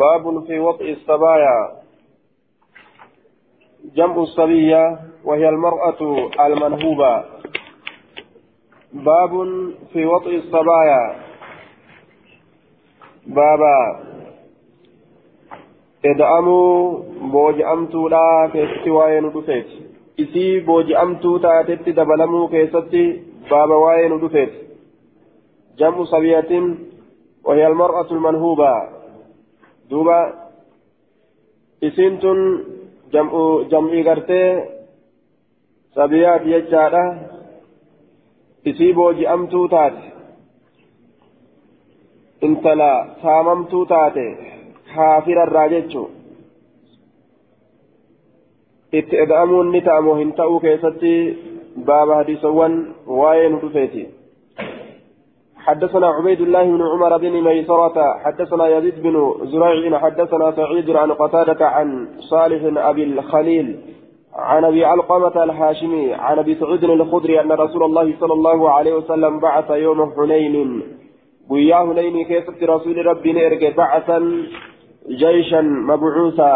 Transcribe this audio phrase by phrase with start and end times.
[0.00, 1.58] باب في وطئ الصبايا.
[3.96, 6.00] جمع الصبية وهي المرأة
[6.46, 7.24] المنهوبة.
[8.92, 9.32] باب
[9.92, 11.02] في وطئ الصبايا.
[13.26, 13.76] بابا
[16.04, 16.98] إدعموا
[17.32, 19.66] بوجأمتوا لا كيستي وين دفيت.
[20.20, 24.52] إسي بوجأمتوا تاتت دبلموا كيستي بابا وين دفيت.
[25.78, 26.52] جمع صبية
[27.44, 28.99] وهي المرأة المنهوبة.
[29.90, 30.18] Duuba
[31.88, 32.40] isiin tun
[33.70, 34.50] jam'ii gartee
[35.94, 37.04] sabiyaat jechaadha
[38.70, 40.02] isii booji'amtuu taate
[42.46, 42.90] intala
[43.22, 44.26] saamamtuu taate
[44.94, 46.08] kaafirarraa jechuu
[48.92, 51.12] itti eda'amuun ni ta'amoo hin ta'uu keessatti
[51.90, 52.74] baaba hadiisawwan
[53.18, 54.02] waa'ee nu dhufeeti
[55.70, 59.14] حدثنا عبيد الله بن عمر بن ميسرة حدثنا يزيد بن
[59.52, 63.80] زريع حدثنا سعيد عن قتادة عن صالح أبي الخليل
[64.34, 69.40] عن أبي علقمة الهاشمي عن أبي سعيد الخدري أن رسول الله صلى الله عليه وسلم
[69.40, 70.82] بعث يوم حنين.
[71.50, 74.18] ويا هنين كيف رسول ربي إرجع بعثا
[75.08, 76.54] جيشا مبعوثا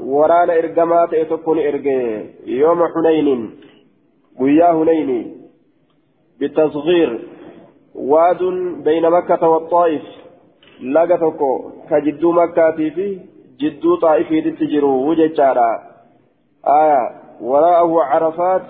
[0.00, 3.50] ورانا إرجمات يتكون إرجع يوم حنين.
[4.40, 5.10] ويا هنين
[6.40, 7.33] بالتصغير
[7.94, 8.42] واد
[8.84, 10.02] بين مكة والطائف.
[10.82, 11.40] لقتك
[11.90, 13.18] كجدو مكة في
[13.60, 14.28] جدو طائف
[14.60, 15.70] تجرو وججارا
[16.66, 18.62] آية وراءه عرفات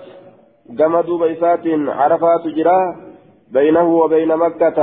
[0.69, 2.95] جمد بيسات عرفات جرا
[3.51, 4.79] بينه وبين مكة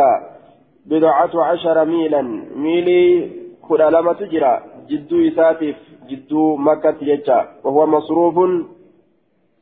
[0.86, 2.22] بضعة عشر ميلا.
[2.56, 3.30] ميلي
[3.68, 4.62] كل لما تجرا.
[4.88, 5.76] جدو إساتف
[6.08, 8.36] جدو مكة يجا وهو مصروف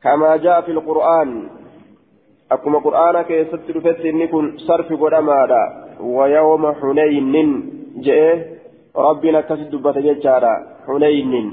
[0.03, 1.49] كما جاء في القرآن.
[3.27, 5.61] Keessatti dhufetti inni kun sarfi godhamaadha
[5.99, 7.51] wayawma xunaynin
[8.05, 8.31] je'e
[8.95, 10.53] rabbiin akkasi dubbata jechaadha
[10.85, 11.47] xunaynin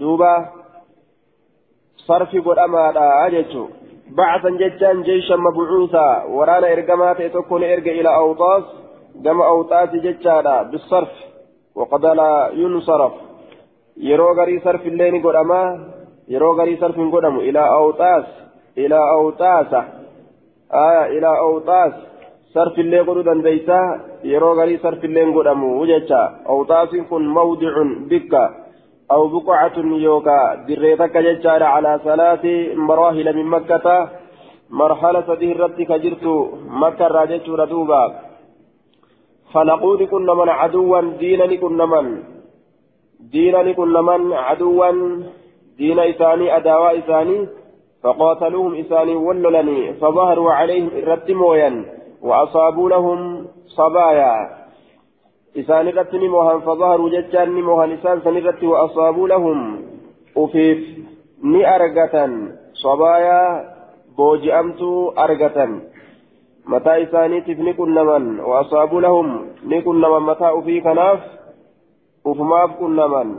[0.00, 0.32] duuba
[2.06, 3.68] sarfi godhamaadha jechuu
[4.16, 6.04] bacsan jechaan jeeshan mabcuusa
[6.36, 8.64] waraana ergamaa ta'e tokko ni erga ila awxaas
[9.24, 11.12] gama awxaasi jechaadha bisarf
[11.78, 13.14] waqad laa yunsaraf
[14.08, 15.68] yeroo garii sarfillee ni godhamaa
[16.28, 18.43] yeroo garii sarfin godhamu ila awxaas
[18.78, 19.72] إلى أوتاس.
[20.72, 21.92] آية إلى أوتاس.
[22.54, 23.80] صرف اللي قدو دنديسا
[24.24, 27.74] يرو غري صرف اللي قدامو وجهتا أوتاس كن موضع
[28.10, 28.44] بكا
[29.10, 30.54] أو بقعة يوكا.
[30.68, 32.44] دريتك ججارة على ثلاث
[32.88, 33.86] مراحل من مكة.
[34.70, 36.24] مرحلة دهرتك كجرت.
[36.82, 38.02] مكة راجت ردوبا.
[39.52, 42.06] فنقول كن من عدوا دينني كن من.
[43.20, 44.90] دينني كن من عدوا.
[45.78, 47.38] دين إساني أداوا إساني.
[48.04, 51.84] فقاتلوهم إساني وللني فظهروا عليهم إرتمويا
[52.22, 54.34] وأصابوا لهم صبايا.
[55.58, 59.58] إساني رتني موهن فظهروا ججان موهن إسان سنرت وأصابوا لهم
[60.36, 60.80] أفيف
[61.44, 62.14] ني أرقة
[62.72, 63.74] صبايا
[64.18, 64.82] بوجئمت
[65.18, 65.80] أرقة
[66.66, 71.20] متى إساني تفني كل من وأصابوا لهم نكن من متى أفي كناف؟
[72.26, 73.36] أفماف كل من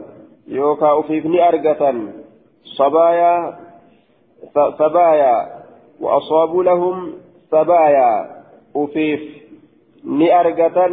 [0.47, 1.95] يوكا أفيف ني أرقة
[2.77, 3.64] صبايا
[4.53, 5.35] سبايا
[6.01, 7.13] وأصابوا لهم
[7.51, 8.11] سبايا
[8.75, 9.21] أفيف
[10.05, 10.91] ني أرقة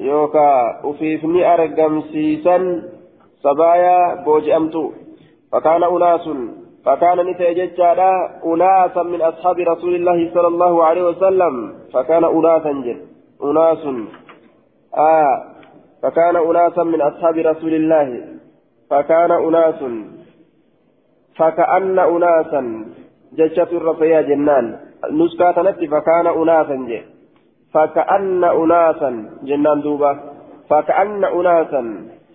[0.00, 2.82] يوكا أفيف ني أرقم سيسا
[3.42, 4.92] سبايا بوجأمتو
[5.52, 6.28] فكان أناس
[6.84, 7.80] فكان نتيجة
[8.46, 11.74] أناسا من أصحاب رسول الله صلى الله عليه وسلم.
[11.94, 13.00] فكان أناسا جل
[13.44, 13.84] أناس.
[14.96, 15.44] آه
[16.02, 18.24] فكان أناسا من أصحاب رسول الله.
[18.90, 19.80] فكان أناس.
[21.38, 22.62] فكأن أناسا
[23.38, 24.76] جشة الرفيا جنان.
[25.12, 27.00] نسكا نتي فكان أناسا جي.
[27.74, 29.10] فكأن أناسا
[29.42, 30.12] جنان دوبا.
[30.70, 31.82] فكأن أناسا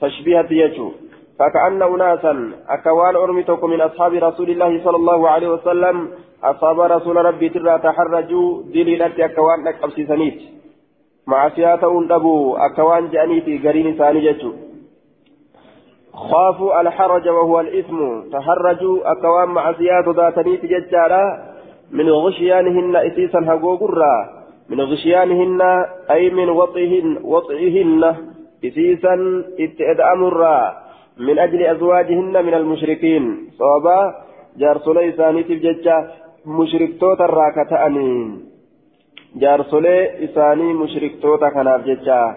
[0.02, 0.92] تشبيهة يجو
[1.40, 2.34] فكأن أناسا
[2.70, 5.98] أكوان أرمتكم من أصحاب رسول الله صلى الله عليه وسلم.
[6.44, 10.40] أصحاب رسول ربي ترى تحرجوا دليلة أكوان لك أبسيسانيت
[11.28, 14.52] مع سياسة أندبوا أكوان جانيتي قرين ثاني جتو
[16.14, 18.30] خافوا الحرج وهو الإثم.
[18.32, 21.54] تحرجوا أكوان مع زيادة ذاتني تججالا
[21.92, 25.62] من غشيانهن إسيسا هقوقرا من غشيانهن
[26.12, 28.16] أي من وطئهن وطئهن
[28.66, 30.74] إسيسا اتئدأمرا
[31.18, 33.50] من أجل أزواجهن من المشركين.
[33.58, 34.16] صوابا
[34.58, 35.98] جارسولي إساني تججا
[36.46, 38.46] مشركتوتا راكتأنين
[39.36, 42.36] جارسولي إساني مشركتوتا كناف ججا.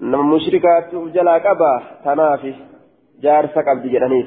[0.00, 1.74] مشركات جلا قبا
[2.04, 2.54] تنافي
[3.22, 4.26] جارس قبض جرانيت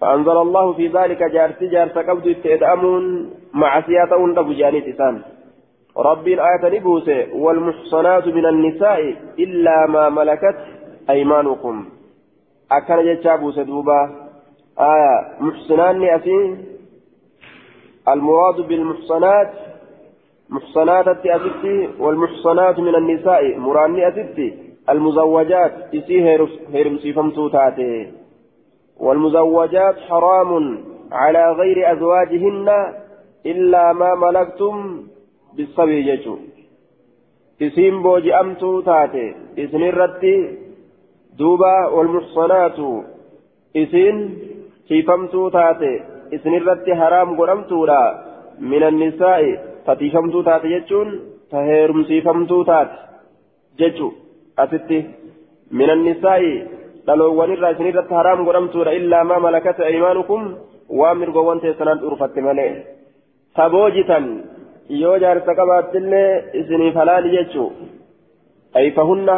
[0.00, 5.22] فأنزل الله في ذلك جارس جارس قبض استئدامون معصية أبو جانيت إسان
[5.96, 9.00] ربي الآية نبوسه والمحصنات من النساء
[9.38, 10.56] إلا ما ملكت
[11.10, 11.84] أيمانكم
[12.72, 14.00] أكن جتشابو سدوبا
[14.78, 16.64] آية محسنان أسين
[18.08, 19.52] المراد بالمحصنات
[20.50, 26.16] محصنات أتتي والمحصنات من النساء مراني أتتي المزوجات إسي
[26.72, 28.12] هيرم سيفمتو تاتي.
[29.00, 30.50] والمزوجات حرام
[31.12, 32.68] على غير أزواجهن
[33.46, 34.74] إلا ما ملكتم
[35.56, 36.36] بالصبي جيشو
[37.62, 39.34] إسين بوجي أمتو تاتي.
[39.58, 40.36] إسن الرتي
[41.38, 42.78] دوبا والمحصنات.
[43.76, 44.16] إسين
[44.88, 45.94] سيفمتو تاتي.
[46.34, 47.86] إسن الرتي حرام قرمتو
[48.60, 49.42] من النساء
[49.86, 51.08] تتيفمتو تاتي جيشون
[51.50, 52.98] تهيرم سيفمتو تاتي.
[53.78, 54.08] جيشو
[54.58, 55.04] أستي
[55.70, 56.42] من النساء
[57.06, 60.40] isin irratti haraam godhamtuudha illaa maa malakata aymaanukum
[61.00, 62.72] waan mirgoowwan teessanaan dhuunfatte malee
[63.56, 64.26] taboojitan
[65.02, 66.30] yoo jaarsa qabaattillee
[66.60, 67.70] isiniif halaali jechuu
[68.78, 69.36] ay fahunna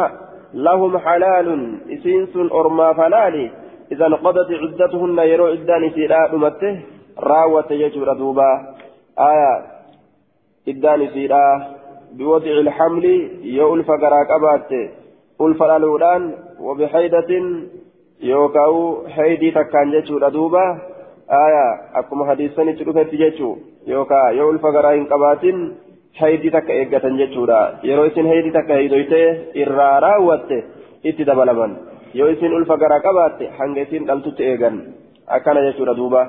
[0.67, 1.61] lahum halaalun
[1.95, 3.45] isiin sun ormaaf halaali
[3.91, 6.79] إذا انقضت عدتهن يرو إدان سيدا دمته
[7.19, 8.51] راوة يجور دوبا
[9.19, 9.53] آية
[10.67, 11.45] إدان سيدا
[12.17, 13.05] بوضع الحمل
[13.43, 14.71] يؤلف قراك أبات
[15.41, 16.21] ألف الألودان
[16.59, 17.31] وبحيدة
[18.21, 18.75] يوكاو
[19.07, 20.65] حيدي تكان جتشو دوبا
[21.45, 21.67] آية
[21.99, 23.49] أكما حديثني تلوكت جتشو
[23.87, 25.57] يوكا يو ألف قرائن قباتين
[26.19, 27.43] حيدي تكا إيقة جتشو
[27.83, 29.23] يرو إسن حيدي تكا هيدويته
[29.61, 30.63] إرارا وته
[31.05, 31.71] إتي دبلمن
[32.13, 34.75] yoo isin ulfa garaa qabaatte hanga isin dhaltutti eegan
[35.35, 36.21] akkana jechuudha duuba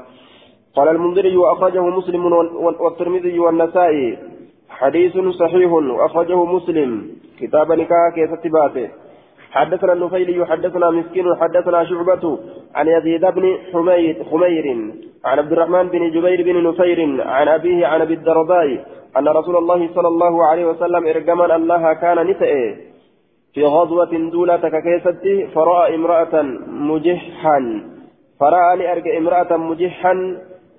[0.77, 2.23] قال المنذري وأخرجه مسلم
[2.81, 4.19] والترمذي والنسائي.
[4.71, 6.91] حديث صحيح وأخرجه مسلم.
[7.41, 8.89] كتاب نكاح كيف تباته؟
[9.51, 12.39] حدثنا النفيلي حدثنا مسكين حدثنا شعبة
[12.75, 14.67] عن يزيد بن حمير, حمير
[15.25, 18.85] عن عبد الرحمن بن جبير بن نفير عن أبيه عن أبي الدرداء
[19.19, 22.77] أن رسول الله صلى الله عليه وسلم إرجما الله كان نسأه
[23.55, 27.83] في غزوة دولة ككيستي فرأى امرأة مجحا.
[28.41, 30.15] فرأى أرجع امرأة مجحا.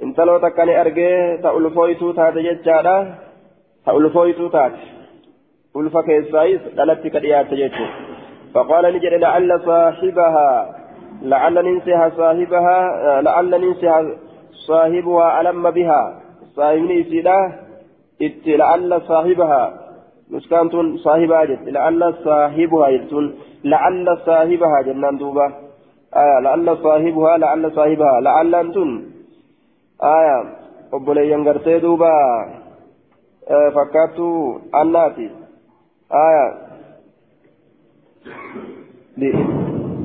[0.04, 3.16] انتلو تكن أرجع تألفويتو تات ججارة
[3.86, 4.72] تألفويتو تات
[5.78, 7.48] ألفا كيسايس دلت كديات
[8.54, 8.86] فقال
[9.22, 10.76] لعل صاحبها
[11.22, 14.06] لعل ننسها صاحبها لعل ننسها
[14.68, 16.22] صاحبها ألم بها
[16.56, 17.40] صاحبني سيدا
[18.48, 19.74] لعل صاحبها
[20.98, 22.90] صاحبها جت لعل صاحبها
[23.64, 25.48] لعل صاحبها جنان دوبا
[26.16, 28.90] آية لعل صاحبها لعل صاحبها لعل أنتن
[30.04, 30.62] آية
[31.80, 32.12] duuba.
[33.74, 35.41] Fakkaattuu annaati.
[36.14, 36.72] آية.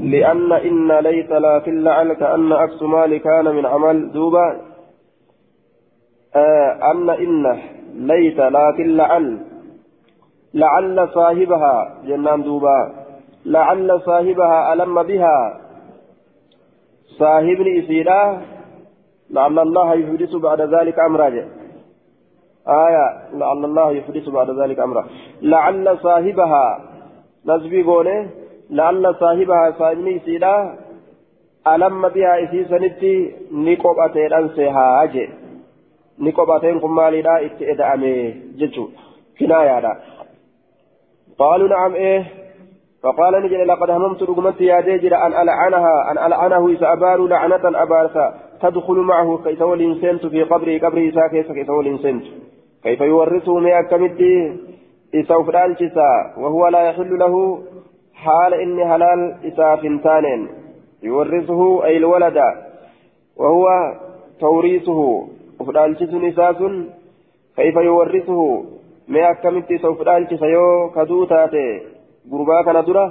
[0.03, 4.13] لأن إن ليت لا في اللعل كأن أكس مال كان من عمل.
[4.13, 4.61] دوبا.
[6.37, 7.59] آه أن إن
[7.95, 9.39] ليت لا في اللعل
[10.55, 12.03] لعل صاحبها.
[12.05, 13.07] جنان دوبا.
[13.45, 15.61] لعل صاحبها ألم بها.
[17.19, 18.43] صاحب إسيرا
[19.31, 21.49] لعل الله يحدث بعد ذلك أمرا
[22.69, 25.07] آية لعل الله يحدث بعد ذلك أمرا.
[25.43, 26.81] لعل صاحبها
[27.47, 28.29] نسبي قوله
[28.71, 30.79] لعل صاحبها صاحبني سيدا
[31.67, 35.29] ألم بها إسي سنتي نقب أتين أنسيها أجي.
[36.19, 38.89] نقب أتين كمالي لا إتئدأمي جتشو
[39.41, 39.97] كنايا لا
[41.39, 42.25] قالوا نعم إيه.
[43.03, 48.35] فقال نجل لقد هممت رقمت يا ديجر أن ألعنها أن ألعنه إذا أبار لعنة أبارثا.
[48.63, 52.21] تدخل معه كيف والإنسان في قبره قبره إذا كيف كيف والإنسان
[52.87, 54.57] كيف يورثه ما كمتي
[55.15, 57.35] إذا فلالشسا وهو لا يحل له
[58.15, 60.49] حال إني هلال إساف تانين
[61.03, 62.39] يورثه أي الولد
[63.37, 63.67] وهو
[64.41, 65.01] توريثه.
[65.67, 66.57] فلالشس نساس
[67.57, 68.65] كيف يورثه؟
[69.09, 71.67] ما أكملت سوف فلالشس يو كدوتاتي
[72.33, 73.05] غربا كان درا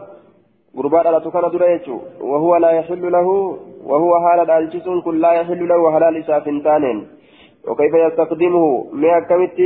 [0.77, 1.98] غربا دلتو يجو.
[2.22, 3.27] وهو لا يحل له
[3.89, 6.98] وهو حال الالجس كل لا يحل له حلال إساف تانين
[7.67, 9.60] وكيف يستخدمه؟ ما أكملت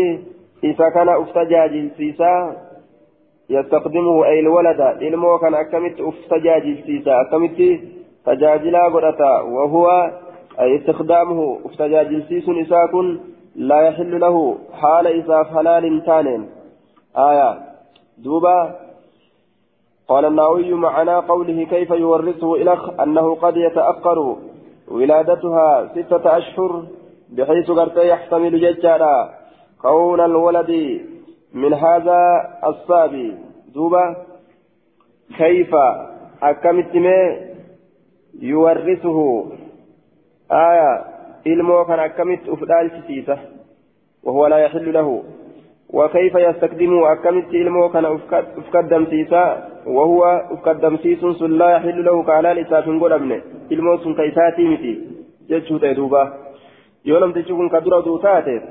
[0.63, 2.55] إذا كان أفتجاج سيسا.
[3.49, 4.81] يستخدمه أي الولد.
[4.81, 7.21] إلمو كان أكمت أفتجاج سيسا.
[7.21, 7.79] أكمت
[8.25, 10.11] تجاجلا قرأتا وهو
[10.59, 13.19] أي استخدامه أفتجاج سيس إساكن
[13.55, 16.49] لا يحل له حال إساف حلال تانين
[17.17, 17.59] آية.
[18.17, 18.75] دوبا.
[20.09, 24.35] قال النووي معنى قوله كيف يورثه إلخ أنه قد يتأخر
[24.87, 26.83] ولادتها ستة أشهر
[27.37, 29.29] بحيث قد يحتمل ججالا
[29.81, 31.01] كون الولد
[31.53, 32.21] من هذا
[32.65, 33.33] الصابي
[33.73, 34.15] دوبا
[35.37, 35.75] كيف؟
[36.43, 36.95] أكمت
[38.41, 39.45] يورثه.
[40.51, 41.05] آية
[41.45, 43.37] ilmoo kan akkamitti uf dhaalchisiisa
[44.23, 45.23] وهو لا يحل له.
[45.89, 48.05] وكيف يستخدم أكمت إلمو كان
[48.57, 52.23] أفكدم سيسا وهو أفكدم سيس لا يحل له.
[52.23, 54.93] كعلال إساف أبنه إلمو سن كيساتي متي.
[57.05, 58.61] جتشو تيدوبا يولم تشوفون كدرة دوتاتي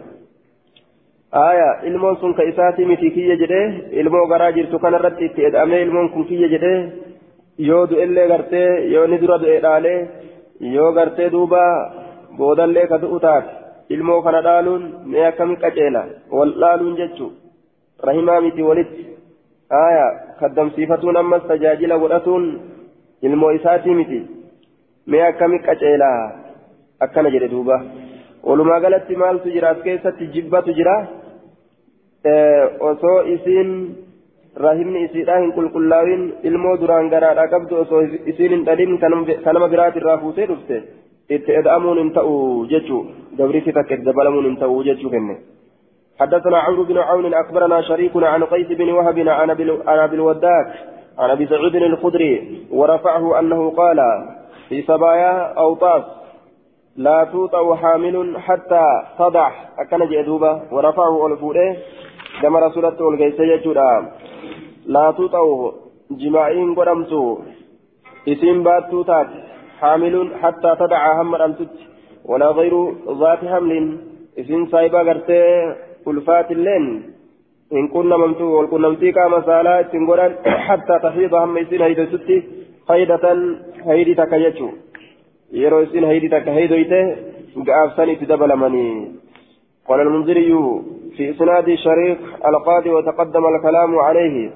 [1.34, 3.62] آية إلمو سن كيساتي متي كي يجده
[4.00, 6.92] إلمو غراجر تكن رتي تيدامي إلمو كن كي يجده
[7.58, 9.48] يودو إلي غرتي يو ندرة دو
[10.60, 11.62] yoo gartee duuba
[12.38, 13.50] boodallee ka du'u taate
[13.94, 16.02] ilmoo kana dhaaluun mee akkami qaceela
[16.36, 17.36] wal dhaaluun jechuun
[18.08, 19.06] rahimaa miti walitti
[19.82, 20.06] aya
[20.40, 22.44] kaddamsiifatuun ammas tajaajila godhatuun
[23.22, 24.20] ilmoo isaatii miti
[25.06, 26.10] mee akkami qaceela
[27.06, 27.76] akkana jedhe duuba
[28.42, 30.96] walumaa galatti maaltu jira as keessatti jibbatu jira
[32.90, 33.72] osoo isiin
[34.66, 38.98] rahimni isiidhaa hin qulqullaa'in ilmoo duraan garaadhaa qabdu osoo isiin hin dhalin
[39.44, 40.82] kanama biraatirraa fuutee dhufte
[41.36, 42.34] itti eda'amuun hin ta'u
[42.72, 43.04] jechuu
[43.38, 45.38] gabriitti takka itti dabalamuun hin ta'u jechuu kenne
[46.18, 50.68] حدثنا عمرو بن عون اخبرنا شريكنا عن قيس بن وهب عن ابي الوداك
[51.18, 52.32] عن ابي سعود الخدري
[52.70, 54.00] ورفعه انه قال
[54.68, 56.02] في سبايا اوطاس
[56.98, 58.84] لا توطأ حامل حتى
[59.18, 59.50] تضع.
[59.78, 61.76] أكن جدوبة ورفعه الفوده
[62.42, 63.90] كما رسولته والقيس يجودا.
[64.86, 65.74] لا تطعوه
[66.10, 67.38] جماعين قدمتو.
[68.28, 69.30] إسم باتو تات
[69.80, 71.74] حامل حتى تدع هم أمتت
[72.24, 72.74] ولا غير
[73.20, 73.98] ذات حمل.
[74.38, 75.42] إسم سايبا قرتي
[76.08, 76.84] ألفات اللين.
[77.72, 80.32] إن كنا ممتو والكنا ممتيكا مسالا تنقران
[80.68, 82.36] حتى تحيض هم إسم هيدو ستي
[82.88, 83.24] خيدة
[83.86, 84.68] هيدي تكيتشو
[85.52, 87.16] يرو اسم هيدي تكهيدو يته
[87.66, 89.12] قاف سني تدبل مني
[89.88, 90.50] قال المنذري
[91.16, 94.50] في إسناد شريك القاضي وتقدم الكلام عليه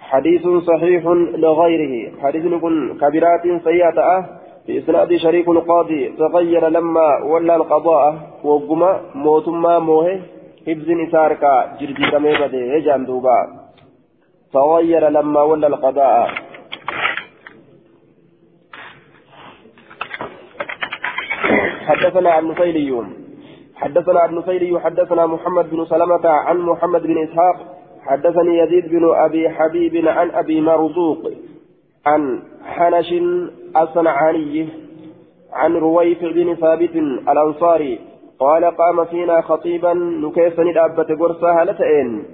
[0.00, 1.04] حديث صحيح
[1.44, 4.26] لغيره حديث يكون كبيرات سيئة
[4.66, 10.20] في إسناد شريك القاضي تغير لما ولى القضاء وقما موتما موه
[10.66, 11.44] حفظ نسارك
[11.80, 13.38] جرجي كميبده يجان دوبا
[14.52, 16.30] تغير لما ولى القضاء
[21.92, 23.06] حدثنا نفيلي
[23.76, 27.56] حدثنا نفيلي حدثنا محمد بن سلمة عن محمد بن إسحاق.
[28.06, 31.30] حدثني يزيد بن أبي حبيب عن أبي مرزوق
[32.06, 33.14] عن حنش
[33.76, 34.68] الصنعاني
[35.52, 36.96] عن رويف بن ثابت
[37.32, 37.98] الأنصاري.
[38.38, 42.24] قال قام فينا خطيبا نكيسني دابة قرصة هلتين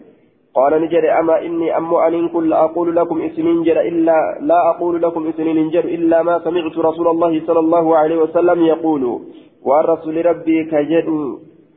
[0.55, 5.29] قال نجد أما إني أم أن كل أقول لكم اسمين جر إلا لا أقول لكم
[5.29, 9.21] اسمين جر إلا ما سمعت رسول الله صلى الله عليه وسلم يقول.
[9.63, 11.09] والرسول ربي كجد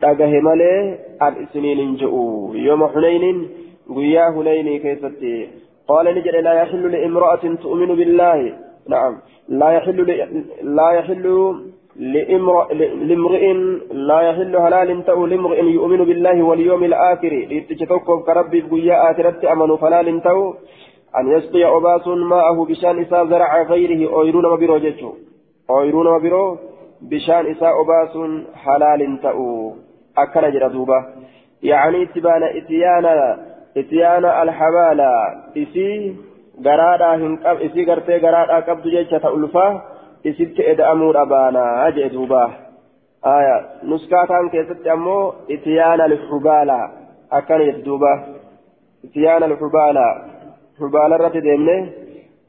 [0.01, 3.47] تاجه ملي الاسمين جئوا يوم حنين
[3.95, 5.47] قيا هنيني كيفتي.
[5.87, 8.53] قال نجد لا يحل لامرأة تؤمن بالله.
[8.89, 9.13] نعم.
[9.49, 9.99] لا يحل
[10.63, 11.25] لا يحل
[11.95, 13.53] لامرئ
[13.91, 17.33] لا يحل حلال تأو لامرئ يؤمن بالله واليوم الآخر.
[17.51, 20.53] لتجتوكف كربي قيا آخرت أمن فلال تأو.
[21.19, 24.13] أن يسقي أباس ماءه بشان إساء زرع غيره.
[24.13, 25.11] أويرون وبرو جتشو
[25.69, 26.57] أويرون وبرو
[27.01, 28.13] بشان إساء أباس
[28.55, 29.73] حلال تأو.
[30.17, 31.05] أكل جردوبة
[31.63, 33.39] يعني اتبان اتيانا
[33.77, 35.11] اتيانا الحبالة
[35.57, 36.15] إسي
[36.65, 39.27] غرادا هنقب إسي غرتي غرادا قبض جيشة
[40.25, 42.51] ألفا إسي تأدأمور أبانا أجئ دوبا
[43.25, 46.89] آية نسكاتان كيست أمو اتيانا الحبالة
[47.31, 48.13] أكن يتدوبا
[49.05, 50.07] اتيانا الحبالة
[50.79, 51.89] حبالة رتي ديمني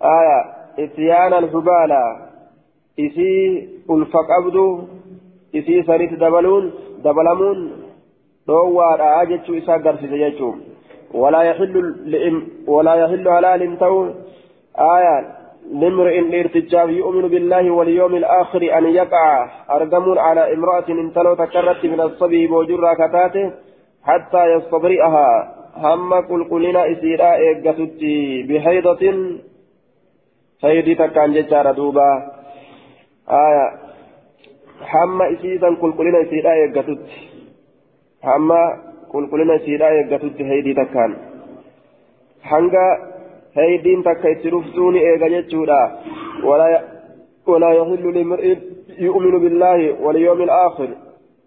[0.02, 0.38] آية
[0.78, 2.02] اتيانا الحبالة
[3.00, 4.88] إسي ألفا قبض
[5.56, 6.72] إسي سريت دبلون
[7.04, 7.82] دبلمون
[8.46, 10.56] dhoowwaadha jechuu isaa agarsiisa jechuun.
[11.44, 11.74] يحل
[12.06, 14.08] لإم ولا يحل حلال تو
[14.78, 22.00] آية لامرئ الارتجاف يؤمن بالله واليوم الآخر أن يقع أرقم على امرأة انتلو تكرت من
[22.00, 23.52] الصبي بوجر كتاته
[24.04, 29.02] حتى يستبرئها هم قل قلنا إسيرا إيقتتي بحيضة
[30.61, 32.11] سيدي تكان ججار دوبا.
[33.31, 33.66] آية.
[34.92, 37.19] هم إسيسا قل قلنا إسيرا إيقتتي
[38.25, 38.52] هم
[39.12, 41.16] qulqullina isiidhaa eeggatutti heydii takkaan
[42.50, 42.85] hanga
[44.04, 45.80] takka itti dhuftuu ni eega jechuudha
[46.44, 48.59] walaa yaxillu limri'in
[48.99, 50.90] yu'minu billaahi walyoomi alaakhir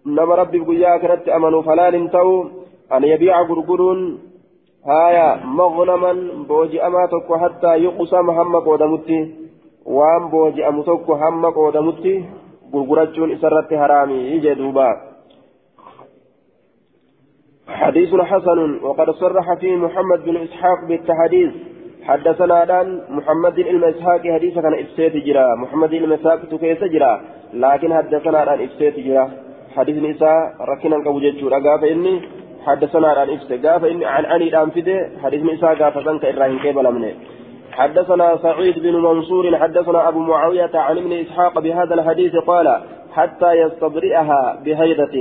[0.04, 2.50] nama rabbiif guyyaa akhiratti amanu falaalin ta'u
[2.90, 4.20] an yabiica gurguruun
[4.86, 9.18] haya magnaman booji'amaa tokko hattaa yuqsama hamma qoodamutti
[9.86, 12.24] waan booji'amu tokko hamma qoodamutti
[12.72, 14.94] gurgurachuun isarratti haraami jee duubaa
[17.66, 21.52] حديث حسن وقد صرح فيه محمد بن إسحاق بالتحديث
[22.08, 25.54] حدثنا الآن محمد بن إسحاق حديث كان إفسيت جرا.
[25.62, 27.20] محمد بن إسحاق تكيس جرا.
[27.54, 29.30] لكن حدثنا الآن إفسيت جرا.
[29.76, 30.38] حديث نساء
[30.70, 31.58] ركنا كوجد شورا
[31.92, 32.14] إني
[32.66, 37.12] حدثنا عن إفسه قاف إن عن عني الأنفده حديث نساء قاف سنك إبراهيم كيبل منه
[37.72, 39.58] حدثنا سعيد بن منصور.
[39.58, 42.80] حدثنا أبو معاوية عن ابن إسحاق بهذا الحديث قال
[43.12, 45.14] حتى يستبرئها بهيدة.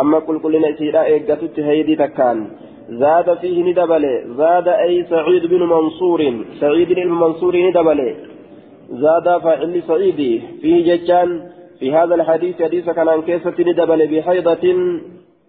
[0.00, 2.38] أما كل كل نسيرا إيقاتت هيدي تكان.
[2.88, 6.44] زاد فيه ندبل زاد أي سعيد بن منصور.
[6.60, 8.16] سعيد بن منصور ندبل
[8.90, 11.50] زاد فعل سعيد فيه ججان.
[11.78, 14.64] في هذا الحديث حديث كان عن كيسة ندبل بحيضة.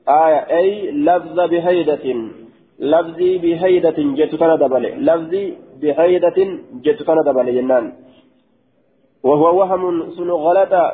[0.10, 2.06] آية أي لفظ بحيضة.
[2.80, 6.40] لفظي بحيضة جت ندبل لفظي بحيضة
[6.84, 7.94] جت ندبل جنان.
[9.24, 10.30] وهو وهم سن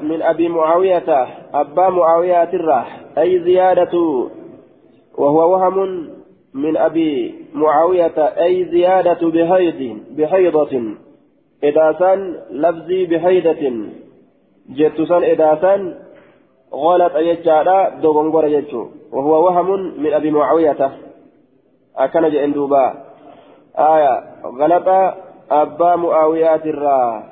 [0.01, 1.27] من أبي معاوية.
[1.53, 3.93] أبا معاوية الراح أي زيادة.
[5.17, 6.07] وهو وهم
[6.53, 10.95] من أبي معاوية أي زيادة بحيض بحيضة
[11.63, 13.73] إذا سن لفظي بحيضة
[14.69, 15.95] جت سن إذا سن
[16.73, 20.91] غلط يجعل دوغنغور يجو وهو وهم من أبي معاوية.
[21.97, 22.93] أكن جندوبا
[23.77, 24.23] آية.
[24.45, 25.15] غلط
[25.51, 27.23] أبا معاوية الراح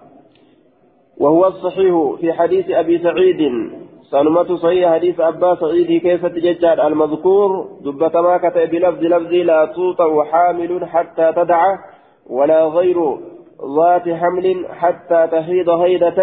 [1.18, 3.72] وهو الصحيح في حديث أبي سعيد.
[4.12, 10.24] سلمة صحيح حديث أبا سعيد كيف تججال المذكور دبة ما كتب بلفظ لفظ لا توطأ
[10.24, 11.62] حامل حتى تدع
[12.30, 12.98] ولا غير
[13.78, 16.20] ذات حمل حتى تحيض هيدة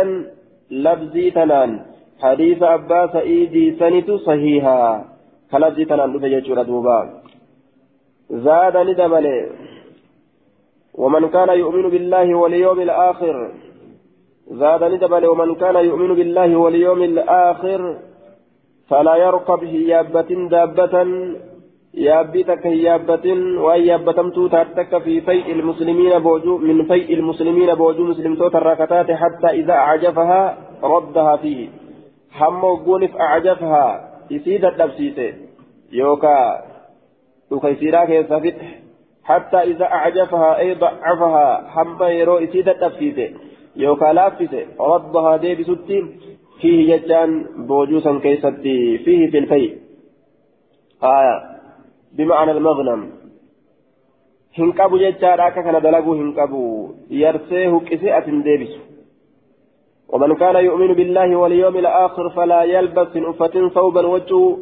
[0.71, 1.81] لفظي تنان.
[2.23, 5.05] حديث أبا سعيد سنت صحيحا.
[5.53, 7.01] كلفظ تنان لفجج دوبا.
[8.31, 9.27] زاد ندبل
[10.95, 13.51] ومن كان يؤمن بالله واليوم الآخر
[14.51, 17.99] زاد ندبل ومن كان يؤمن بالله واليوم الآخر
[18.89, 20.95] فلا يركب هيابة دابة.
[21.95, 23.27] يابتك هيابة
[23.65, 29.73] وأن تاتك في فيء المسلمين بوجو من فيء المسلمين بوجو مسلم توت الراكتات حتى إذا
[29.73, 31.69] أعجبها ردها فيه.
[32.41, 35.35] هم وقونف أعجبها يسيد الدبسيسة.
[35.93, 36.65] يوكا
[37.51, 38.33] وكيسيرا كيف
[39.25, 43.29] حتى إذا أعجبها أي ضعفها هم يرو يسيد الدبسيسة.
[43.77, 46.05] يوكا لافسه ردها ديبستي
[46.61, 49.77] فيه جتان بوجوسا كيستي فيه في الفيء
[51.03, 51.37] آية
[52.13, 53.11] بمعنى المغنم
[54.59, 58.73] هنكبو جتان أكا كان هنكبو يرسيه كسئة ديبس
[60.09, 64.59] ومن كان يؤمن بالله واليوم الآخر فلا يلبس أفة ثوبا وجهه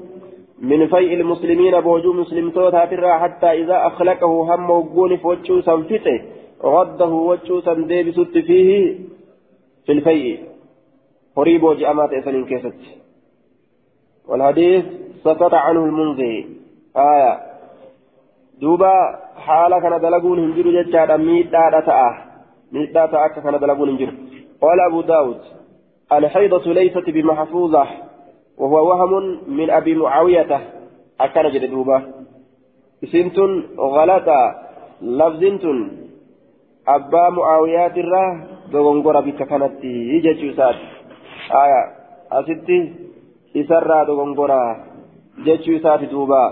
[0.59, 6.23] من فيء المسلمين بوجو مسلم توتا حتى إذا أخلقه هم وقون فوجه سنفته
[6.65, 8.99] رده وجوسا ديبست فيه
[9.87, 10.39] في الفيء.
[11.37, 12.81] قريب وجأمات إسنين كيست.
[14.29, 14.85] والحديث
[15.25, 16.49] سقط عنه المنذي
[16.97, 17.41] آية.
[18.61, 18.95] دوبا
[19.37, 22.27] حالا كان دلقون هنجر ججادا ميتا تاء
[22.73, 24.15] ميتا تاء كان دلقون هنجر.
[24.63, 25.41] قال أبو داود
[26.13, 27.87] الحيضة ليست بمحفوظة
[28.59, 30.61] وهو وهم من أبي معاوية.
[31.21, 31.99] أكان جد دوبا.
[33.13, 34.41] سنتن غلطة
[35.03, 36.04] لفظنتن
[36.87, 38.37] abbaa mu'aawiyaatirraa
[38.73, 40.87] dogongora bikka kanatti jechuu isaati
[41.61, 41.81] aya
[42.31, 42.79] asitti
[43.55, 44.61] isarraa dogongora
[45.45, 46.43] jechuu isaati duuba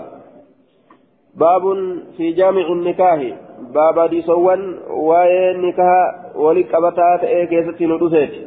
[1.37, 3.33] baabun fi jaamici nikaahi
[3.73, 4.67] baaba diisowwan
[5.09, 6.01] waa'ee nikaha
[6.35, 8.45] wali qabataa ta'ee keessatti nu dhufeeti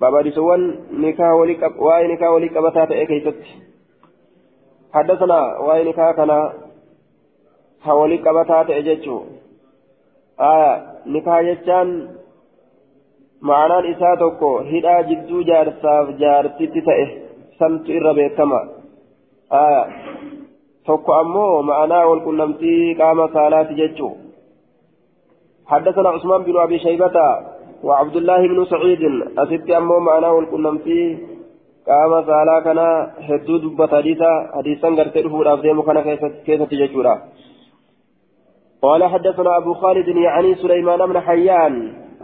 [0.00, 0.72] baaba diisowwan
[1.78, 3.64] waa'ee nikaha wali qabataa ta'ee keessatti
[4.94, 6.30] حدثنا وين كان
[7.82, 9.22] هولي قبتا تأججو
[10.40, 12.08] آية نكاح جتان
[13.42, 17.04] معنaan isaa tokko hidhaa jidduu jaarsaaf jaartitti ta'e
[17.58, 18.60] santu irra beekama
[20.86, 24.14] tokko ammoo ma'anaa walqunnamtii qaama saalaati jechuu
[25.72, 27.16] حدثنا عثمان بن أبي شيبة
[27.84, 29.02] وعبد الله بن سعيد
[29.38, 31.18] اسيت أمو معنا والقنمتي
[31.88, 32.80] قام سالا كان
[33.28, 35.98] حدود بتحديثا حديثا غرتي رفو دافديمو كان
[36.46, 37.14] كيف تججورا
[38.84, 41.74] قال حدثنا أبو خالد يعني سليمان بن حيان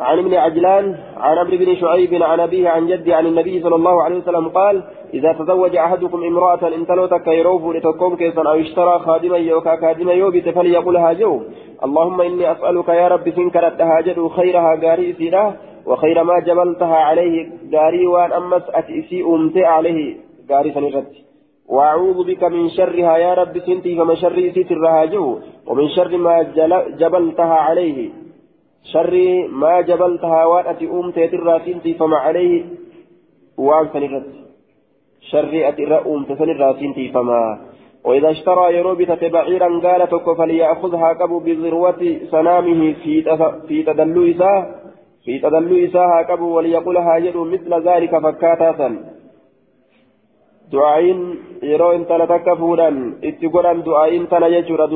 [0.01, 4.03] عن ابن عجلان عن عمرو بن شعيب عن أبيه عن جدي عن النبي صلى الله
[4.03, 4.83] عليه وسلم قال
[5.15, 10.49] إذا تزوج أحدكم امرأة إن تلوتك يروف لتقوم كيسا أو اشترى خادما يوكا خادما يوبت
[10.49, 11.41] فليقل هاجو
[11.85, 15.53] اللهم إني أسألك يا رب سنكرت هاجد خيرها قاري سيراه
[15.87, 20.17] وخير ما جبلتها عليه قاري وأن أمس أتئسي أمتع عليه
[20.51, 21.30] قاري سنرد
[21.71, 25.25] وأعوذ بك من شرها يا رب سنتي فمن شر سيت الرهاجه
[25.67, 26.43] ومن شر ما
[27.03, 28.11] جبلتها عليه.
[28.93, 29.15] شر
[29.49, 32.65] ما جبلتها وأتي أم تيتر سنتي فما عليه.
[33.59, 34.27] وأن سنرت.
[35.31, 37.43] شر أتي أم تسنر سنتي فما.
[38.05, 42.95] وإذا اشترى يروبة بعيرا قال تك فليأخذها كبو بذروة سنامه
[43.69, 44.67] في تدلو إساه
[45.25, 49.20] في تدلو إساها كبو وليقولها يد مثل ذلك فكاتا
[50.73, 51.21] du'aayin
[51.71, 54.89] yeroo intala takka fuudhan itti godhan du'aayin tana jechuudha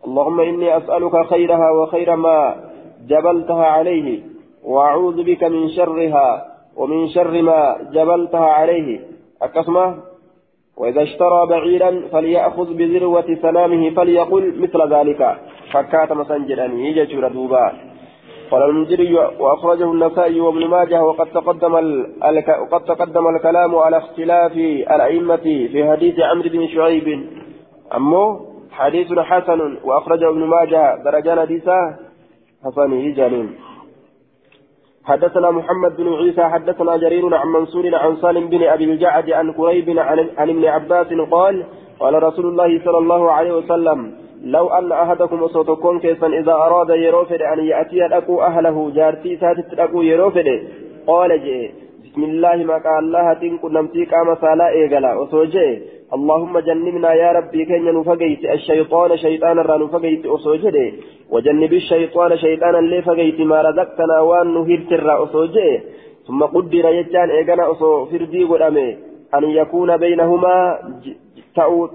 [0.00, 2.38] اللهم إني أسألك خيرها وخير ما
[3.08, 4.20] جبلتها عليه
[4.64, 6.28] وأعوذ بك من شرها
[6.76, 7.60] ومن شر ما
[7.92, 9.00] جبلتها عليه
[9.42, 9.96] أكسمه
[10.76, 15.36] وإذا اشترى بعيرا فليأخذ بذروة سنامه فليقل مثل ذلك
[15.72, 17.72] فكات مسنجدا يجي دوبا
[18.50, 21.74] قال المنذري وأخرجه النسائي وابن ماجه وقد تقدم.
[22.62, 24.52] وقد تقدم الكلام على اختلاف
[24.96, 27.06] الأئمة في حديث عمرو بن شعيب
[27.96, 28.40] أمه
[28.72, 31.96] حديث حسن وأخرجه ابن ماجه درجان حديثا
[32.64, 33.54] حسن جانين
[35.04, 39.98] حدثنا محمد بن عيسى حدثنا جرير عن منصور عن سالم بن أبي الجعد عن قريب
[39.98, 41.64] عن, عن ابن عباس قال
[42.00, 47.42] قال رسول الله صلى الله عليه وسلم لو أن أحدكم صوتكم كيسا إذا أراد يروفد
[47.42, 50.48] أن يأتي الاكو أهله جارتي ساتت الاكو يروفد.
[51.06, 51.70] قال جئ
[52.04, 55.14] بسم الله ما قال الله تنكو نمتي قام سالا إيغلا.
[55.14, 55.78] وسوجئ
[56.16, 58.44] اللهم جنبنا يا ربي كن نفقيت.
[58.44, 60.26] الشيطان شيطانا را نفقيت.
[60.26, 60.92] أصوجده
[61.30, 63.40] وجنب الشيطان شيطانا اللي فقيت.
[63.40, 65.24] ما رزقتنا وأن نهرت الرأ.
[65.24, 65.80] أصوجه
[66.26, 68.96] ثم قدر يجان إيقنا أصو فردي قدامي.
[69.34, 70.78] أن يكون بينهما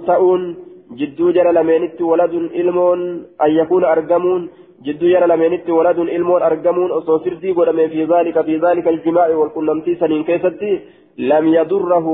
[0.08, 0.56] تأون
[0.92, 3.00] جدو جرى لمينت ولد إلمون
[3.46, 4.50] أن يكون أرقمون
[4.86, 9.96] جدو جرى لمينت ولد إلمون أرقمون أصو فردي قدامي في ذلك في ذلك الجماع والكلمتي
[9.96, 10.72] سنين كيستي
[11.18, 12.08] لم يضره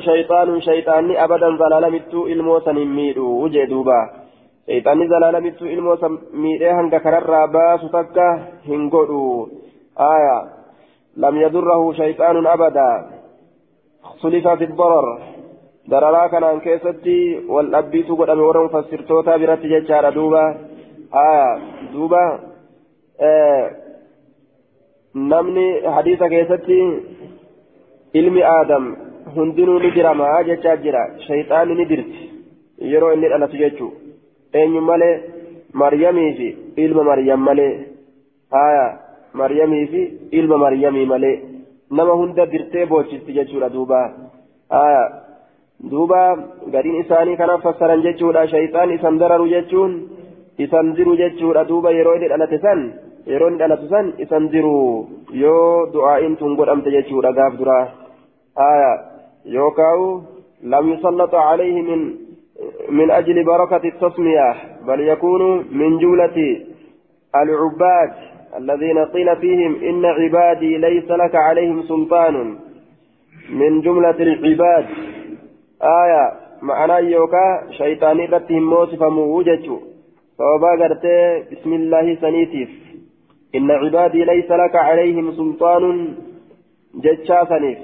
[0.00, 3.98] shayxaanun shayxaanni abadan zalaalamittuu ilmoo san hin miidhu jee duuba
[4.66, 8.28] shayxaanni zalaalamittuu ilmoo san miidhee hanga kanarraa baasu takka
[8.68, 9.24] hin godhu
[10.08, 10.36] aya
[11.24, 12.86] lam yadurrahu shayxaanun abada
[14.22, 15.06] sulifa fi darar
[15.88, 17.16] dararaa kanaan keessatti
[17.48, 20.42] wal dhabbiitu godhame warra mufassirtoota biratti jechaadha duuba
[21.22, 21.46] aya
[21.92, 22.22] duuba
[25.32, 25.66] namni
[25.96, 26.78] hadiisa keessatti
[28.20, 28.84] ilmi aadam
[29.36, 32.22] hundinuu ni diramaa jechaa jira shayxaanni ni dirti
[32.92, 33.92] yeroo inni dhalatu jechuu
[34.60, 35.14] eenyu malee
[35.82, 36.48] maryamii fi
[36.84, 37.72] ilma maryam malee
[38.56, 38.86] haya
[39.40, 40.02] maryamii fi
[40.38, 41.36] ilma maryamii malee
[41.90, 44.00] nama hunda dirtee boochisti jechuudha duuba
[44.76, 45.02] haya
[45.90, 46.22] duuba
[46.72, 49.92] gadiin isaanii kanaaf fassaran jechuudha shayxaan isan dararu jechuun
[50.58, 52.80] isan diru jechuudha duuba yeroo inni dhalate san
[53.32, 54.74] yeroo inni dhalatu san isan diru
[55.44, 57.84] yoo du'aa'iin tun godhamte jechuudha gaaf duraa
[58.62, 58.92] haya
[59.46, 60.20] يوكاو
[60.62, 62.00] لم يسلط عليه من
[62.90, 64.54] من أجل بركة التسمية
[64.86, 66.38] بل يكون من جملة
[67.36, 68.12] العباد
[68.56, 72.56] الذين قيل فيهم إن عبادي ليس لك عليهم سلطان
[73.50, 74.86] من جملة العباد
[75.82, 79.66] آية معنى يوكا شيطاني رتهم موسف موجج
[80.38, 80.88] فوبا
[81.52, 82.70] بسم الله سنيتيف
[83.54, 86.14] إن عبادي ليس لك عليهم سلطان
[86.94, 87.78] جتشا سنيف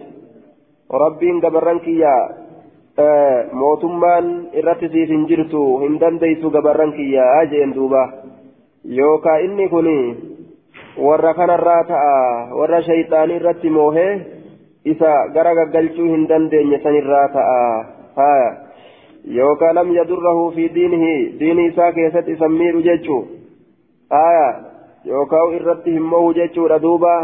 [1.84, 2.14] kiyya
[3.52, 8.02] mootummaan irratti siif hin jirtu hin dandeeysu gabarran kiyya jeen duuba
[8.84, 9.88] yookaa inni kun
[10.96, 14.12] warra kanarraa ta'a warra shayxaanii irratti moohee
[14.92, 17.62] isa gara gaggalchuu hin dandeenye sanirraa ta'a
[18.18, 18.48] haya
[19.38, 23.20] yookaa lam yadurrahu fi diinihi diini isaa keessatti isan miidhu jechuu
[24.16, 24.48] haya
[25.12, 27.14] yookaa irratti hin mohu jechuudha duuba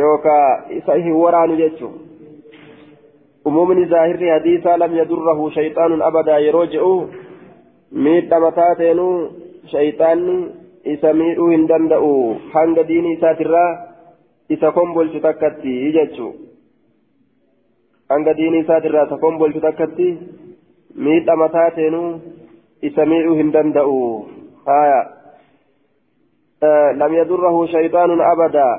[0.00, 0.46] yookaa
[0.78, 1.90] isa hin waraanu jechuu
[3.50, 6.94] umumni zaahirri hadiisaa lam yadurrahu shayxaanun abadaa yeroo je'u
[8.06, 9.12] miidhama taateenuu
[9.74, 10.38] shayxaanni
[10.94, 12.10] isa miidhuu hin danda'u
[12.56, 13.70] hanga diini isaatirraa
[14.56, 16.32] isa kombolchu takkatti jechuu
[18.12, 20.08] hanga diini isaatirraa isa kombolchu takkatti
[21.06, 22.08] miidhama taateenuu
[22.90, 23.98] isa miidhuu hin danda'u
[24.70, 25.00] haya
[27.02, 28.74] lam yadurrahu shayxaanun abadaa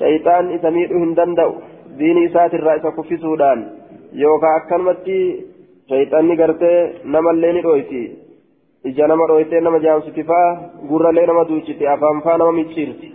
[0.00, 1.54] shayxaan isa miidhuu hin danda'u
[1.98, 3.68] diini isaatirraa isa kuffisuudhaan
[4.24, 5.20] yookaan akkanumatti
[5.92, 6.78] shayxanni gartee
[7.14, 8.02] namallee ni dhoyti
[8.92, 10.50] ija nama dhoytee nama jaamsiti fa'a
[10.92, 13.08] gurrallee nama duuchiti afaan fa'a nama micciirti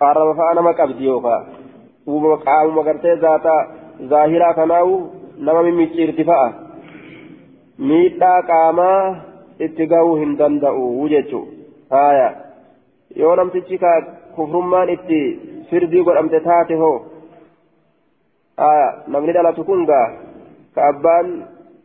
[0.00, 1.46] yookaan
[2.06, 3.54] uumama qaamuma gartee zaata
[4.08, 4.96] zaahiraa kanaawu
[5.38, 6.52] nama mimicciirti fa'a
[7.90, 9.00] miidhaa qaamaa
[9.66, 12.28] itti gahuu hin danda'u jechuudha haaya
[13.22, 13.92] yoo namtichi ka
[14.36, 15.20] kufrummaan itti
[15.70, 16.98] firdii godhamte taate hoo.
[19.08, 20.06] namni dhalatu kun gaa
[20.74, 21.32] ka abbaan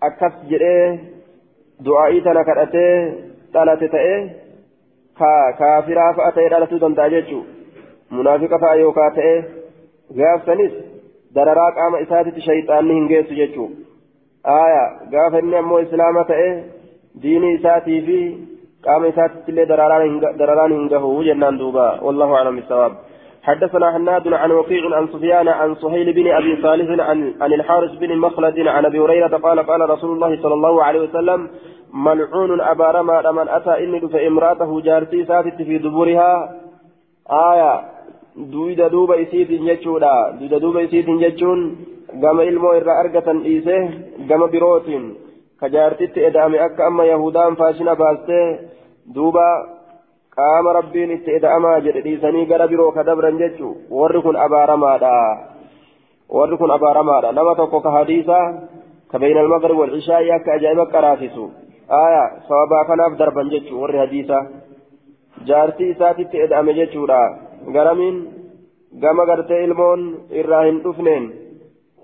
[0.10, 1.00] akkas jedhee
[1.86, 2.94] du'aa'ii tana kadhatee
[3.54, 4.14] dhalate ta'e
[5.24, 7.61] ka kaafiraa fa'a ta'ee dhalatuu danda'a jechuudha
[10.20, 10.74] gaafsanis
[11.36, 13.76] dararaa qaama isaatitti shayxaanni hin geessu jechuudha
[14.56, 14.82] aaya
[15.14, 16.50] gaafa inni ammoo islaama ta'e
[17.24, 18.18] diini isaatii fi
[18.88, 23.00] qaama isaatitti illee dararaan hin gahu jennaan duuba wallahu a'lam bisawaab
[23.48, 28.18] حدثنا حناد عن وقيع عن سفيان عن سهيل بن ابي صالح عن عن الحارث بن
[28.18, 31.50] مخلد عن ابي هريره قال قال رسول الله صلى الله عليه وسلم
[31.94, 36.34] ملعون ابارما من اتى اني فامراته جارتي ساتت في دبورها
[37.32, 37.74] آية
[38.36, 41.60] دويدا دوبا اسيتين جتشودا دويدا دوبا اسيتين جتشون
[42.20, 43.82] gama ilmoo irraa argatan dhiisee
[44.30, 45.04] gama birootiin
[45.60, 48.48] ka jaartitti eda'ame akka amma yahudaan faashina baastee
[49.16, 49.46] duuba
[50.36, 55.14] qaama rabbiin itti eda'amaa jedhe dhiisanii gara biroo ka dabran jechu warri kun abaaramaadha
[56.38, 58.46] warri kun abaaramaadha nama tokko ka hadiisaa
[59.12, 61.46] ka bayna almaghrib walcishaa'i akka ajaa'iba qaraasisu
[62.04, 64.44] aya sababaa kanaaf darban jechu warri hadiisaa
[65.50, 67.22] jaartii isaatitti eda'ame jechuudha
[67.76, 68.18] garamiin
[69.04, 70.02] gama gartee ilmoon
[70.42, 71.26] irraa hin dhufneen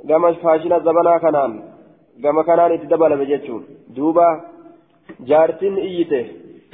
[0.10, 1.54] gama faashina zabanaa kanaan
[2.24, 3.63] gama kanaan itti dabalame jechuun
[3.96, 4.28] duuba
[5.30, 6.22] jaartiin iyyite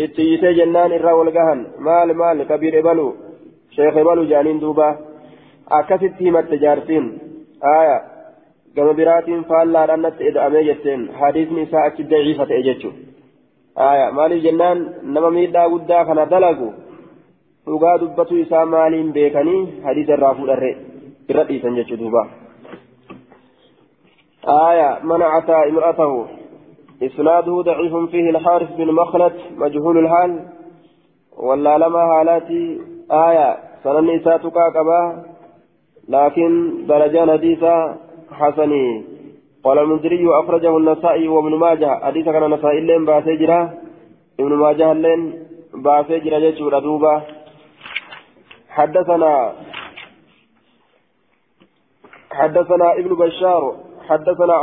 [0.06, 3.08] itti iyyitee jennaan irraa wal gahan maal maal kabiir ebalu
[3.76, 4.88] sheekh ebalu jaaniin duuba
[5.80, 7.06] akkasitti himatte jaartiin
[7.78, 7.98] aya
[8.76, 12.96] gama biraatiin faallaadhaan natti eda'amee jetteen hadiisni isaa achi daciifa ta'e jechuun
[13.90, 14.80] aya maaliif jennaan
[15.16, 16.68] nama miidhaa guddaa kana dalagu
[17.66, 20.72] dhugaa dubbatu isaa maaliin beekanii hadiisa irraa fuudharre
[21.30, 22.24] irra dhiisan jechuu duuba.
[24.48, 26.26] آية من أتى امرأته
[27.04, 30.32] إسناده ضعيف فيه الحارث بن مخلد مجهول الحال
[31.38, 34.58] ولا لما هالاتي آية سنن إساتك
[36.10, 36.52] لكن
[36.88, 37.96] درجان حديثة
[38.32, 39.04] حسني
[39.64, 43.74] قال المنذري أخرجه النسائي وابن ماجه حديث كان النسائي لين باسجرة
[44.40, 45.34] ابن ماجه لين
[45.74, 47.22] باسجرة جيشورة دوبة
[48.74, 49.54] حدثنا
[52.32, 53.76] حدثنا ابن بشار
[54.10, 54.54] حدثنا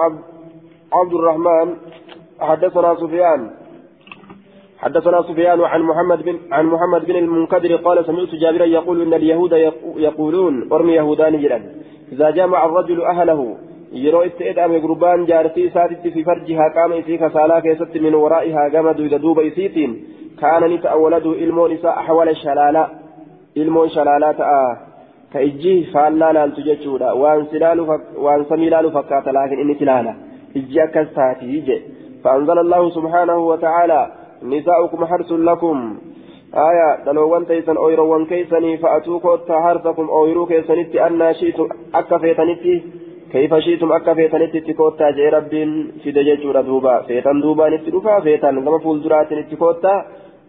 [0.93, 1.77] عبد الرحمن
[2.41, 3.51] حدثنا سفيان
[4.79, 9.53] حدثنا سفيان عن محمد بن عن محمد بن المنكدر قال سمعت جابرا يقول ان اليهود
[9.97, 11.35] يقولون ارمي يهودان
[12.13, 13.57] اذا جامع الرجل اهله
[14.83, 19.97] gurbaan jaartii isaatitti fi farjihaa qaama isii kasaalaa keessatti min waraa'ihaa gama duyda duuba isiitiin
[20.41, 23.00] kaana ni ta'a waladu ilmoon isaa ahwala shalaalaa
[23.55, 24.77] ilmoon shalaalaa ta'a
[25.33, 27.15] ka ijji faallaa laaltu jechuudha.
[27.15, 30.15] Waan samii laalu fakkaata laakiin inni silaala
[30.55, 31.79] ijji akkas taatii je
[32.25, 34.01] فأنزل الله سبحانه وتعالى
[34.43, 35.99] نساؤكم حرث لكم
[36.55, 42.75] آية دلوان تيسن أويروان كيسني فأتوكو حرثكم أويرو كيسنتي أنا شئتم أكا فيتنتي
[43.33, 45.53] كيف شئتم أكا فيتنتي تكوتا جي رب
[46.03, 49.95] في دجاجورة دوبا فيتن دوبا نتلوفا فيتن كما فول درات نتكوتا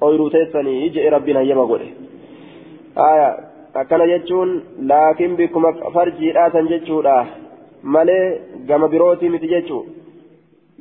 [0.03, 1.65] أويرو تيسني جي ربنا يما
[2.97, 4.49] آية akkana jechuun
[4.89, 7.25] laakiin bikkuma farjiidhaa san jechuudha
[7.83, 9.85] malee gama birootii miti jechuu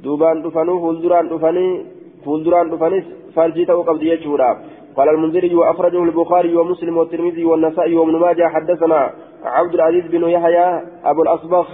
[0.04, 1.86] duubaan dhufanuu fuulduraan dhufanii
[2.24, 4.50] fuulduraan dhufanis farjii ta'uu qabdi jechuudha
[4.96, 9.00] قال المنذري وأخرجه البخاري ومسلم والترمذي والنسائي وابن ماجه حدثنا
[9.44, 11.66] عبد العزيز بن يحيى أبو الأصبغ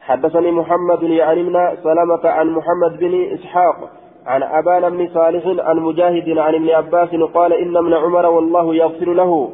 [0.00, 3.90] حدثني محمد يعني من سلمة عن محمد بن إسحاق
[4.26, 9.12] عن أبان بن صالح عن مجاهد عن ابن عباس قال إن ابن عمر والله يغفر
[9.12, 9.50] له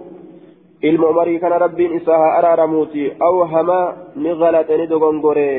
[3.21, 3.81] aw hama
[4.17, 5.51] ni galaxe ni dogongore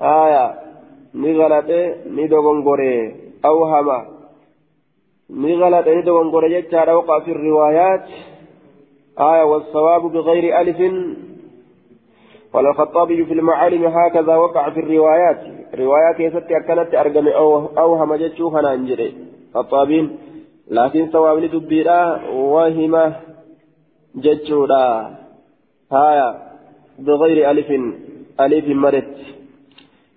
[0.00, 0.44] aya
[1.14, 1.80] ni galaxe
[2.16, 2.94] ni dogongore
[3.44, 3.98] aw hama
[5.28, 8.04] ni galaxe ni dogongore jechaadha waqa fi riwaayaat
[9.18, 10.78] aya والصواب بغير ألف
[12.52, 15.40] قال الخطابي في المعالم هكذا وقع في الروايات.
[15.74, 19.14] روايات يستي أكلت أرقم أو أو هم جتشوف أنا أنجري.
[19.54, 20.16] خطابين
[20.70, 23.16] لكن صواب لدبيرا وهمه
[24.16, 25.14] جتشودا
[25.92, 26.28] هايا
[26.98, 27.70] بغير ألف
[28.40, 29.16] ألف مرت.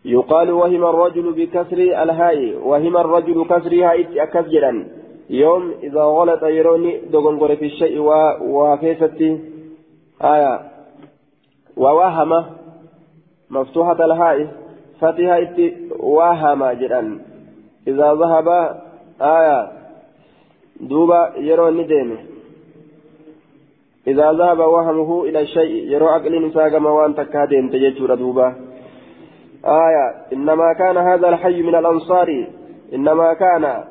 [0.05, 2.57] يقال وهم الرجل بكسر الهاء.
[2.63, 4.87] وهم الرجل كسرها أكسجرا.
[5.29, 7.99] يوم إذا غلط يروني دغنغر في الشيء
[8.41, 9.39] وكيستي
[10.21, 10.70] آية
[11.81, 12.31] ووهم
[13.49, 14.47] مفتوحة الهاء
[14.99, 15.67] فتحها إتي
[15.99, 16.63] وهم
[17.87, 18.47] إذا ذهب
[19.21, 19.71] آية.
[20.79, 22.17] دوبا يروني ديمه
[24.07, 28.55] إذا ذهب وهمه إلى الشيء يرى عقل نساق موان تكادين تججور دوبا.
[29.65, 30.05] آية.
[30.33, 32.47] إنما كان هذا الحي من الأنصار.
[32.93, 33.83] إنما كان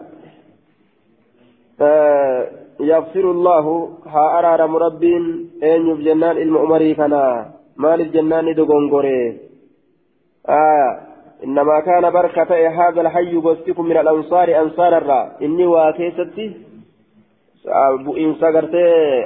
[1.80, 2.48] آه
[2.80, 7.59] يغفر الله ها أرار مربين أين يبجنان المؤمري كنا.
[7.82, 9.20] مال الجنان دغنغوري
[10.48, 10.88] آية
[11.44, 15.20] إنما كان بركة هذا الحي بوستكم من الأنصار أنصار الرا.
[15.44, 16.46] إني واكيستي.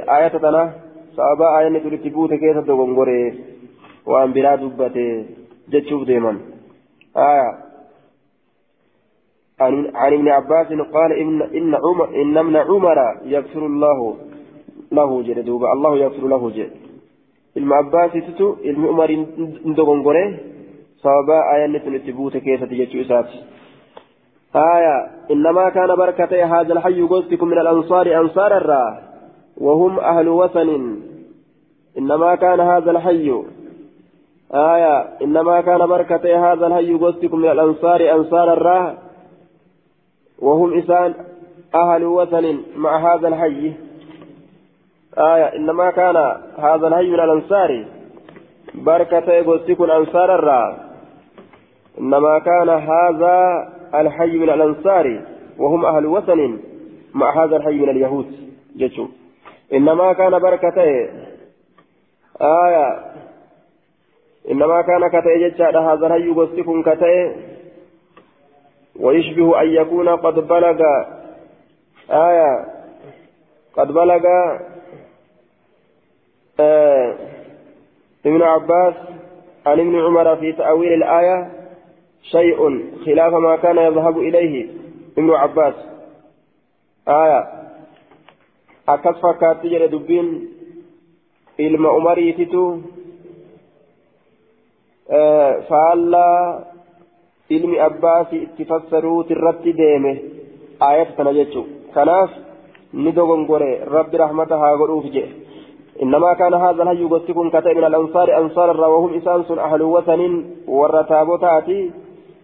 [0.06, 0.74] ayata tana
[1.16, 3.34] sababa ayanni turitti buute keessa dogongoree
[4.06, 5.26] waan biraa dubbate
[5.70, 6.40] jechuuf deeman
[7.14, 7.64] aya
[9.60, 14.16] عن ابن عباس قال إن إن عمر إن ابن عمر يغفر الله
[14.92, 15.38] له جل
[15.74, 16.70] الله يغفر له جل.
[17.56, 19.24] Ilma abbaasitu ilmi umariin
[19.76, 20.24] dogongore
[21.02, 23.44] sababa ayanni sun itti buute keessatti
[24.56, 29.02] آية إنما كان بركة هذا الحي قصدكم من الأنصار أنصار الرا
[29.56, 30.98] وهم أهل وثن
[31.98, 33.42] إنما كان هذا الحي
[34.54, 38.98] آية إنما كان بركة هذا الحي قصدكم من الأنصار أنصار الرا
[40.38, 41.14] وهم إسان
[41.74, 43.72] أهل وثن مع هذا الحي
[45.18, 46.16] آية إنما كان
[46.58, 47.84] هذا الهي من الأنصار.
[48.74, 49.32] بركة
[49.68, 50.76] يقول أنصار الرا.
[51.98, 55.20] إنما كان هذا الحي من الأنصار
[55.58, 56.58] وهم أهل وثن
[57.14, 58.32] مع هذا الحي من اليهود.
[58.76, 59.06] جتشو
[59.72, 61.08] إنما كان بركة.
[62.40, 63.14] آية.
[64.50, 67.32] إنما كان كتئ جتشا هذا الهي يقول كتئ.
[69.00, 70.80] ويشبه أن يكون قد بلغ.
[72.10, 72.64] آية.
[73.76, 74.22] قد بلغ
[76.60, 77.14] آه
[78.26, 78.94] ابن عباس
[79.66, 81.52] عن ابن عمر في تأويل الآية
[82.22, 82.58] شيء
[83.06, 84.66] خلاف ما كان يذهب إليه
[85.18, 85.74] ابن عباس
[87.08, 87.44] آية
[88.88, 90.54] أكس فكات جل دبين
[95.68, 96.60] faallaa
[97.50, 100.12] ilmi abbaasi itti fassaruuti irratti deeme
[100.80, 102.30] aayata tana jechuun kanaaf
[102.92, 105.34] ni dogongore rabbi rahmata haa godhuuf jedhe
[106.02, 111.68] إنما كان هذا الهي يقصكم كتئ من الأنصار أنصار وهم إسانس أهل وثن والرتابتات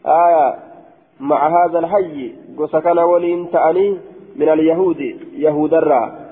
[0.06, 0.54] آية
[1.20, 3.98] مع هذا الحي قسكن ولين تأني
[4.36, 5.00] من اليهود
[5.36, 6.30] يهود الرا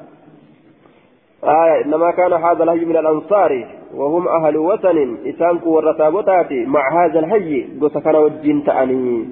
[1.45, 7.67] آية إنما كان هذا الهي من الأنصار وهم أهل وثن إسانك والرتابتات مع هذا الحي
[7.81, 9.29] قسكن وجين تأني.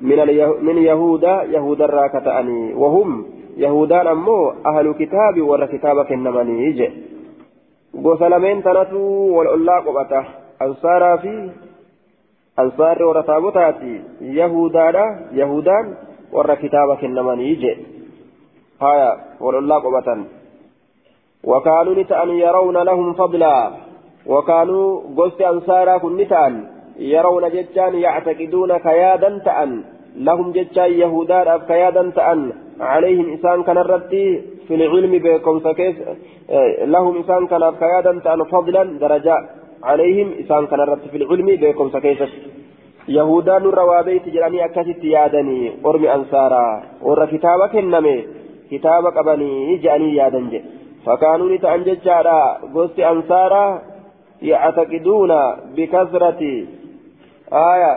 [0.00, 0.18] من,
[0.62, 2.74] من يهود يهود الرا كتأني.
[2.74, 3.24] وهم
[3.56, 6.88] يهودان أمو أهل كتاب ور كتابك إنماني يجي
[7.94, 10.24] wal ollaa qophata
[10.60, 11.34] ansaaraa fi
[12.62, 14.00] ansaarri warra taabotaati
[14.38, 15.04] yahudaadha
[15.40, 15.96] yahudaan
[16.32, 17.72] warra kitaaba kennamanii je
[18.80, 20.24] haya wal ollaa qophatan
[21.44, 23.70] وكانوا نتأن يرون لهم فضلا
[24.26, 26.54] وكانوا قلت أنصارا كن نتأن
[26.98, 29.84] يرون ججان يعتقدون كيادا تأن
[30.16, 35.96] لهم ججان يهودان كيادا تأن عليهم إنسان كان الردي في العلم بكم سكيس
[36.84, 39.36] لهم إنسان كان كيادا تأن فضلا درجة.
[39.82, 42.18] عليهم إنسان كان الردي في العلم بكم سكيس
[43.08, 45.72] يهودا الروابيت جراني أكاسيت يادني.
[45.86, 46.82] أرمي أنصارا.
[47.02, 48.26] ور كتابك النمي.
[48.70, 49.76] كتابك أبني.
[49.76, 50.62] جاني يادن جي
[51.06, 52.40] فكانوا نتأن ججارا
[52.74, 53.82] قلت أنصارا
[54.42, 55.32] يعتقدون
[55.76, 56.42] بكثرة
[57.52, 57.94] آية.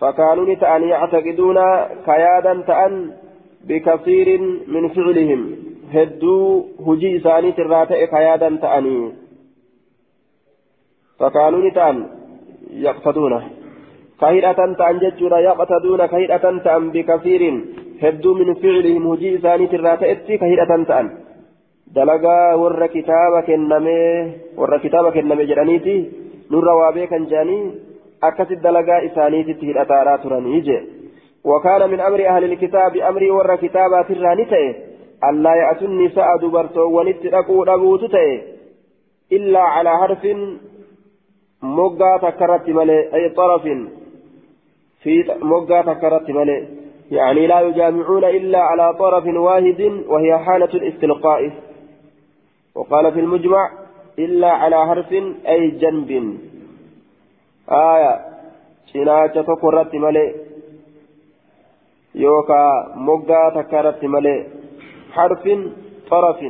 [0.00, 1.58] فكانوا نتأن يعتقدون
[2.06, 3.12] كيادا تأن
[3.68, 4.28] بكثير
[4.74, 5.40] من فعلهم
[5.94, 9.12] هدو هجي ثاني تراتئ كيادا تأني
[11.18, 11.96] فكانوا نتأن
[12.86, 13.34] يقتدون
[14.20, 17.42] كهيئة تأن ججورا يقتدون كهيئة تأن بكثير
[18.02, 21.06] هدو من فعلهم هجي ثاني تراتئ كهيئة تأن
[21.90, 25.94] dalagaa warra kitaaba kennamee warra kitaaba kenname jedhaniiti
[26.50, 27.72] nurra waa beekan jedhanii
[28.28, 30.76] akkasit dalagaa isaaniititti hidhataadhaa turanii je
[31.44, 34.74] وكان من أمر أهل الكتاب أمري ور كتابات الرانتة
[35.24, 38.14] ألا يأتوا النساء دبرتو ونتلقوا ربوت
[39.32, 40.26] إلا على حرف
[41.62, 43.62] مقا تكرت ملي أي طرف
[45.02, 46.68] في مقا تكرت ملي.
[47.10, 51.50] يعني لا يجامعون إلا على طرف واحد وهي حالة الاستلقاء.
[52.74, 53.70] وقال في المجمع
[54.18, 55.12] إلا على حرف
[55.48, 56.38] أي جنب.
[57.70, 58.20] آية
[58.92, 60.34] شناچة تكرت ملي.
[62.14, 64.46] يوكا مقا تكرت ملي
[65.12, 65.48] حرف
[66.10, 66.40] طرف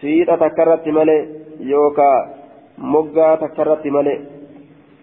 [0.00, 1.28] سيدة تكرت ملي
[1.60, 2.12] يوكا
[2.78, 4.18] مقا تكرت ملي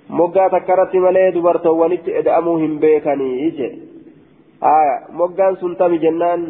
[0.10, 3.70] مقا تكرت ملي دبرتو ونت ادأموهم بيكني إيجي
[4.64, 6.42] آية مقا سنتم جنان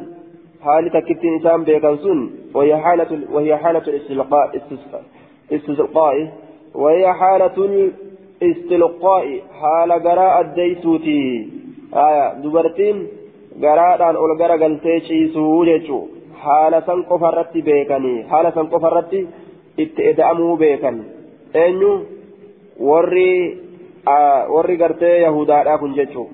[0.64, 4.62] حالي تكتين إسام بيكن سن وهي حالة وهي حالة الاستلقاء
[5.52, 6.32] استلقاء
[6.76, 7.58] وهي حالة
[8.42, 11.59] الاستلقاء حال قراءة الديسوتي
[11.92, 12.98] aya dubartiin
[13.62, 16.04] garaadhaan ol gara galtee ciisuu jechuu
[16.44, 19.28] haala san qofa irratti beekanii haala san qofa irratti
[19.78, 20.98] itti eda'amuu beekan
[21.54, 21.92] eenyu
[22.90, 23.32] warri
[24.56, 26.30] warri gartee yahudaadhaa kun jechuu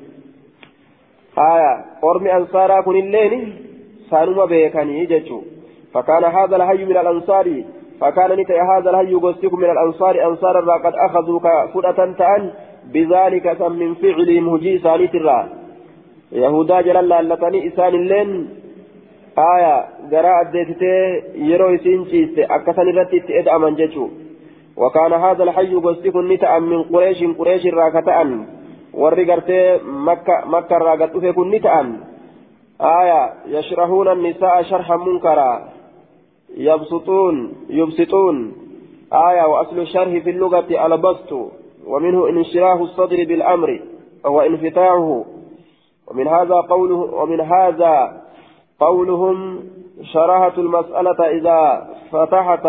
[1.49, 3.53] aya ormi ansaaraa kunilleen
[4.09, 5.43] saanuma beekanii jechuu
[5.95, 7.63] فكان هذا الهي من الأنصار
[8.01, 12.51] فكان نتي هذا الهي يغسكم من الأنصار أنصار قد أخذوا كفرة تأن
[12.93, 15.39] بذلك من فعلهم هجي ثاني ترى
[16.31, 18.49] يهودا جلال لألتني إسان اللين.
[19.37, 19.75] آية
[20.11, 20.95] قراءة ديتتي
[21.35, 22.01] يرو يسين
[22.37, 24.07] أكثر رتي أدأمن جيشو
[24.77, 28.45] وكان هذا الحي قصدك نتأ من قريش قريش راكتأ
[28.93, 31.75] ورقرتي مكة مكة راكت أفكن نتأ
[32.81, 35.69] آية يشرحون النساء شرحا منكرا.
[36.57, 38.53] يبسطون يبسطون.
[39.13, 41.31] آية وأصل الشرح في اللغة البسط.
[41.87, 43.81] ومنه انشراه الصدر بالأمر
[44.23, 45.25] وهو انفتاحه.
[46.07, 48.21] ومن هذا قوله ومن هذا
[48.79, 49.63] قولهم
[50.13, 52.67] شرحت المسألة إذا فتحت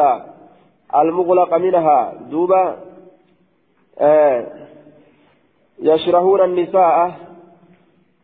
[0.94, 2.12] المغلق منها.
[2.30, 2.76] دوبا
[3.98, 4.46] آه
[5.82, 7.12] يشرحون النساء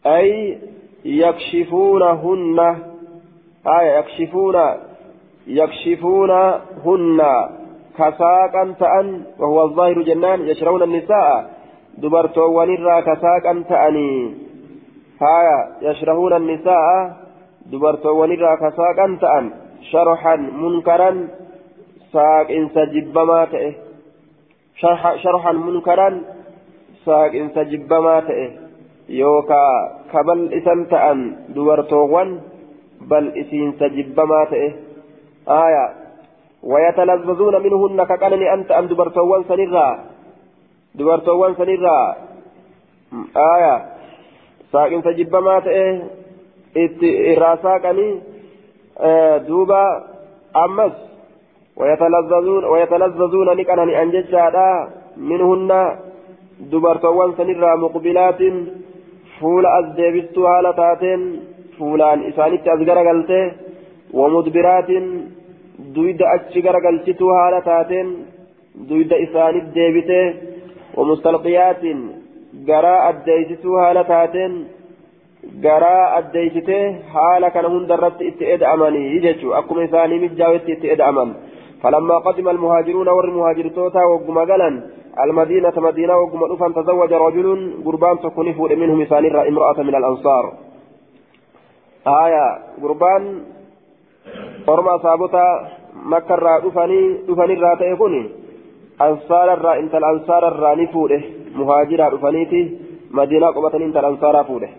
[0.07, 0.59] أي
[1.05, 2.59] يكشفونهن
[3.67, 4.57] آية يكشفون
[5.47, 7.21] يكشفونهن.
[7.99, 11.51] كساقا تأن وهو الظاهر جنان يشرون النساء
[11.99, 14.35] دبرتو ونرى كساقا تأني
[15.23, 16.87] هايا يشرهون النساء
[17.73, 19.51] دبرتو ونرى كساقا تأن
[19.91, 21.11] شرحا منكرا
[22.13, 23.75] ساق إنس جبما تئه
[24.81, 26.09] شرح شرحا منكرا
[27.05, 28.51] ساق إنس جبما تئه
[29.09, 29.65] يوكا
[30.13, 31.19] كبل إسن تأن
[31.55, 32.07] دبرتو
[33.11, 34.73] بل إسين سجبما تئه
[35.49, 36.02] آية
[36.63, 39.89] ويتلذذون منهن كقلني أنت أم دبرتوان سنرا
[40.95, 42.17] دبرتوان سنرا
[43.37, 43.75] آية.
[44.73, 46.03] ساكن سجب ما تئه
[47.37, 48.21] إراساكني
[48.99, 49.85] آه دوبا.
[50.57, 50.93] أمس.
[51.77, 55.71] ويتلذذون ويتلذذون نكنني أنججادا منهن
[56.61, 58.41] دبرتوان سنرا مقبلات.
[59.41, 61.21] فول أزديبستو هالتاتين
[61.79, 63.53] فولان إسانيت أزغر قلته
[64.15, 64.91] ومدبرات.
[65.95, 68.09] Duyda achi garagalchituu haala taateen
[68.89, 70.21] duyda isaanit deebite
[70.97, 72.01] wamustalqiyaatiin
[72.71, 74.53] garaa addeeysituu haala taateen
[75.67, 76.85] garaa addeeysitee
[77.15, 81.33] haala kana hunda irratti itti eda'amanii jechuu akkuma isaanii mijjaawetti itti eda'aman
[81.83, 84.71] فلما قدم المهاجرون والمهاجرتوتا وقم قلا
[85.25, 87.47] المدينة مدينة وقم أفا تزوج رجل
[87.87, 90.45] قربان تكون فود منهم مثال امرأة من الأنصار
[92.25, 92.47] آية
[92.83, 93.23] قربان
[94.67, 95.45] orma saabota
[96.15, 98.15] makkarraa dhufanii dhufanirraa ta'e kun
[99.09, 101.19] ansaararraa intala ansaararraa ni fuudhe
[101.55, 102.63] muhaajiraa dhufaniiti
[103.21, 104.71] madiinaa qubatanii intala ansaaraa fuudhe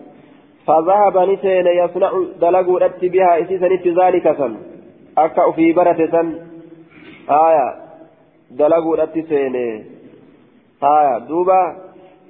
[0.66, 3.68] فذهب نسين يصنع دلقوا أتي بها إسيسا
[4.00, 4.56] ذلك سن
[5.18, 6.28] أكا في برة سن
[7.30, 7.74] آية
[8.50, 9.56] دلقوا أتي سين
[10.82, 11.76] آية دوبا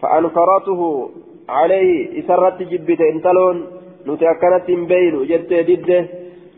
[0.03, 1.11] فأنكرته
[1.49, 3.67] عليه إسرت جبت انتلون
[4.07, 6.09] نتأكنت بين جدت دده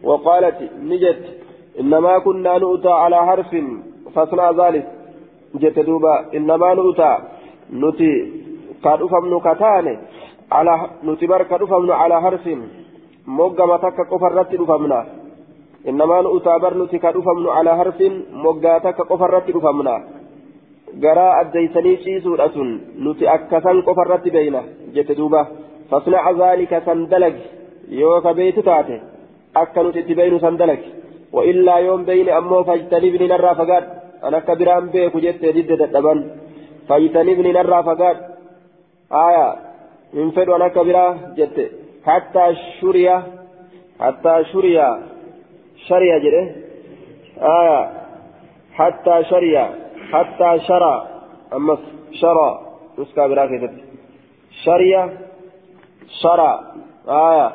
[0.03, 1.25] وقالت نجت
[1.81, 3.51] إنما كنا نؤتى على حرف
[4.15, 4.87] فاصنع ذلك
[5.55, 7.13] جت دوبا إنما نؤتى
[7.83, 8.13] نتي
[8.85, 9.95] قد أفهم كتاني
[10.53, 10.75] على
[11.05, 12.45] نتي برك أفهم على حرف
[13.27, 15.01] موقع تك قفرت أفهمنا
[15.89, 17.99] إنما نؤتى بر نتي قد أفهم على حرف
[18.45, 19.97] موقع تك قفرت أفهمنا
[21.03, 22.69] garaa addeeysanii ciisuudha sun
[23.05, 24.61] nuti akkasan qofa irratti beeyna
[24.95, 25.41] jette duuba
[25.91, 27.43] fasnaca zaalika san dalagi
[28.01, 28.97] yoo ka beeytu taate
[29.63, 30.89] akka nuti itti beeynu san dalagi
[31.33, 33.85] وإلا يوم بين أمو فاجتنبني نرى فقاد
[34.25, 36.19] أنا كبران بيك جت ضد الدبن
[36.89, 38.17] فاجتنبني نرى فقاد
[39.13, 39.49] آية
[40.15, 41.07] من فد أنا كبرا
[41.39, 41.71] جت
[42.07, 42.45] حتى
[42.81, 43.17] شريا
[44.01, 44.89] حتى شريا
[45.89, 46.45] شريا جده
[47.39, 47.81] آية
[48.75, 49.67] حتى شريا
[50.13, 51.09] حتى شرى.
[51.53, 51.79] أما
[52.13, 52.61] شرى
[52.99, 53.73] نسكا برا كتب
[54.65, 55.03] شريا
[56.23, 56.53] شرى.
[57.09, 57.53] آية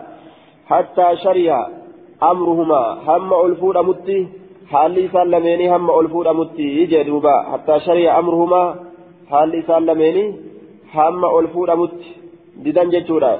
[0.70, 1.81] حتى شريا
[2.24, 4.28] أمرهما هم ألفود متي
[4.72, 8.76] حالي سلميني هم ألفود متي يجدوبا حتى شريع أمرهما
[9.32, 10.36] حالي سلميني
[10.94, 12.10] هم ألفود متي
[12.64, 13.34] ديدان جتورا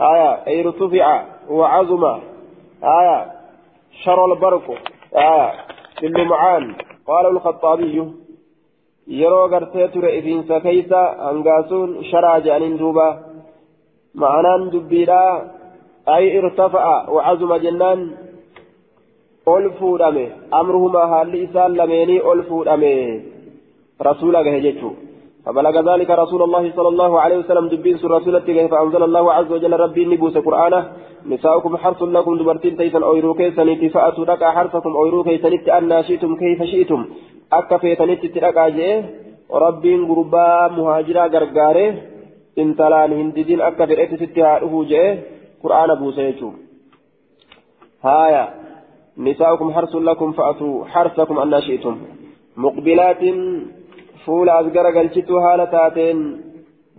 [0.00, 2.04] آية أي ارتفع وعظم
[2.84, 3.32] آية
[4.04, 4.66] شر البرق.
[5.16, 5.52] آية
[5.98, 6.74] في اللمعان
[7.08, 8.12] قال الخطابي
[9.08, 13.08] يرو غرتي ترى إذن سكيسا أنقاسون شرع جانين دوبا.
[14.14, 15.50] معنان دبيرا
[16.08, 18.10] أي ارتفع وعزم جنان
[19.48, 20.26] ألفو دمي
[20.60, 23.20] أمرهما هل إسان لميني ألفو دمي
[24.02, 24.90] رسولك هجتشو
[25.46, 29.72] فبلغ ذلك رسول الله صلى الله عليه وسلم دبين سر رسولته فأنزل الله عز وجل
[29.84, 30.80] ربي نبوس قرآنه.
[31.26, 36.62] نساؤكم حرث لكم دبرتين تيسن أويرو كيسنيت فأتوا لك حرثكم أويرو كيسنيت أن شئتم كيف
[36.62, 37.00] شئتم.
[37.52, 39.04] أكا فيتنيت تلقى جئه
[39.62, 41.94] ربين قربا مهاجرا غرغاره
[42.58, 44.52] انتلان هنددين أكا فرئت ستها
[44.90, 45.35] جئه
[45.65, 46.51] قرآن بوسيتو
[48.03, 48.49] هايا
[49.17, 51.95] نساؤكم حرث لكم فأتوا حرثكم أن شئتم
[52.57, 53.23] مقبلات
[54.25, 56.41] فول أزقر قلشتو هالتاتين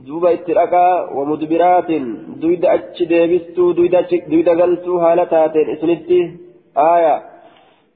[0.07, 2.05] duuba itti dhaqaa wamudbiraatin
[2.42, 3.68] duyda achi deebistuu
[4.30, 6.18] duyda galtuu haala taateen isinitti
[6.84, 7.14] aaya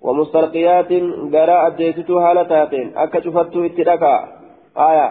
[0.07, 1.05] wamustarqiyaatin
[1.35, 4.21] garaa addeessituu haala taateen akka cufattuu itti dhaqaa
[4.87, 5.07] aaya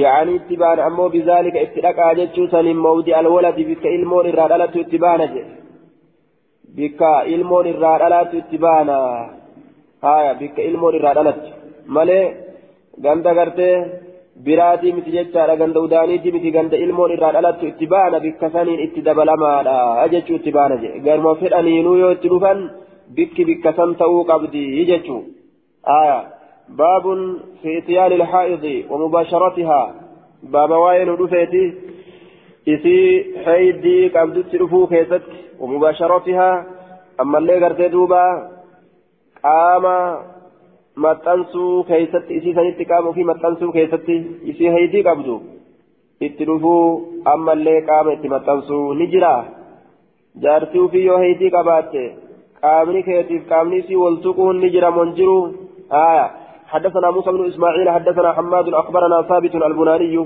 [0.00, 4.80] yaa'anii itti baana ammoo bizaalika itti dhaqaa jechuu saniin mawdi alwaladi bikka ilmoon irraa dhalatu
[4.80, 5.54] itti baana jedhe
[6.76, 8.96] bikka ilmoon irraa dhalatu itti baana
[10.12, 11.48] aaya bikka ilmoon irraa dhalatu
[11.86, 12.24] malee
[13.04, 13.76] ganda gartee
[14.44, 18.50] biraatii miti jechaadha ganda udaaniiti miti ganda ilmoon irraa dhalattu itti baana bikka
[26.80, 27.20] baabun
[27.62, 29.80] fi itiyaani ilhaa'idi wamubaasharatiha
[30.54, 31.62] baaba waa'ee nu dhufeeti
[32.74, 33.06] isii
[33.46, 36.48] haydii qabdutti dhufuu keessatti wamubaasharatiha
[37.24, 38.22] ammallee gartee duuba
[39.42, 39.96] qaama
[41.06, 44.16] maxxansuu keessatti isii sanitti qaama ofii maxxansuu keessatti
[44.52, 45.36] isii haydii qabdu
[46.28, 46.84] itti dhufuu
[47.34, 49.34] ammallee qaama itti maxxansuu ni jira
[50.46, 52.04] jaartii ofii yoo haydii qabaatte
[52.62, 55.38] qaamni keetiif qaamni isii wal tuquun ni jira mon jiru
[55.92, 56.41] آية
[56.72, 60.16] حدثنا موسى بن إسماعيل حدثنا حماد أخبرنا ثابت البناني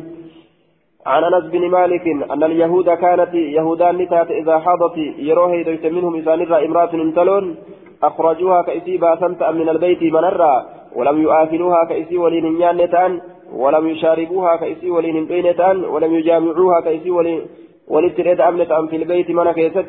[1.07, 4.97] عن أنس بن مالك أن اليهود كانت يهودان نتات إذا حاضت
[5.29, 7.57] يروه إذا منهم إذا نرى امرأة انتلون
[8.03, 10.67] أخرجوها كإسي باسمت من البيت منرا
[10.97, 13.21] ولم يؤاكلوها كإسي ولين نيانتان
[13.53, 17.41] ولم يشاربوها كإسي ولين بينتان ولم يجامعوها كإسي ولين
[17.89, 19.87] ولتريد أمنة في البيت من كيست.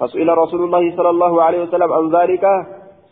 [0.00, 2.44] فسئل رسول الله صلى الله عليه وسلم عن ذلك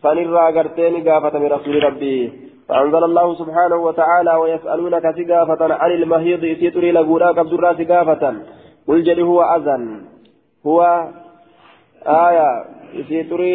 [0.03, 2.46] فنرى قرتين قافة من رسول ربي.
[2.69, 8.35] فأنزل الله سبحانه وتعالى ويسألونك سقافة عن المهيض إسيتري لقولا قبض سقافة.
[8.89, 10.01] قل جل هو أذن.
[10.67, 11.09] هو
[12.07, 12.77] آية.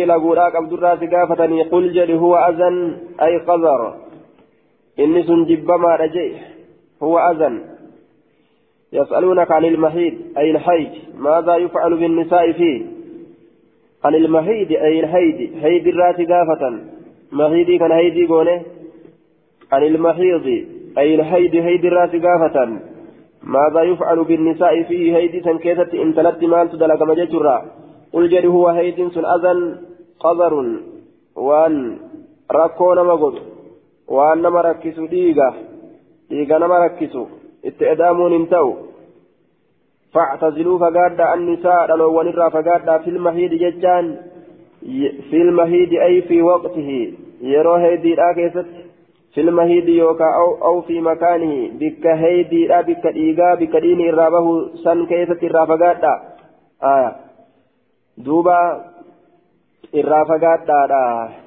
[0.05, 2.75] laguudhaa qabdurraa si gaafatanii qul jedhi huwa azan
[3.17, 3.81] ay qazar
[4.97, 6.41] inni sun jibbamaadha jedhe
[6.99, 7.61] huwa azan
[8.93, 10.91] يسألونك عن المحيط أي الحيض.
[11.17, 12.85] ماذا يفعل بالنساء فيه؟
[14.03, 15.39] عن المحيط أي الحيض.
[15.61, 16.63] حيض الرات قافة
[17.31, 18.61] محيدي كان هيدي قوله
[19.71, 20.45] عن المحيض
[20.97, 22.79] أي الحيض هيد الرات قافة.
[23.43, 27.65] ماذا يفعل بالنساء فيه هيدي سنكيتت إن تلت مال تدلق مججرا
[28.13, 29.77] قل جري هو هيد سن أذن
[30.19, 30.53] قذر.
[31.35, 31.97] وأن
[32.51, 33.35] ركو نما قد
[34.07, 35.53] وأن نما ركسو ديغا
[36.29, 37.25] ديغا نما ركسو
[37.65, 38.73] اتئدامون انتو.
[40.13, 41.95] فاعتزلوا فقادا النساء.
[41.95, 44.17] لو ونرى فقادا في المهيد ججان.
[45.29, 47.13] في المهيد أي في وقته.
[47.41, 48.80] يرو هيدي الآكيست
[49.33, 54.45] في المهيد يوكا أو, أو في مكانه بك هيدي لا بك ديغا بك ديني الرابه
[54.83, 56.13] سن كيست الرافقادا
[56.83, 57.11] آية
[58.25, 58.57] duuba
[59.93, 61.03] irraa fagaadhaadha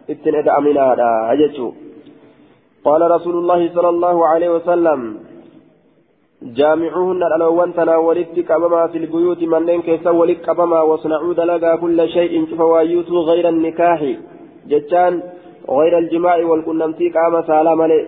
[0.08, 1.72] ittiin eda'aminaadha jechuu
[2.84, 5.00] قال رسول الله صلى الله عليه وسلم
[6.42, 12.56] جامعوهن الألوان تناولت كبما في البيوت من لين كيسا ولك كبما واصنعوا دلقا كل شيء
[12.56, 14.00] فوايوتوا غير النكاح
[14.68, 15.22] جتان
[15.70, 18.06] غير الجماع والكنمتي قام سالم عليه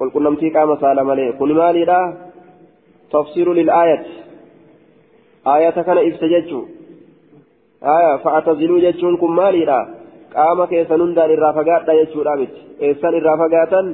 [0.00, 2.00] والكنمتي قام سالم عليه كل مالي لا
[3.12, 4.06] تفسير للآية
[5.46, 6.64] آية كان إفتججوا
[7.80, 9.78] aya fa'ataziluu jechuun kun maalidha
[10.32, 13.86] qaama keessan hundaan irraa fagaadha jechuudha miti eessan irraa fagaatan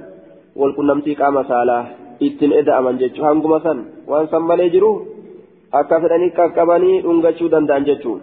[0.60, 1.84] walqunnamtii qaama saalaa
[2.28, 4.90] ittiin eda'aman jechuu hanguma san waan san malee jiru
[5.80, 8.16] akka fedhanii qaqqabanii dhungachuu danda'an jechuu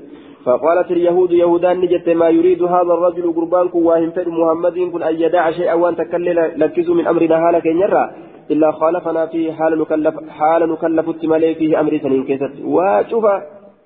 [0.45, 5.51] فقالت اليهود يهودان نجت ما يريد هذا الرجل قربان كواهم فد محمد كن أن يدع
[5.51, 8.11] شيئا وأن تكلل لكزوا من أمرنا هالك ينرى
[8.51, 13.25] إلا خالفنا فيه حال نكلف حال نكلف التمالي فيه أمر سنين كيست وشوف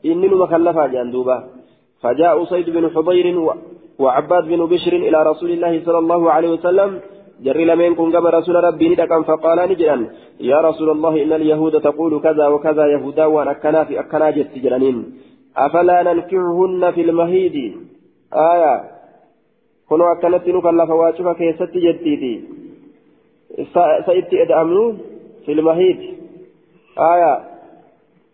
[0.06, 1.44] إني مكلفا جندوبا
[2.02, 3.28] فجاء سيد بن حضير
[4.00, 7.00] وعباد بن بشر إلى رسول الله صلى الله عليه وسلم.
[7.44, 10.08] جري لمن كن قبل رسول ربي ندكا فقال نجرا
[10.40, 14.54] يا رسول الله إن اليهود تقول كذا وكذا يهودا وأن أكنا في أكنا جت
[15.58, 17.76] أفلا ننكحهن في المهيد؟
[18.34, 18.84] آية.
[19.90, 22.44] كنوا أكنت نكلف واجبا كيست جتيتي
[24.06, 24.94] سيدتي أدعمنو
[25.46, 26.00] في المهيد.
[27.00, 27.34] آية.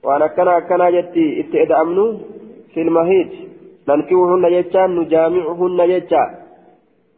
[0.04, 2.18] وأن أكنا أكنا جتي إتئدعمنو
[2.74, 3.30] في المهيد.
[3.90, 6.24] ننكوهن يجان نجامعهن يجا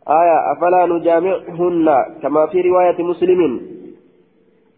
[0.08, 0.38] آية.
[0.52, 1.88] أفلا نجامعهن
[2.22, 3.62] كما في رواية مسلم.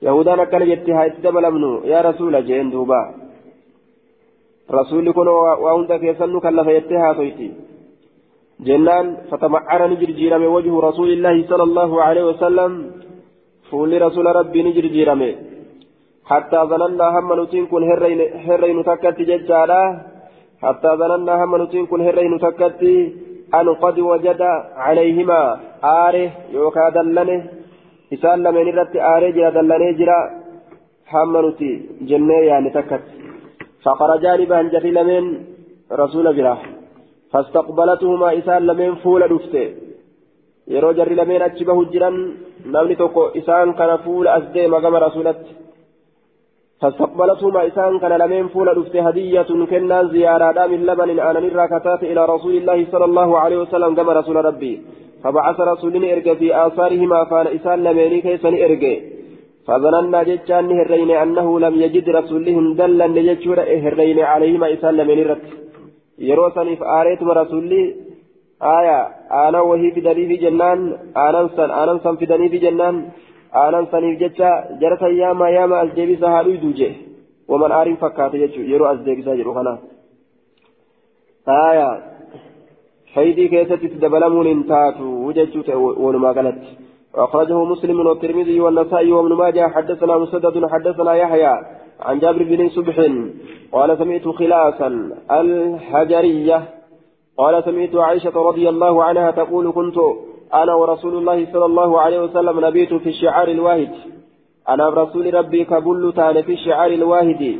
[0.02, 3.02] يهودان كان يتها يتدبلمنو يا رسول جين دوبا.
[4.72, 7.50] رسول كن وعند كيسن كلف يتها سويتي
[8.60, 9.82] جنان فتمعر
[10.44, 12.72] من وجه رسول الله صلى الله عليه وسلم.
[13.70, 15.10] فول رسول ربي نجرجير
[16.30, 17.84] حتى ظننا هم نتين كن
[18.48, 19.82] هرين تكت ججالا.
[20.64, 22.96] حتى ظننا هم نتين كن هرين تكتي.
[23.60, 24.42] أن قد وجد
[24.86, 25.42] عليهما
[25.84, 27.44] آره يوكا دلنه.
[28.14, 30.20] إسان لمن رت آري جرا دلني جرا
[31.12, 31.72] حملتي
[32.10, 33.04] جنة يعني تكت
[33.84, 35.24] فخرجا لبان جري لمن
[36.02, 36.56] رسول برا
[37.32, 39.68] فاستقبلتهما إسان لمن فول دفته
[40.74, 42.16] yeroo jarri lameen achi bahu jiran
[42.74, 44.46] namni tokko isaan kana fuula as
[45.06, 45.54] rasuulatti
[46.82, 48.96] فاستقبلتهما إسان كان لمن فول دفت.
[48.96, 51.66] هدية كنا زيارة من لبن أنا نرى
[52.12, 54.82] إلى رسول الله صلى الله عليه وسلم كما رسول ربي.
[55.24, 59.17] فبعث رسول إرجى في آثارهما فان إسان لمن كيسن إرجى
[59.68, 65.46] فظننا جتان هرين أنه لم يجد رسولهم دلا لجتشور هرين عليهما إسان لمن رت
[66.30, 67.82] يروسني فآريت رسولي
[68.78, 69.00] آية
[69.46, 70.80] أنا وهي في دليل جنان
[71.26, 72.96] أنا سن أنا سن في دليل جنان
[73.54, 74.50] aanan saniif jecha
[74.82, 76.94] jarata yaama yaama as deebisa haa dhuydu jee
[77.52, 79.74] waman aariin fakkaate jechuudha yeroo as deebisaa jedhu kana
[81.52, 81.88] haaya
[83.14, 84.04] faydii keessatti itti
[87.18, 89.68] أخرجه مسلم والترمذي والنسائي وابن ماجه.
[89.68, 91.54] حدثنا مسدد حدثنا يحيى
[92.00, 92.98] عن جابر بن سبح
[93.72, 94.88] قال سمعت خلاسا
[95.32, 96.64] الحجرية.
[97.38, 99.98] قال سمعت عائشة رضي الله عنها تقول كنت
[100.54, 103.92] أنا ورسول الله صلى الله عليه وسلم نبيت في الشعار الواحد.
[104.70, 107.60] أنا برسول ربي كبل تان في الشعار الواحد.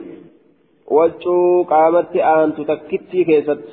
[0.88, 3.64] وجو قامت أن تكتي كيست.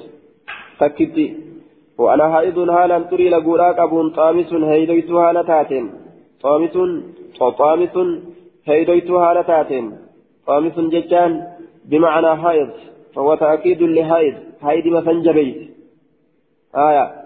[0.81, 1.54] تكتي.
[1.99, 5.91] وأنا حائض هالا تري لقراك أبو طامس هيديت هالا تاتين.
[6.43, 6.77] طامس
[7.59, 7.97] طامس
[8.69, 9.87] هيديت هالا تاتين.
[10.47, 11.33] طامس ججان
[11.91, 12.71] بمعنى حائض
[13.15, 15.59] فهو تأكيد لحائض هيدي مثنجبيت
[16.77, 17.25] آية.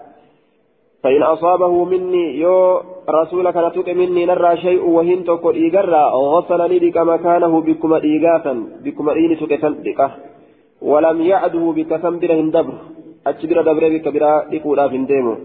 [1.03, 6.03] فإن أصابه مني يو رسولك نتوك مني نرى شيء وهن تقول إيقرا
[6.33, 8.53] غسلني بك مكانه بكم إيقافا
[8.83, 9.99] بكم إيني تكتن بك
[10.81, 12.51] ولم يعده بك ثمبرهن
[13.25, 15.35] دبر أتبر دبر بك برا لكولا في ديمو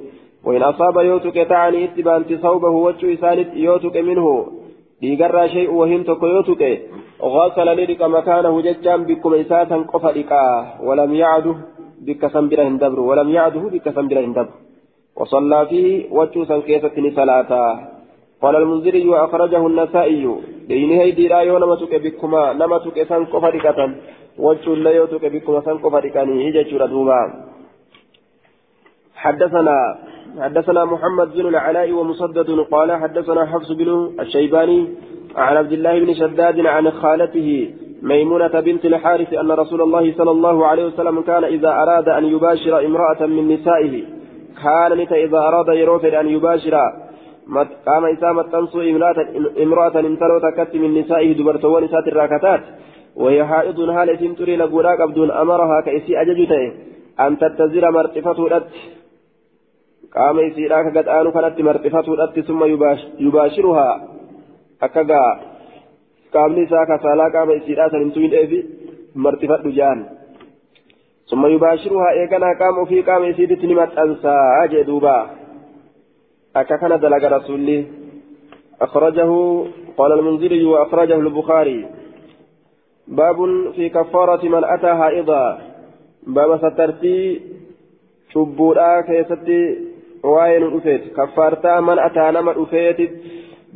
[0.44, 4.46] وإن أصاب يوتك تعني اتبانت صوبه وجه إسانت يوتك منه
[5.02, 6.62] إيقرا شيء وهن تقول يوتك
[7.22, 10.32] غسلني بك مكانه ججام بكم إساتا قفلك
[10.86, 11.56] ولم يعده
[12.06, 14.54] بك ثمبرهن دبر ولم يعده بك ثمبرهن دبر
[15.16, 17.50] وصلى فيه وجوسا كيسة صلاة
[18.42, 20.24] قال المنذري وأخرجه النسائي
[20.68, 23.78] دينه هيدي لا يوم تك بكما نما تك سان كفركة
[24.38, 27.20] وجو لا يوتك بكما سان كفركاني هجا دوبا
[29.24, 29.78] حدثنا
[30.40, 34.88] حدثنا محمد بن العلاء ومسدد قال حدثنا حفص بن الشيباني
[35.36, 37.70] عن عبد الله بن شداد عن خالته
[38.02, 42.86] ميمونة بنت الحارث أن رسول الله صلى الله عليه وسلم كان إذا أراد أن يباشر
[42.86, 44.02] امرأة من نسائه
[44.62, 46.74] كان إذا أراد يروفد أن يباشر.
[47.86, 48.80] قام إسامة تنصو
[49.64, 52.62] امرأة انتلو تكت من نسائه دبرتوان نسات الراكتات.
[53.16, 56.72] وهي حائض هالة تري لقولاك عبدون أمرها كإسي أججته.
[57.20, 57.84] أن تتزر
[60.16, 62.64] مرتفته لت قام إسيراك قد آنو كانت مرتفته لت ثم
[63.18, 64.08] يباشرها
[64.82, 65.40] أكاقا
[66.34, 68.64] قام نساك سالا قام إسيراك نمتوين إيفي
[69.14, 70.06] مرتفته جان
[71.30, 75.30] ثم يباشرها إيقنا قام في قام يسيدت نمت أنسى أجدوبا
[76.56, 77.84] أكاكنا دلق رسولي
[78.80, 79.64] أخرجه
[79.96, 81.86] قال المنذري وأخرجه البخاري
[83.08, 83.36] باب
[83.76, 85.58] في كفارة من أتى حائضا
[86.26, 87.40] باب سترتي
[88.32, 89.93] شبورا كيستي
[90.24, 93.00] وين أفيت كفارتا من أتى نما أفيت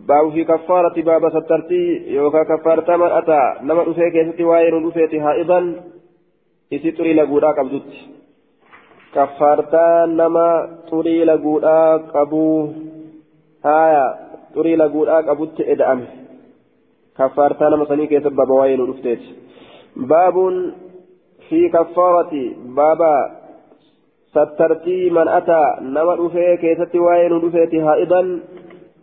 [0.09, 1.85] باب في كفارة باب سترتي
[2.17, 5.61] يوكا كفارتا من أتى نما أفيت كيستي وين أفيت حائضا
[6.77, 7.99] isi xurii laguudhaa qabdutti
[9.15, 10.47] kaffaartaa nama
[10.91, 12.57] xurii laguudhaa qabuu
[13.69, 14.03] haya
[14.55, 16.07] xurii laguudhaa qabutti eda'ame
[17.21, 19.29] kaffaartaa nama sanii keessa baaba waa'ee nu dhufteeti
[20.13, 20.59] baabuun
[21.49, 22.43] fi kaffaarati
[22.81, 23.13] baaba
[25.11, 28.35] man ataa nama dhufee keessatti waa'ee nu dhufeeti haa'idan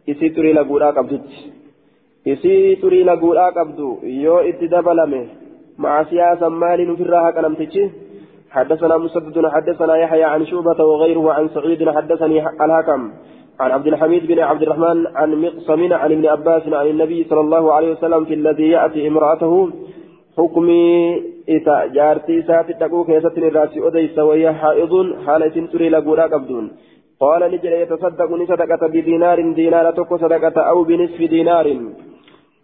[0.08, 1.50] isii xurii laguudhaa qabdutti
[2.26, 5.24] isii xurii laguudhaa qabdu yoo itti dabalame
[5.78, 7.92] مع سياسة مال نفرها كلمتك
[8.52, 13.12] حدثنا مسدد حدثنا يحيى عن شوبة وغيره عن سعيد حدثني الهكم
[13.60, 17.74] عن عبد الحميد بن عبد الرحمن عن مقسم عن ابن عباس عن النبي صلى الله
[17.74, 19.70] عليه وسلم في الذي يأتي امرأته
[21.48, 24.94] حكمي إذا جارتي ساتي تقو كيست الراسي أديس وهي حائض
[25.26, 26.72] حالة تري لقولا قبدون
[27.20, 31.68] قال نجل يتصدق صدقة بدينار دينار تكو صدقة أو بنصف دينار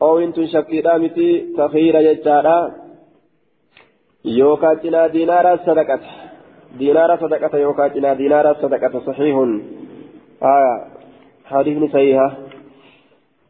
[0.02, 2.72] أو انت شكي دامتي تخير يجارا
[4.26, 6.00] يوكا جنا دينارا صدقة
[6.80, 9.36] دينارا صدقة يوكا جنا دينارا صدقة صحيح
[10.44, 10.74] آية
[11.46, 12.30] حديث صحيحة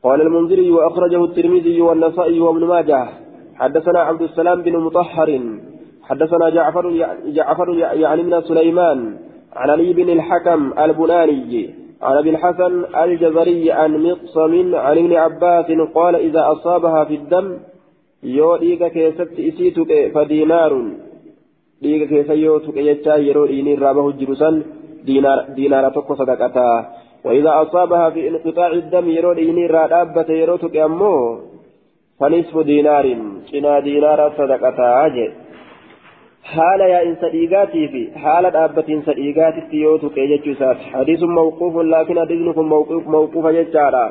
[0.04, 3.20] قال المنذري وأخرجه الترمذي والنسائي وابن ماجه
[3.62, 5.30] حدثنا عبد السلام بن مطهر
[6.03, 6.86] حدثنا جعفر
[7.26, 9.18] جعفر يعني من سليمان
[9.55, 11.70] عن علي بن الحكم البناني
[12.01, 17.57] عن أبي الحسن الجزري عن مقسم عن ابن عباس قال إذا أصابها في الدم
[18.24, 20.72] ديغا كيست إسيتك فدينار
[21.82, 24.64] ديغا كيس يو تك يجا يرو ديني رابه جرسان
[25.05, 26.72] دينار دينار تكو صدقتا.
[27.26, 31.51] وإذا أصابها في انقطاع الدم يرو ديني رادابه يرو تك أمو
[32.22, 33.05] فنصف دينار.
[33.51, 35.28] كنا دينار صدقتا آجي.
[36.43, 42.19] حال يا إنس إيغاتي في حال أبت إنس إيغاتي تيوتو كيجتشو سات حديث موقوف لكن
[42.19, 44.05] حديثكم موقوف موقوف جتارا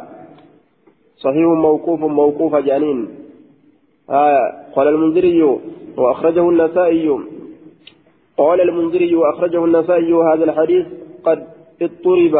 [1.24, 3.08] صحيح موقوف موقوف جانين
[4.10, 5.42] آه قال المنذري
[5.96, 7.18] وأخرجه النسائي.
[8.38, 10.86] قال المنذري وأخرجه النسائي هذا الحديث
[11.24, 11.46] قد
[11.82, 12.36] اضطرب.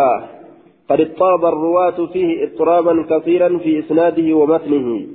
[0.88, 5.06] قد اضطرب الرواة فيه اضطرابا كثيرا في إسناده ومتنه.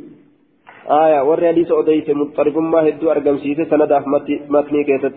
[0.90, 3.94] آية ورى حديث أديس مضطرب ما هدو أرقم سيسة سند
[4.50, 5.16] متني كيست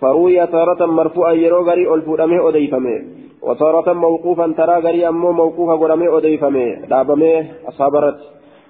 [0.00, 2.96] فروي تارة مرفوعا يرو غري ألفودمه أديفمه
[3.42, 8.18] وتارة موقوفا ترى غري أمو موقوفا قرمه أديفمه دابمه أصابرت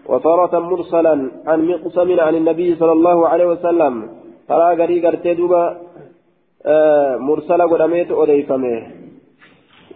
[0.07, 4.09] وتارة مرسلا عن مقسم عن النبي صلى الله عليه وسلم
[4.49, 5.77] ترى غري غرتي دوبا
[6.67, 8.87] آه مرسلا قرمه أديفمه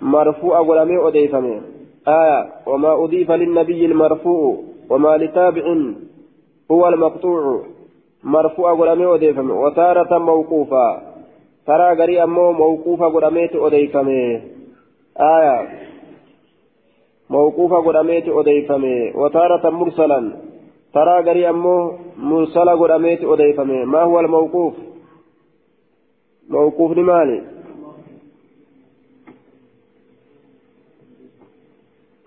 [0.00, 1.60] مرفوعا قرمه أديفمه
[2.08, 4.56] آية وما أضيف للنبي المرفوع
[4.90, 5.64] وما لتابع
[6.72, 7.62] هو المقطوع
[8.22, 10.86] مرفوع قرامي وديفم وتارة موقوفا
[11.66, 14.08] ترى غري أمو موقوفا قراميت وديفم
[15.34, 15.58] آية.
[17.30, 20.20] موقوفا قراميت وديفم وتارة مرسلا.
[20.94, 21.76] ترى غري أمو
[22.18, 24.74] مرسلا قراميت وديفم ما هو الموقوف؟
[26.48, 27.42] موقوف لمالي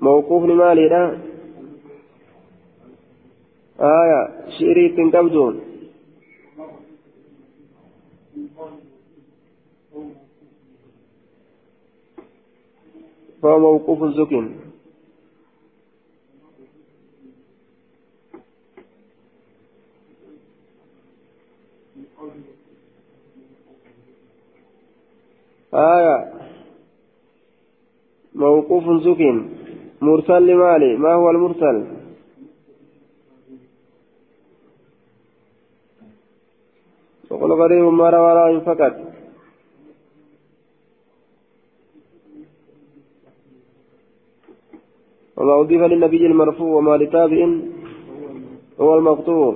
[0.02, 1.18] موقوف لمالي لا
[3.80, 5.62] آية شعري تنقبدون
[13.42, 14.50] فهو موقوف الزكن
[25.74, 26.34] آية
[28.36, 29.50] موقوف زكن
[30.02, 30.98] مرسل لمالي.
[30.98, 31.95] ما هو المرسل؟
[37.30, 38.94] وقل غريب ما روى راوي فقط.
[45.38, 47.50] وما أضيف للنبي المرفوع وما لتابع
[48.80, 49.56] هو المقطوع.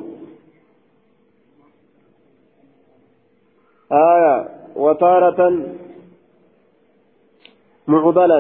[3.92, 5.42] آية وتارة
[7.88, 8.40] معضلا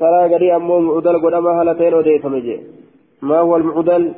[0.00, 2.24] ترى قري أمو معضل قدما هلتين وديت
[3.22, 4.14] ما هو المعضل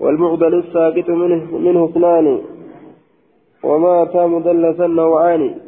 [0.00, 2.40] والمعضل الساقط منه, منه اثنان
[3.64, 5.60] وما أتى مدلسا نوعان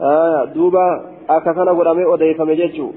[0.00, 2.90] آية دوبا أكثنا قرامي أديف مجيشو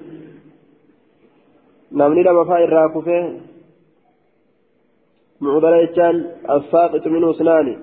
[1.91, 3.39] نمني لما فائر راكفه
[5.41, 6.15] معضل يجان
[6.49, 7.77] الساقط منه اثنان.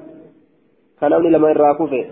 [1.01, 2.05] كنمني لما راكفه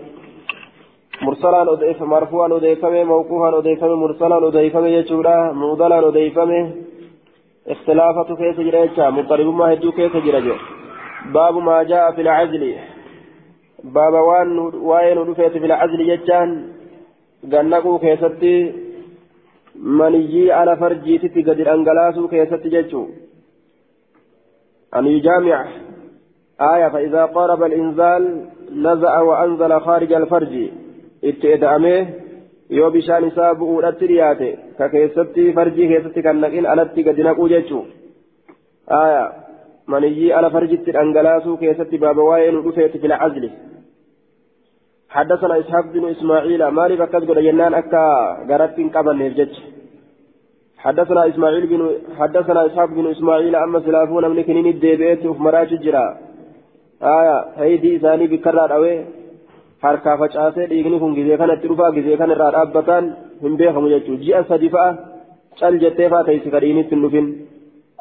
[1.21, 6.82] مرسلا أديف مرفوعا أديفمه موقوفا أديفمه مرسلا أديفمه يجورا معضلا أديفمه
[7.67, 10.57] اختلافة كيف جرى مضطرب ما هدو كيف جرى
[11.33, 12.75] باب ما جاء في العزل.
[13.83, 16.49] باب وان وين رفيت في العزل جتان
[17.53, 18.73] غنقوا كيستي
[19.75, 23.03] منيي على فرجيتي قد الأنجلاسو كيستي جتشو
[24.95, 25.57] أن يجامع
[26.61, 28.23] آية فإذا قارب الإنزال
[28.71, 30.53] نزع وأنزل خارج الفرج.
[31.23, 32.22] اتئدأمه
[32.77, 37.83] yoo bishaan isaa bu'uudhatti dhiyaate ka keessatti farjii keessatti kan naqin alatti gadi naquu jechuu
[39.01, 39.21] aya
[39.93, 43.51] maniyyii ala farjitti dhangalaasuu keessatti baaba waa'ee nu dhufeeti fil azli
[45.13, 48.05] حدثنا إسحاق بن إسماعيل مالك أكد قد جنان أكا
[48.49, 49.53] غرت قبل نرجج
[50.77, 51.81] حدثنا إسماعيل بن
[52.19, 56.05] حدثنا إسحاق بن إسماعيل أما سلافون من كنين الديبيت وفي مراج الجرا
[57.17, 59.05] آية هيدي ثاني بكرر أوي
[59.83, 63.09] harkaa facaasee dhiigni kun gizee kanatti dhufaa gizee kana irraa dhaabbataan
[63.43, 64.91] hin beekamu jechuudha ji'a sadi fa'a
[65.59, 67.27] cal jettee fa'a ta'isi ka dhiignitti hin dhufin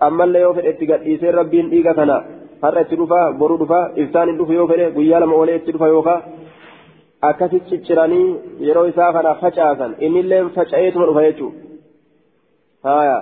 [0.08, 2.16] ammallee yoo fedhe itti gadhiisee rabbiin dhiiga kana
[2.62, 5.92] har'a itti dhufaa boru dhufaa ibsaan hin dhufu yoo fedhe guyyaa lama oolee itti dhufa
[5.94, 6.22] yookaan
[7.30, 8.28] akkasi cicciranii
[8.68, 11.62] yeroo isaa kana facaasan innillee faca'eetuma dhufa jechuudha.
[12.84, 13.18] هايا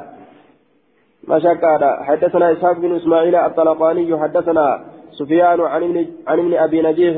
[1.29, 7.17] مشقة حدثنا إسحاق بن إسماعيل الطلقاني حدثنا سفيان عن ابن عن ابن أبي نجيح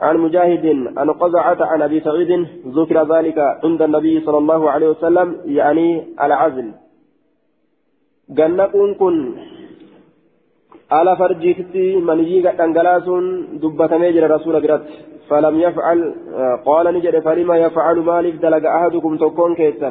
[0.00, 0.66] عن مجاهد
[0.96, 6.72] عن قزعة عن أبي سعيد ذكر ذلك عند النبي صلى الله عليه وسلم يعني العزل.
[8.30, 9.32] جنقون كن
[10.90, 13.24] على فرجيتي من يجي دنجلاسون
[13.62, 14.84] دبتمي جرى رسول برات
[15.28, 16.14] فلم يفعل
[16.66, 19.90] قال نجد فلما يفعل مالك دلق أحدكم تكون كيسا.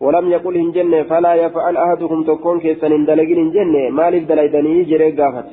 [0.00, 2.86] ولم يقل إن جنة فلا يفعل أحدكم تكون كيسا.
[2.86, 5.48] إن دلقين إن جنة مالك دلقني جرى قافت.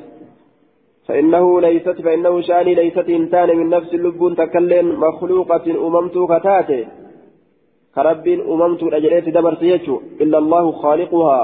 [1.10, 6.82] فإنه ليست فإنه شأني ليست إنسان من نفس اللب تكلم مخلوقة أممت كتاته
[7.94, 9.96] كرب أممت أجريت دبر سيجو.
[10.22, 11.40] إلا الله خالقها.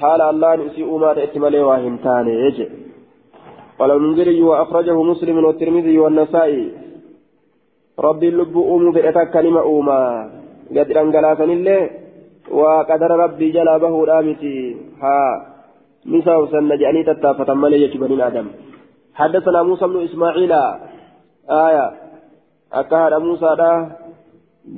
[0.00, 2.66] حال الله نسي أمات إتمالي واهنتان يجي
[3.78, 6.64] قال المنذري وأخرجه مسلم والترمذي والنسائي.
[8.06, 10.00] رب اللب أم فئتك كلمة أوما.
[10.76, 11.80] قد رنقلاسا الله
[12.58, 14.56] وقدر ربي جلا به رامتي
[15.02, 15.20] ها.
[16.06, 18.48] نساء سنة جاني تتافة مالي بني آدم.
[19.18, 20.52] حدثنا موسى بن إسماعيل
[21.66, 21.86] آية
[22.80, 23.70] أكاد موسى ده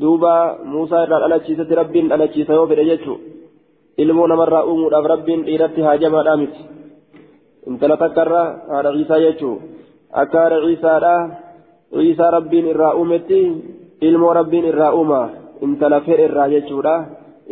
[0.03, 0.37] دوبا
[0.75, 3.17] موسى على تشيسة رب على تشيسة يوفي رجيتشو
[4.03, 6.63] ilmoo namarraa uumuudhaaf rabbiin dhiiratti haajamaadhaa miti
[7.69, 9.57] intala takkarra haadha ciisaa jechuu
[10.23, 11.15] akka haadha ciisaadha
[11.97, 13.41] ciisaa rabbiin irraa uumetti
[14.09, 15.21] ilmoo rabbiin irraa uuma
[15.67, 16.95] intala fedhe irraa jechuudha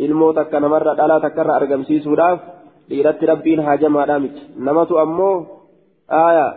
[0.05, 2.39] ilmoo takka namarra dhalaa takkarra argamsiisuudhaaf
[2.89, 5.35] dhiiratti rabbiin haajamaadhaa miti namatu ammoo
[6.23, 6.47] aaya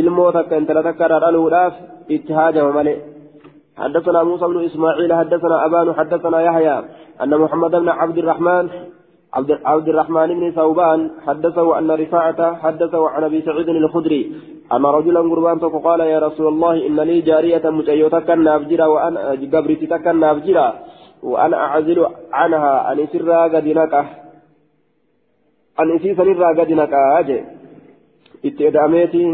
[0.00, 1.74] ilmoo takka intala takkarra dhaluudhaaf
[2.08, 3.00] itti haajama malee.
[3.82, 6.76] حدثنا موسى بن اسماعيل حدثنا ابان حدثنا يحيى
[7.22, 8.68] ان محمد بن عبد الرحمن
[9.64, 14.32] عبد الرحمن بن ثوبان حدثه أن رفاعة حدثه عن أبي سعيد الخدري
[14.72, 20.74] أن رجلا قربان قال يا رسول الله إن لي جارية مجيوتك النافجرة وأنا قبرتك النافجرة
[21.22, 23.94] وأنا أعزل عنها أن سر قدنك
[25.80, 27.44] أن سيسن قدنك أجي
[28.44, 29.24] اتداميتي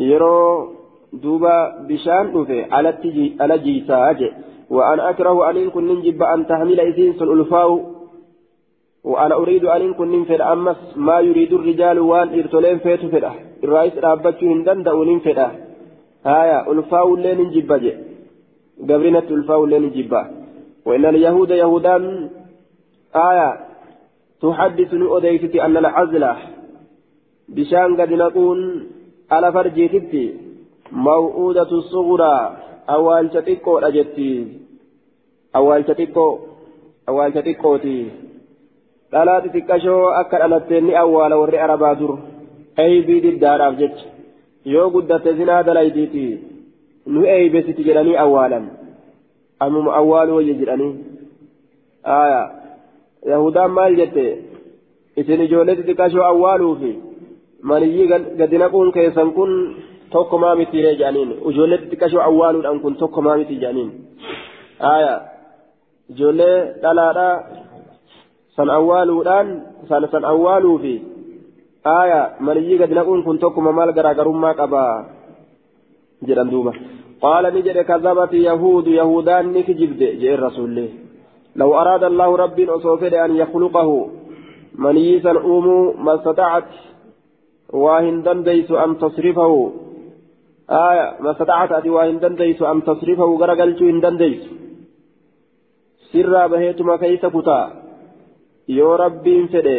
[0.00, 0.68] يرو
[1.12, 2.64] دوبا بشان دوفي
[3.40, 4.30] على جيسا أجي
[4.70, 7.80] وأنا أكره أن كن نجب أن تحمل إسين الألفاو
[9.04, 13.32] وأنا أريد أن كن فد أمس ما يريد الرجال وان إرتولين فيت فدا
[13.64, 15.48] الرئيس رابطه هندن داولين فدا
[16.26, 17.92] آية ألفاو اللين جبا جي
[18.88, 20.22] قبرنة ألفاو اللين جبا
[20.86, 22.30] وإن اليهود يهودان
[23.16, 23.50] آية
[24.42, 26.36] تحدثني أديتي أن العزلة
[27.48, 28.58] بشان قد نكون
[29.30, 30.34] على فرجيتي
[30.92, 32.36] موؤودة الصغرى
[32.90, 34.32] أوال تتكو أجتي
[35.56, 36.28] أوال تتكو
[37.08, 38.00] أوال تتكوتي
[39.12, 42.12] dhalaa xixiqqashoo akka dhalatteen ni awwaala warri arabaa dur
[42.82, 44.06] eeybii diddaadhaaf jecha
[44.72, 46.22] yoo guddatte zinaa dalaytiiti
[47.14, 48.68] nu eeybesiti jedhanii awwaalan
[49.66, 50.92] ammuma awwaaluu wayya jedhanii
[52.18, 52.40] aya
[53.32, 54.26] yahudaan maal jette
[55.22, 56.92] isin ijoollee xixiqqashoo awwaaluufi
[57.62, 58.08] maniyyii
[58.40, 59.52] gadi naquun keessan kun
[60.10, 63.90] tokko maa mitiiree jedhaniin ijoollee xixiqqashoo awwaaluudhaan kun tokko maa miti jedhaniin
[64.92, 65.14] aya
[66.12, 67.34] ijoollee dhalaadhaa
[68.56, 69.48] san awwaaluudhaan
[69.88, 70.94] san san awwaaluu fi
[71.96, 74.84] aaya maniyyii gadi naquun kun tokkuma maal garaagarummaa qaba
[76.28, 76.72] jedhan duuba
[77.22, 80.88] qaala ni jedhe كذبت يهود يهودان نكجبد جاء الرسول
[81.56, 82.64] لو أراد الله ربي
[83.24, 83.90] أن يخلقه
[84.74, 86.70] منيسا أومو ما استطاعت
[87.72, 89.72] واهن دنديس أن تصرفه
[90.70, 94.42] آية ما استطاعت أتي واهن دنديس أن تصرفه غرقلت إن دنديس
[96.12, 97.60] سرا بهيتما كيس كتا
[98.68, 99.76] yoo rabbiin fedhe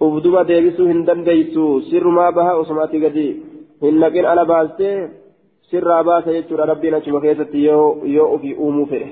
[0.00, 3.26] uf duba deebisuu hin dandeeysu sirrumaa baha osumaatii gadi
[3.82, 4.94] hin naqin ala baastee
[5.70, 9.08] sirraa baasa jechuudha rabbiin achuma keessatti yoo ofii uumuu fedhe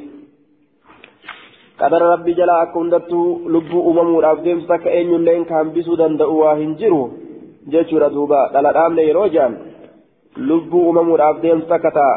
[1.79, 6.75] qadara rabbii jalaa akka hundattuu lubbuu uumamuudhaaf deemsu akka eenyullee ka hambisuu danda'u waa hin
[6.83, 7.03] jiru
[7.73, 8.41] jechuudha duuba.
[8.53, 9.55] Dhala dhaabne yeroo jedhan
[10.49, 12.17] lubbuu uumamuudhaaf deemsu akka ta'a.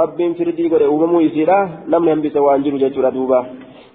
[0.00, 1.58] Rabbiin firdii godhe uumamuu isiidha.
[1.86, 3.40] Namni hambise waan jiru jechuudha duuba.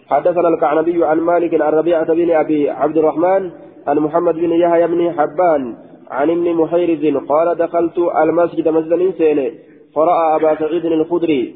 [0.10, 3.52] حدثنا الكعنبي عن مالك عن ربيعة بن أبي عبد الرحمن
[3.88, 5.76] عن محمد بن يحيى بن حبان
[6.12, 9.52] عن ابن محيرز قال دخلت المسجد مسجد إنسان
[9.96, 11.56] فرأى أبا سعيد الخدري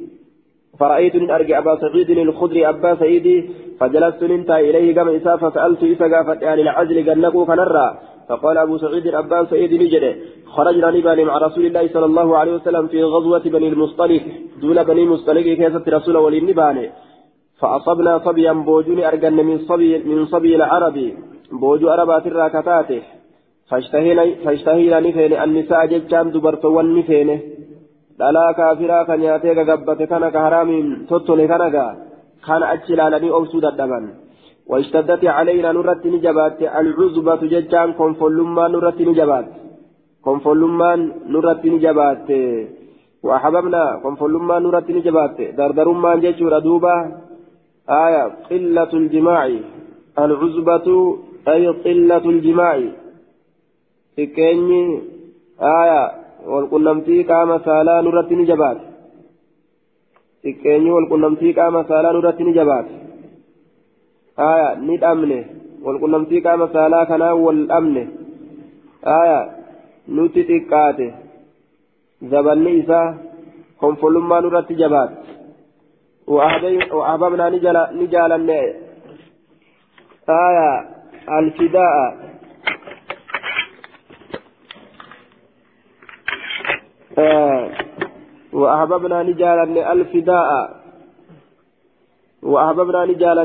[0.80, 3.50] فرأيت من أرجع أبا سعيد الخدري أبا سعيدي
[3.80, 7.98] فجلست ننتهي إليه كما إساء فسألت إساء عن العزل قنقوا فنرى
[8.30, 10.06] فقال أبو سعيد أبا سعيد نجد
[10.56, 14.24] خرجنا نبالي مع رسول الله صلى الله عليه وسلم في غزوة بني المصطلق
[14.62, 16.86] دون بني المصطلق كيسة رسول وللنباني
[17.60, 20.98] فأصبنا صبيا بوجوني أرجن من صبي من صبي العرب
[21.62, 23.02] بوجو أربات الراكتاته
[24.46, 27.40] فاشتهينا نفين النساء ججان دبرتوان نفينه
[28.20, 30.70] دلا كافرا كان يأتيك قبت كان كهرام
[31.10, 31.64] تطل كان
[32.48, 34.04] كان أجل لني أوسود الدمن.
[34.70, 36.60] واشتدت علينا نرت نجبات.
[36.82, 39.48] العزبة ججان كنفلما نرت نجبات.
[40.26, 40.92] كنفلما
[41.34, 42.30] نرت نجبات.
[43.26, 45.38] وأحببنا كنفلما نرت نجبات.
[45.58, 46.96] دردرما ججور دوبا
[47.90, 49.44] آية قلة الجماع.
[50.24, 50.88] العزبة
[51.54, 52.78] أي قلة الجماع.
[54.20, 54.82] xiqqeenyi
[55.74, 56.08] aayaa
[56.52, 58.86] walqunnamtii qaama saalaa nurratti ni jabaate
[60.44, 62.44] xiqqeenyi walqunnamtii qaama saalaa nurratti
[64.48, 65.40] aayaa ni dhabne
[65.86, 68.04] walqunnamtii qaama saalaa kanaa wal dhabne
[69.16, 69.46] aayaa
[70.16, 71.08] nuti xiqqaate
[72.34, 73.08] zabanni isaa
[73.84, 75.30] konfolummaa nurratti jabaate
[76.30, 78.38] وأحببنا نجالا
[80.30, 80.86] آية
[81.40, 82.18] الفداء
[87.18, 87.70] آه
[88.54, 90.80] وأحببنا نجالا الفداء
[92.44, 93.44] وأحببنا نجالا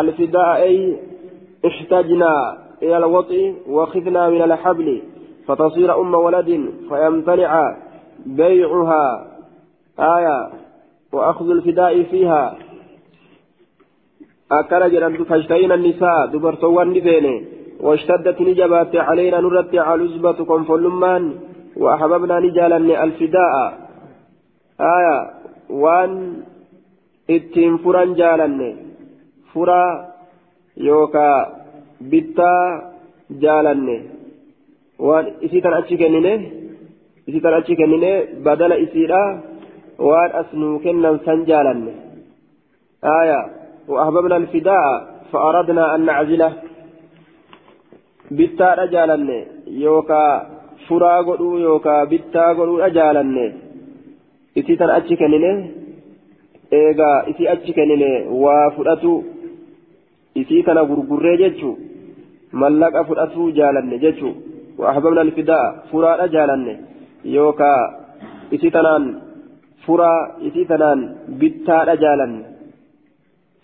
[0.00, 0.96] الفداء أي
[1.66, 5.02] احتجنا إلى الوطء وخذنا من الحبل
[5.46, 7.76] فتصير أم ولد فيمتنع
[8.26, 9.26] بيعها.
[9.98, 10.48] آية
[11.12, 12.56] وأخذ الفداء فيها.
[14.52, 17.44] أكل جرمت فاشتهينا النساء دبرتوان نفيني
[17.80, 21.34] واشتدت نجبات علينا على عزبتكم فلمان.
[21.76, 23.54] وأحببنا نجالا الفداء.
[24.80, 25.16] آية
[25.70, 26.12] وأن
[27.28, 28.76] ittiin furan jaalanne
[29.55, 29.83] fura
[30.87, 31.37] yookaa
[32.11, 32.63] bittaa
[33.43, 33.95] jaalanne
[35.07, 36.33] waan isii tan achi kennine
[37.27, 38.11] isii tan achi kennine
[38.45, 39.21] badala isiidha
[40.09, 41.93] waan as nuu kennan san jaalanne
[43.21, 43.39] آية
[43.91, 44.85] وأحببنا الفداء
[45.31, 46.51] فأردنا أن نعزله
[48.37, 49.37] bittaa dha jaalanne
[49.83, 50.33] yookaa
[50.87, 53.45] furaa godhuu yookaa bittaa godhuu dha jaalanne
[54.59, 55.51] isii tan achi kennine
[56.79, 58.11] eegaa isii achi kennine
[58.43, 59.13] waa fudhatu
[60.40, 61.70] Isii kana gurgurree jechu
[62.62, 64.30] mallaqa fudhatuu jaalanne jechu
[64.78, 66.74] وأحببنا الفداء فرا جالنه
[67.36, 67.72] يوكا
[68.54, 69.04] إسيتنان
[69.86, 70.12] فرا
[70.46, 71.00] إسيتنان
[71.40, 72.46] بتا جالنه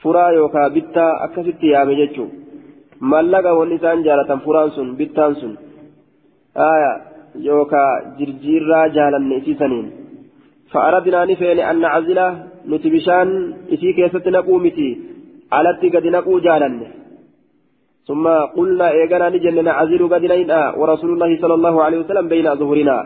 [0.02, 2.26] فرا يوكا بتا أكست يامي جتشو
[3.10, 5.52] ملقا والنسان جالة فران سن بتان سن
[6.72, 6.92] آية
[7.48, 7.82] يوكا
[8.18, 9.86] جرجيرا جالنه إسيتنين
[10.72, 12.28] فأردنا نفين أن نعزله
[12.70, 13.28] نتبشان
[13.72, 14.88] إسي كيست نقومتي
[15.55, 16.88] على قد نقو جالنه
[18.09, 18.24] ثم
[18.57, 22.96] قلنا إيقنا نجن نعزل قد نينا ورسول الله صلى الله عليه وسلم بين ظهورنا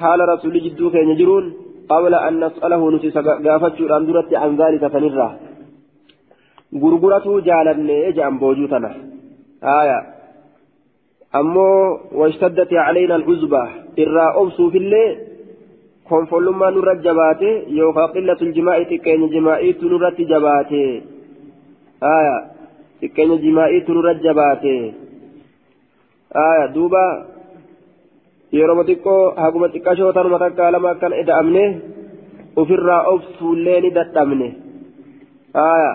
[0.00, 1.44] حال رسول جدو كان يجرون
[1.92, 5.28] قبل أن نسأله نسيس قافتش الأندرة عن ذلك فنرى
[6.82, 8.90] غرغرته جالني جام بوجوتنا
[9.80, 9.98] آية
[11.40, 11.70] أمو
[12.18, 13.62] واشتدت علينا العزبة
[14.02, 15.14] إرى أبسو في الليل
[16.12, 20.82] konfolummaa nurra jabaate yookaan qillatul jimaa'i xiqqeenya jimaa'iitu nurratti jabaate.
[22.10, 22.36] Aya
[23.00, 24.74] xiqqeenya jimaa'iitu nurra jabaate
[26.46, 27.02] aya duuba
[28.58, 31.64] yeroo xiqqoo haguma xiqqashoo tanuma takkaa lama akkana ida'amne
[32.62, 34.48] ofirraa obsuullee ni dadhabne
[35.66, 35.92] aya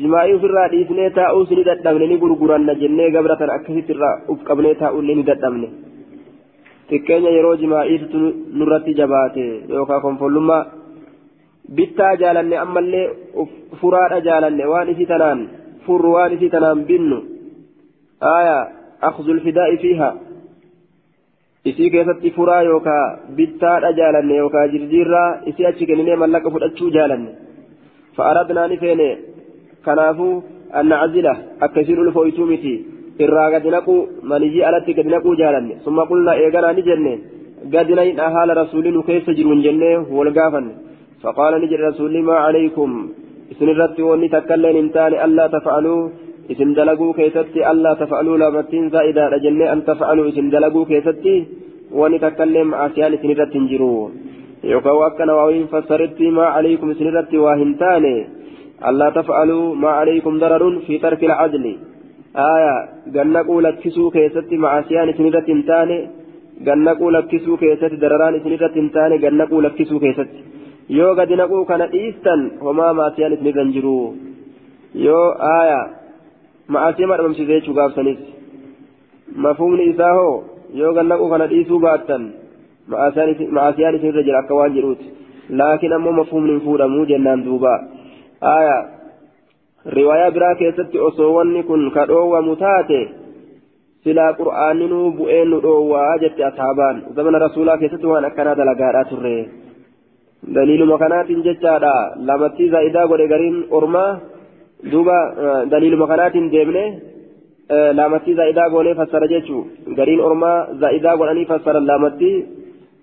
[0.00, 5.16] jimaa'ii ofirraa dhiisnee taa'uus ni dadhabne ni gurguranna jennee gabratan akkasitti irraa uf qabnee taa'uullee
[5.18, 5.68] ni dadhabne.
[6.88, 8.20] xiqqeenya yeroo jimaa'iitu
[8.58, 10.62] nurratti jabaate yookaan konfollummaa
[11.76, 13.06] bittaa jaalanne ammallee
[13.80, 15.40] furaadha jaalanne waan isii tanaan
[15.86, 17.18] furru waan isii tanaan binnu
[18.36, 18.56] aya
[19.08, 20.10] akhzul fidaa'i fiiha
[21.72, 27.30] isii keessatti furaa yookaan bittaadha jaalanne yookaan jirjiirraa isii achi kenninee mallaqa fudhachuu jaalanne
[28.16, 29.08] fa'aaradnaa ni feene
[29.86, 30.34] kanaafuu
[30.80, 32.74] anna azila akka isiin ulfooytuu miti.
[33.24, 33.94] irraa gadi naquu
[34.30, 37.12] manijii alatti gadi naquu jaalanne summa qulnaa eeganaa ni jenne
[37.74, 40.72] gadi nayidha haala rasuulli nu keessa jiruun jennee wal gaafanne
[42.44, 42.90] calaykum
[43.52, 46.00] isin irratti wanni takkailleen hin taane allaa tafa'aluu
[46.52, 51.34] isin dalaguu keessatti allaa tafa'aluu lamattiin zaa'idaadha jennee an tafa'aluu isin dalaguu keessatti
[52.00, 53.94] wanni takkailleen ma'asiyaan isin irratti hin jiru
[54.72, 58.14] yookaan akka nawaawiin fassaritti maa calaykum isin irratti waa hin taane
[58.92, 61.74] allaa tafa'aluu maa calaykum dararun fi tarki lcadli
[62.36, 62.74] آية
[63.14, 65.98] جنقوا لكسوا كيستي معاسيان سنرة تنتاني
[66.66, 70.40] جنقوا لكسوا كيستي درران سنرة تنتاني جنقوا لكسوا كيستي
[70.88, 73.96] yoo gadi naquu kana dhiistan homaa maasiyaan isin irra hin jiru
[75.06, 75.80] yoo aaya
[76.76, 78.18] ma'asii madhamamsiise jechuu gaafsanis
[79.46, 80.34] mafhumni isaa hoo
[80.80, 82.22] yoo gadi naquu kana dhiisuu baattan
[82.92, 85.06] ma'asiyaan isin irra jira akka waan jedhuuti
[85.62, 87.74] laakiin ammoo mafhumni hin fuudhamuu jennaan duuba
[88.54, 88.76] aaya
[89.98, 93.00] riwaayaa biraa keessatti osoo wanni kun ka dhoowwamu taate
[94.04, 99.36] silaa qur'aaninuu bu'een nu dhoowwaa jette ashaabaan zamana rasuulaa keessatti waan akkanaa dalagaadhaa turre
[100.54, 101.94] daliiluma kanaatiin jechaadha.
[102.28, 104.10] Lamattii zaa'idaa godhe gariin ormaa
[104.92, 105.18] duuba
[105.70, 106.84] daliiluma kanaatiin deemne
[108.00, 109.62] lamattii zaa'idaa goonee fassara jechuu.
[109.98, 112.36] Gariin ormaa zaa'idaa godhanii fassaran lamattii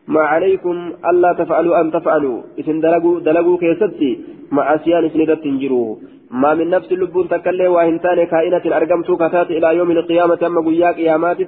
[0.07, 0.75] ما عليكم
[1.09, 4.11] ألا تفعلوا أن تفعلوا إذن دلقوا دلقوا كيستي
[4.51, 5.95] مع أسيان إذن تنجروا
[6.41, 11.39] ما من نفس لب تكلي وهنتان كائنة أرقمت كتات إلى يوم القيامة أما قيا قيامات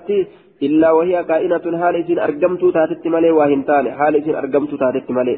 [0.67, 5.35] إلا وهي كائنة حال إذن أرقمت تاتت ملي وهنتان حال إذن أرقمت تاتت ملي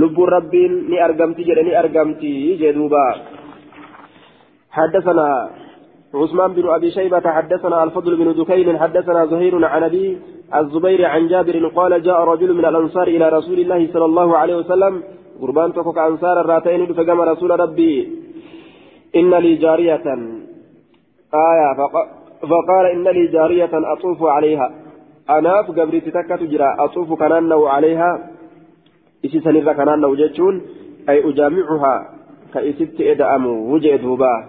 [0.00, 2.22] لب ربي ني أرقمت جرني أرقمت
[2.60, 3.06] جدوبا
[4.70, 5.50] حدثنا
[6.14, 10.18] عثمان بن أبي شيبة حدثنا الفضل بن دكين حدثنا زهير عن أبي
[10.54, 15.02] الزبير عن جابر قال جاء رجل من الأنصار إلى رسول الله صلى الله عليه وسلم
[15.40, 17.94] قربان تكوك أنصار الراتين فقام رسول ربي
[19.16, 20.06] إن لي جارية
[21.50, 21.70] آية
[22.50, 24.70] فقال إن لي جارية أطوف عليها
[25.30, 28.31] أنا في قبري تتكة تجرى أطوف كنانه عليها
[29.24, 30.62] إسي سنرى كنانه جتشون
[31.08, 31.94] أي أجامعها
[32.54, 34.44] كإسبت إدأم وجد باه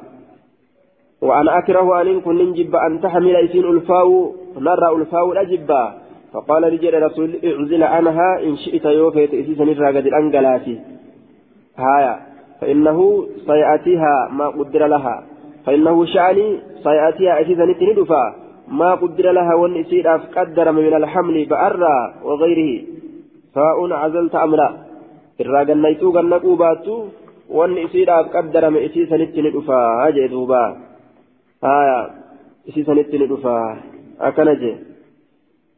[1.22, 5.94] وأنا أكره أن كن نجب أن تحمل إسين ألفاو نرى ألفاو الأجبا
[6.34, 10.80] فقال لجل رسول اعزل عنها إن شئت يوفيت إسيسا نرى قد الأنقلاتي
[11.78, 12.20] هايا
[12.62, 15.24] فإنه سيأتيها ما قدر لها
[15.66, 18.36] فإنه شأني سيأتيها إسيسا نتندفا
[18.68, 22.84] ما قدر لها والنسير قدر من الحمل بأرى وغيره
[23.55, 24.69] سواء عزلت أم لا
[25.43, 26.95] irraa gannaytuu gannaquu baattu
[27.59, 30.69] wanni isiidhaaf qaddarame isii sanitti ni dhufaa jee duubaa
[31.64, 32.11] آية
[32.69, 33.79] إسيسانيت ندفا
[34.21, 34.77] أكنجي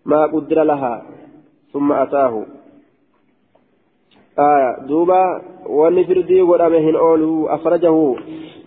[0.04, 1.02] ما قدر لها
[1.72, 2.44] ثم أتاه
[4.38, 8.16] آية دوبا ونفردي ورمهن أولو أخرجه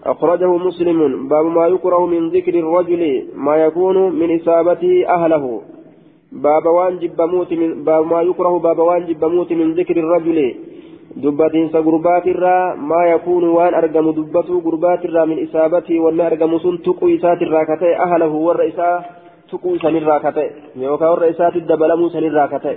[0.05, 5.61] أخرجه مسلم باب ما يكره من ذكر الرجل ما يكون من إصابته أهله
[6.32, 7.20] باب وان جب
[7.60, 10.54] من باب ما يكره باب وان جب من ذكر الرجل
[13.08, 18.44] yakuunu waan argamu dubbatuu gurbaatirraa min isaabatii wanni argamu sun tuquu isaatirraa ka ta'e ahlahu
[18.46, 19.04] warra isaa
[19.50, 22.76] tuquu isanirraa ka ta'e yookaan warra isaatti dabalamuu isanirraa ka ta'e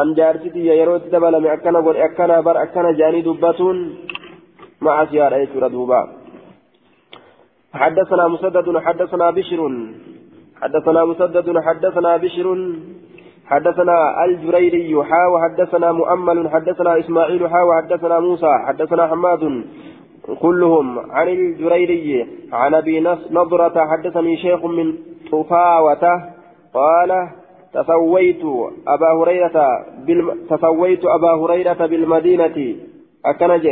[0.00, 3.78] an jaarsitiyya yeroo itti dabalame akkana godhe akkana bar akkana jaanii dubbatuun
[4.80, 6.00] macasiyaadha jechuudha duuba
[7.74, 9.60] حدثنا مسدد حدثنا بشر
[10.62, 12.46] حدثنا مسدد حدثنا بشر
[13.46, 19.64] حدثنا الجريري حا وحدثنا مؤمل حدثنا إسماعيل حا وحدثنا موسى حدثنا حماد
[20.42, 23.00] كلهم عن الجريري عن أبي
[23.30, 24.94] نضرة حدثني شيخ من
[25.32, 26.04] طفاوة
[26.74, 27.28] قال
[27.74, 28.42] تسويت
[28.88, 30.46] أبا هريرة بالم...
[30.50, 32.76] تسويت أبا هريرة بالمدينة.
[33.26, 33.66] أكنج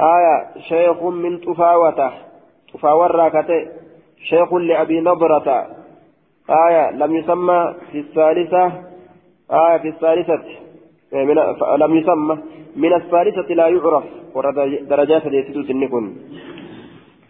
[0.00, 2.12] آية شيخ من طفاوة.
[2.74, 3.66] طفاوة راكته
[4.28, 5.66] شيخ لأبي نضرة.
[6.50, 8.66] آية لم يسمى في الثالثة
[9.50, 10.42] آية في الثالثة
[11.12, 11.34] إيه، من
[11.78, 12.38] لم يسمى.
[12.76, 14.04] من الثالثة لا يعرف
[14.82, 16.12] درجات اليسيد سنكن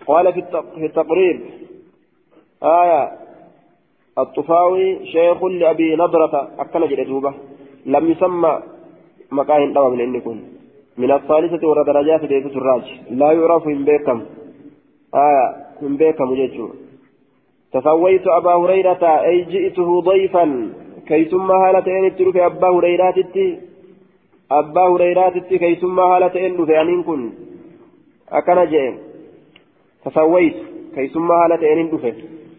[0.07, 1.41] قال في التقريب
[2.62, 3.12] آية
[4.19, 7.35] الطفاوي شيخ لأبي نضرة أكن جلدوبة
[7.87, 8.62] لم يسمى
[9.33, 10.41] مكان دوا من إنكم
[10.99, 13.01] من الثالثة ورا درجات اليسيد الراج.
[13.11, 14.23] لا يعرف من بيكم.
[15.14, 15.45] آية
[15.83, 16.69] من بيكم جيتشو.
[17.73, 20.73] تسويت أبا هريرة أي جئته ضيفا.
[21.09, 23.14] كي ثم هالتين اتلو في أبا هريرة
[24.51, 25.29] أبا هريرة
[25.62, 27.31] كي ثم هالتين في أنين كن.
[28.33, 28.93] أكن جئ.
[30.05, 30.57] تسويت
[30.95, 32.12] كي ثم هالتين في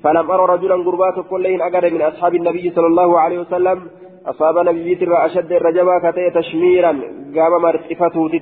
[0.03, 3.79] فلم أرى رجلا قربات كلين أقر من أصحاب النبي صلى الله عليه وسلم.
[4.25, 6.91] أصاب نبي ترى أشد الرجبا كتئ تشميرا.
[7.35, 8.41] قام مرتفته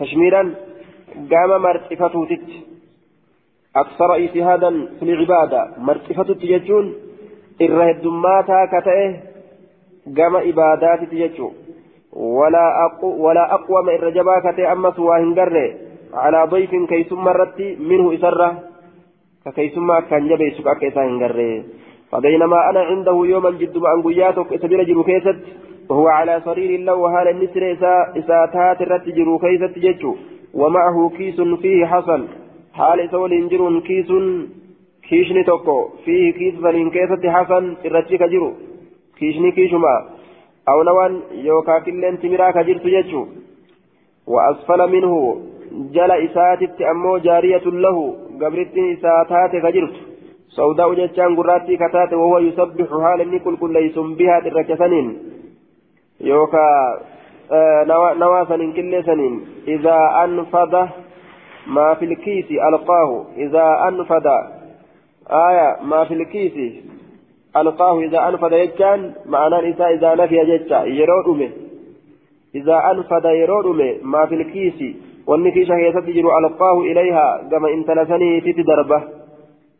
[0.00, 0.54] تشميرا.
[1.32, 2.26] قام مرتفته
[3.82, 6.86] أكثر اجتهادا في العبادة مرتفة تججون؟
[7.62, 9.10] إره الدماتا كتئه؟
[10.16, 11.50] قام إبادات تججو.
[12.12, 15.34] ولا أقو ولا أقوى من الرجبا كتئ أما سواهن
[16.14, 18.50] على ضيف كيسم مرتي منه إسره.
[19.44, 21.62] ككيسم كان جبي سكا كيساهن قره
[22.10, 24.80] فبينما أنا عنده يوما جد بأن قياتك إسبيل
[25.88, 27.62] وهو على صرير له وهال النسر
[28.18, 30.16] إساتات الرت جرو كيست ججو
[30.54, 32.22] ومعه كيس فيه حصل.
[33.24, 34.26] Waliin jiruun kiisuun
[35.08, 38.50] kiishni tokko fiihi kiisa saniin keessatti hasan irrachi ka jiru
[39.18, 39.94] kiishni kiishuma
[40.66, 43.26] awnawaan yookaan killeen timiraa ka jirtu jechuu
[44.28, 45.40] وأسفل منه
[45.70, 49.96] جل إساتت أمو جارية له قبرت إساتات كجرت
[50.56, 55.06] سوداء جتان قراتي كتات وهو يسبح حال نكل كل ليس بها الركسنين
[56.20, 56.66] يوكا
[57.52, 59.34] آه نواسا كل سنين
[59.68, 60.74] إذا أنفض
[61.68, 64.26] ما في الكيس ألقاه إذا أنفد.
[65.30, 66.74] آية ما في الكيس
[67.56, 71.50] ألقاه إذا أنفد يجان معنى الإساء إذا نفي يجا يرودمه
[72.54, 74.96] إذا أنفد يرودمه ما في الكيس.
[75.26, 79.02] والنكيشة هي تتجر ألقاه إليها كما إن تلسني في دربة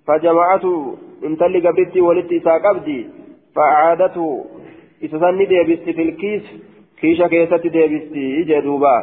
[0.06, 3.06] فجمعته إن تلي قبرتي ولدت إساء قبدي
[3.54, 4.44] فأعادته.
[5.04, 6.42] إسسني ديبستي في الكيس
[7.00, 8.96] كيشة كيسة ديبستي إجا دوبا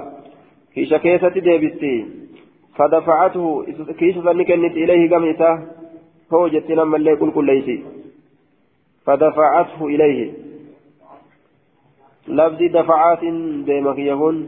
[0.75, 2.24] كيشة كيسة ديبستي.
[2.77, 3.65] فدفعته
[3.99, 5.51] كيس فنكنت إليه قميسة
[6.33, 7.83] هو جتنا من لي كل كل ليسي
[9.05, 10.33] فدفعته إليه.
[12.27, 13.23] لفظ دفعات
[13.65, 14.47] ديمك يهون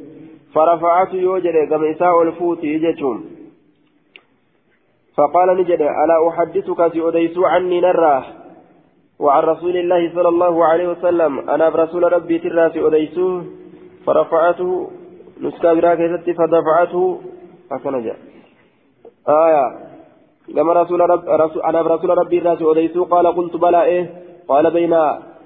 [0.53, 3.25] فرفعته يوجد قميسة والفوت يجتهم
[5.17, 8.23] فقال نجد ألا أحدثك سيؤديس عني نراه
[9.19, 13.43] وعن رسول الله صلى الله عليه وسلم أنا برسول ربي ترى سيؤديسه
[14.05, 14.89] فرفعته
[15.41, 17.21] نسكا براكزت فدفعته
[17.71, 18.17] أكن جاء
[19.29, 19.65] آية
[20.55, 24.03] لما رسول رب رسول أنا برسول ربي الناس أديسو قال قلت بلى إيه
[24.47, 24.95] قال بين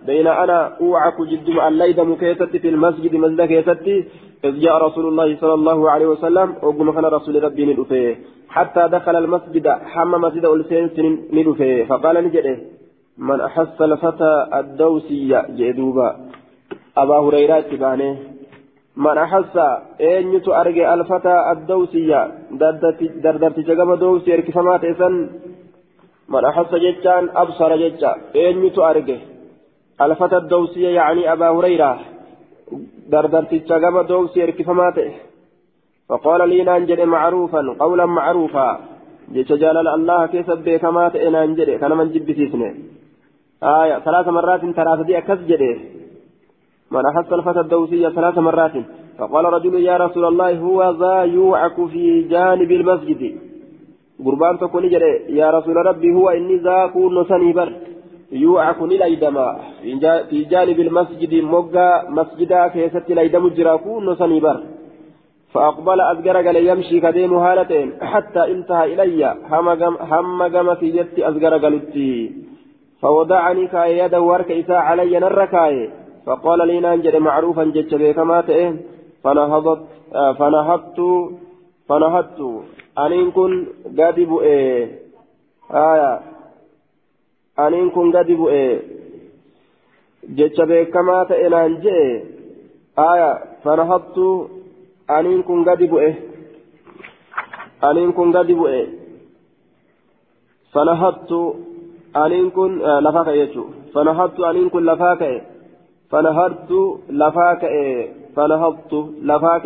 [0.05, 4.05] بين أنا أوعك جد الليد مكيستي في المسجد مسجد كيستي
[4.45, 8.15] إذ جاء رسول الله صلى الله عليه وسلم وقم كان رسول ربي ندفه
[8.49, 12.57] حتى دخل المسجد حمى مسجد ألسين ندفه فقال نجده
[13.17, 16.09] من أحس الفتى الدوسية جدوبا
[16.97, 18.17] أبا هريرة تبانه
[18.97, 19.57] من أحس
[20.01, 22.31] أن أرجع الفتى الدوسية
[23.23, 25.29] دردرت جگم دوسي اركفمات إسن
[26.29, 29.17] من أحس ججان أبصر ججا أن أرجع
[30.01, 31.99] الفتى الدوسية يعني أبا هريرة
[33.09, 34.95] دردرت جگم دوسي اركفمات
[36.09, 38.79] فقال لي نانجل معروفا قولا معروفا
[39.33, 42.75] جيش جلال الله كيف بكمات نانجل كان من جب سيسنه
[43.63, 46.00] آية ثلاث مرات ثلاثة دي أكس جده
[46.91, 48.71] من أحس الفتى الدوسية ثلاث مرات
[49.17, 53.21] فقال رجل يا رسول الله هو ذا يوعك في جانب المسجد.
[54.25, 54.83] قربان تكون
[55.29, 57.73] يا رسول ربي هو إني ذا كون سنيبر
[58.31, 59.47] يوعك ليدما
[60.29, 64.57] في جانب المسجد مقا مسجدا كيست ليدم جرا كون سنيبر
[65.53, 69.35] فأقبل أذكر قال يمشي كديم هالتين حتى انتهى إلي.
[69.51, 72.31] هم قم في جت أذكر قالتي
[73.01, 75.89] فوضعني كاي يده ورك إساء علي نركاي.
[76.25, 78.75] فقال لي نانجل معروفا جت بكما تئه
[79.23, 79.81] فنهضت
[80.15, 80.99] آه فنهضت
[81.89, 82.39] فنهضت.
[82.97, 83.67] أنين كن
[83.99, 84.83] قد بؤي
[85.71, 86.19] آية.
[87.59, 88.79] أنين كن قد بؤي
[90.29, 92.23] جت بكما تئه نانجل
[92.99, 93.31] آية.
[93.63, 94.17] فنهضت.
[95.09, 96.15] أنين كن قد بؤي
[97.83, 98.87] أنين كن قد بؤي
[100.73, 101.31] فنهضت.
[102.15, 103.65] أنين كن آه لفاك يجو.
[103.93, 105.50] فنهضت أنين كن لفاك
[106.11, 106.71] فنهضت
[107.09, 107.63] لفاك
[108.35, 109.65] فنهضت لفاك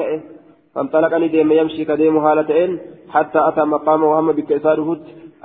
[0.76, 4.98] فانطلقني ديم يمشي كديم حالتين حتى أتى مقام وهم بك إساره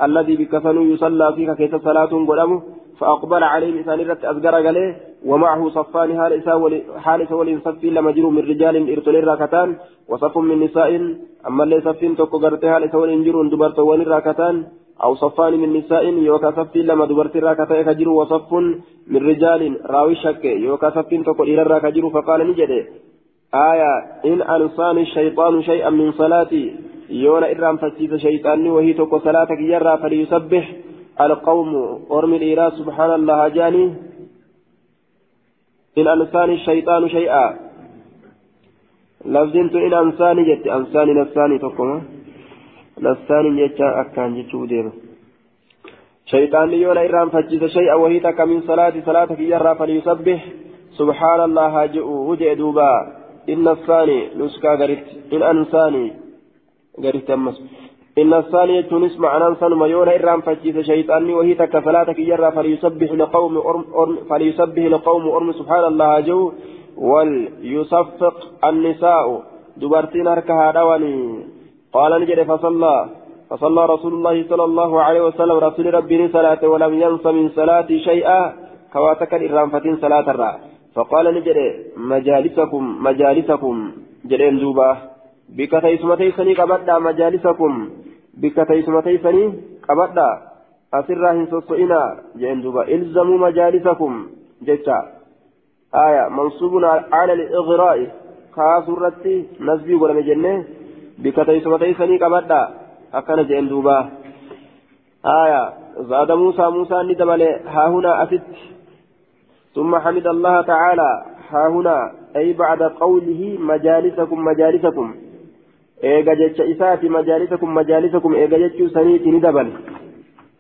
[0.06, 2.62] الذي بك فنو يصلى فيك كيس صلاة قدامه
[2.98, 4.90] فأقبل عليه إنسان رت أزقر عليه
[5.30, 6.10] ومعه صفان
[7.04, 9.68] حال سول صف لما جروا من رجال إرسل راكتان
[10.10, 10.90] وصف من نساء
[11.48, 14.56] أما اللي صفين توكو قرتها لسول جروا دبرت ولي راكتان
[15.04, 18.52] أو صفان من نساء يوكا صف لما دبرت راكتان كجروا وصف
[19.12, 22.84] من رجال راوي شك يوكا صفين توكو إلى راكجروا فقال نجده
[23.54, 23.92] آية
[24.24, 26.74] إن أنصاني الشيطان شيئا من صلاتي.
[27.10, 30.64] يونا إرام فتيس شيطاني وهي توكو صلاتك يرى فليسبح.
[31.20, 31.70] القوم
[32.10, 33.84] أرمي الإله سبحان الله جاني.
[35.98, 37.46] إن أنساني الشيطان شيئا.
[39.24, 40.66] لفظنت إن أنساني جت.
[40.66, 42.02] أنساني نفساني تقوم
[43.00, 44.86] نفساني جت أكان جت ودير
[46.26, 50.40] شيطان يوم إرام فجد شيئا وهي تك من صلاة صلاتك يرى فليسبح
[50.98, 52.92] سبحان الله جئوا وجئ دوبا
[53.52, 56.06] إن الثاني نسكا غريت إن أنساني
[57.04, 57.56] غريت أمس
[58.18, 63.58] إن الثانية تونس معنى سنما يونا إرام فجيس شيطاني وهي تك صلاتك يرى فليسبح لقوم
[63.58, 66.52] أرم أرم فليسبح لقوم أرم سبحان الله جو
[66.96, 69.42] وليصفق النساء
[69.76, 71.16] دبرتين هركها دواني
[71.92, 73.08] قال نجد فصلى.
[73.50, 75.56] فصلى رسول الله صلى الله عليه وسلم.
[75.58, 78.52] رسول ربي صلاة ولم ينس من صلاة شيئا
[78.92, 80.52] كواتك الإرام فتين صلاة الرا.
[80.94, 81.58] فقال نجد
[81.96, 83.90] مجالسكم مجالسكم.
[84.26, 84.90] جدين دوبا.
[85.48, 87.72] بك تيسمتيسني قبدا مجالسكم.
[88.42, 89.44] بك تيسمتيسني
[89.88, 90.28] قبدا
[90.94, 92.82] أسرى هنسوسئنا جين دوبا.
[92.94, 94.12] إلزموا مجالسكم.
[94.62, 94.98] جتا
[95.94, 96.28] آية.
[96.28, 97.98] منصوب على الإغراء.
[98.56, 100.20] كاسرتي نسبي ولا
[101.22, 102.68] جنة بك تيسمتيسني قبدا
[103.14, 104.08] أكن جين دوبا
[105.26, 108.42] آية زاد موسى موسى ندمل ها هنا أفت
[109.74, 115.14] ثم حمد الله تعالى ها هنا أي بعد قوله مجالسكم مجالسكم
[116.02, 119.72] jecha isaati majaalisakum majaalisakum eega jechuu saniiti ni dabale.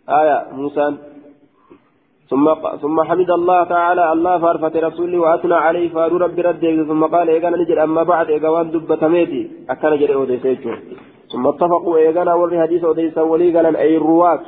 [0.06, 0.98] Aya muusaan.
[2.30, 2.46] ثم
[2.82, 7.56] ثم حمد الله تعالى الله فارفت رسوله وأثنى عليه فارو رب رده ثم قال إيغانا
[7.60, 7.78] نجد.
[7.86, 9.42] أما بعد ايغوان دبة ميتي.
[9.72, 10.72] اكن جد اوديسيتشو
[11.32, 14.42] ثم اتفقوا إيغانا ور حديث اوديسا ولي قالن أي الرواة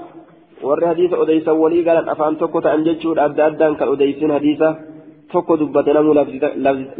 [0.66, 4.68] ور حديث اوديسا ولي قالن أفان توكو تانجتشو ادى أدان كالاوديسين حديثا
[5.32, 6.12] توكو دبة نمو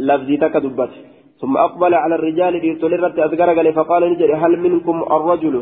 [0.09, 0.93] لفظي تك دبة.
[1.41, 3.49] ثم أقبل على الرجال بيرتول الرت أذكر
[3.79, 5.55] فقال نجري هل منكم الرجل؟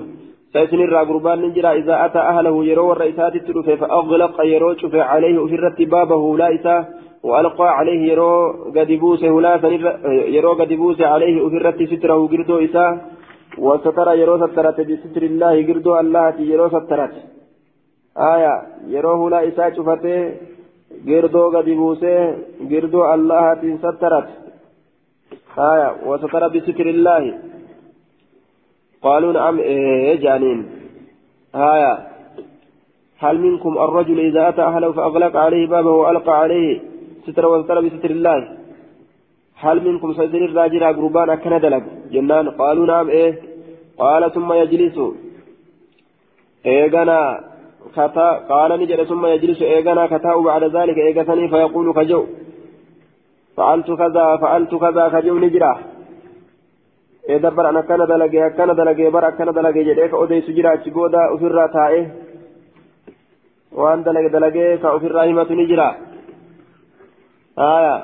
[0.53, 6.23] سيسن الرقربان نجرى إذا أتى أهله يرو الرئيسات التلوفة فأغلق يرو عليه في الرت بابه
[6.37, 6.83] لا إساه
[7.23, 8.33] وألقى عليه يرو
[8.77, 9.53] قدبوسه لا
[10.37, 12.93] يرو قدبوسه عليه الرت ستره قردو إساه
[13.59, 17.15] وستر يرو سترت بستر الله قردو الله يرو سترت.
[18.35, 18.55] آية
[18.95, 20.17] يروه لا إساه شفته
[21.09, 22.17] قردو قدبوسه
[22.71, 23.43] قردو الله
[23.85, 24.29] سترت.
[25.73, 27.23] آية وستر بستر الله.
[29.03, 30.59] قالوا نعم إيه جانين.
[31.55, 31.99] آية
[33.19, 36.81] هل منكم الرجل إذا أتى أهله فأغلق عليه بابه وألقى عليه
[37.27, 38.57] ستر وستر بستر الله؟
[39.57, 41.83] هل منكم سيدنا الراجل قربان أكن دلق؟
[42.13, 42.49] جنان.
[42.51, 43.33] قالوا نعم إيه.
[43.99, 44.97] قال ثم يجلس.
[46.67, 47.41] إيغنا
[47.97, 49.63] كتا قال نجد ثم يجلس.
[49.63, 52.27] إيغنا كتاء بعد ذلك إيغثني فيقول كجو.
[53.57, 55.39] فعلت كذا فعلت كذا كجو
[57.29, 61.67] نجرا دبر أنا كان دلقي كان دلقي بر كان دلقي جديك أودي سجرا تشبودا أفرا
[61.67, 62.05] تائه
[63.73, 65.89] وأن دلقي دلقي كأفرا همة نجرا
[67.59, 67.97] آية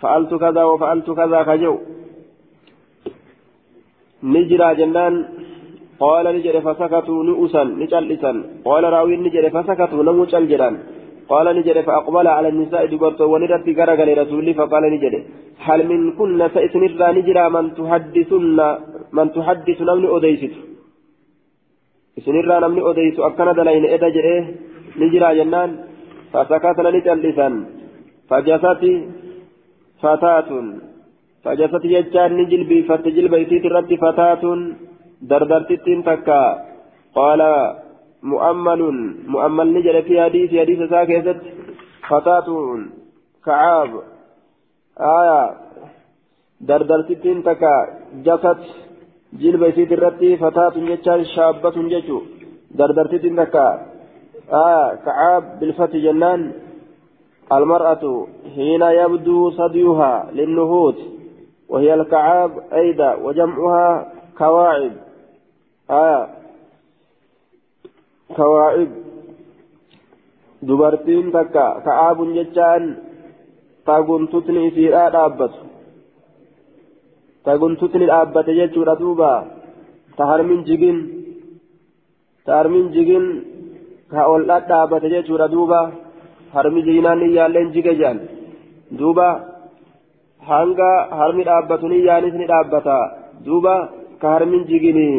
[0.00, 1.74] فعلت كذا وفعلت كذا كجو
[4.22, 5.14] نجرا جنان
[6.00, 8.32] قال نجر فسكتوا نؤسا نجلسا
[8.64, 10.74] قال راوي نجر فسكتوا نموشا جران
[11.30, 15.14] قال نجد فأقبل على النساء دبرت ونرت غرق لرسول فقال نجد
[15.66, 16.82] هل من كن سئسن
[17.16, 18.58] نجرى من تحدثن
[19.16, 20.54] من تحدث نمني أديست
[22.24, 24.38] سنرى نمني أديس أكن دلين إذا جئه
[25.00, 25.70] نجرى جنان
[26.32, 27.48] فسكتنا نجلسا
[28.28, 28.82] فجست
[30.02, 30.50] فتاة
[31.44, 34.42] فجست يجان نجلبي فتجلبي تيترت فتاة
[35.30, 35.70] دردرت
[36.06, 36.42] تكا.
[37.18, 37.40] قال
[38.22, 38.80] مؤمل
[39.26, 41.40] مؤمل نجل في حديث حديث ساكت
[42.08, 42.48] فتاة
[43.46, 43.92] كعاب.
[45.00, 45.54] آية.
[46.60, 47.74] دردر ستين تكا.
[48.26, 48.58] جسد.
[49.32, 50.36] جلب سيد الرتي.
[50.36, 51.24] فتاة جتشان.
[51.24, 52.20] شابة جتشو.
[52.70, 53.68] دردر ستين تكا.
[54.52, 54.94] آية.
[55.04, 55.60] كعاب.
[55.60, 56.52] بالفتح جنان.
[57.52, 60.96] المرأة حين يبدو صديها للنهوض.
[61.68, 63.14] وهي الكعاب أيضا.
[63.14, 64.92] وجمعها كواعب.
[65.90, 66.39] آية.
[68.36, 68.90] كواعب
[70.68, 72.82] dubartiin takka ka'aabun jechaan
[73.88, 75.60] taguntutni isiidhaa dhaabbatu
[77.46, 79.30] taguntutni dhaabbate jechuudha duuba
[80.16, 80.98] ta harmin jigin
[82.44, 83.24] ta harmin jigin
[84.12, 85.80] ka ol dhadhaabate jechuudha duuba
[86.54, 88.18] harmi jiginaan iyyaalleen jige jedhan
[88.98, 89.28] duuba
[90.50, 92.98] hanga harmi dhaabbatu niyyaanis ni dhaabbata
[93.46, 93.74] duuba
[94.20, 95.18] ka harmin jiginii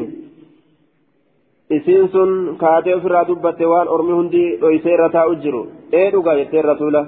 [1.77, 2.31] isiin sun
[2.61, 5.61] kaatee ofirraa dubbatte waan ormi hundi dhoysee irra taa'u jiru.
[5.99, 7.02] Ee dhugaa jettee rasuula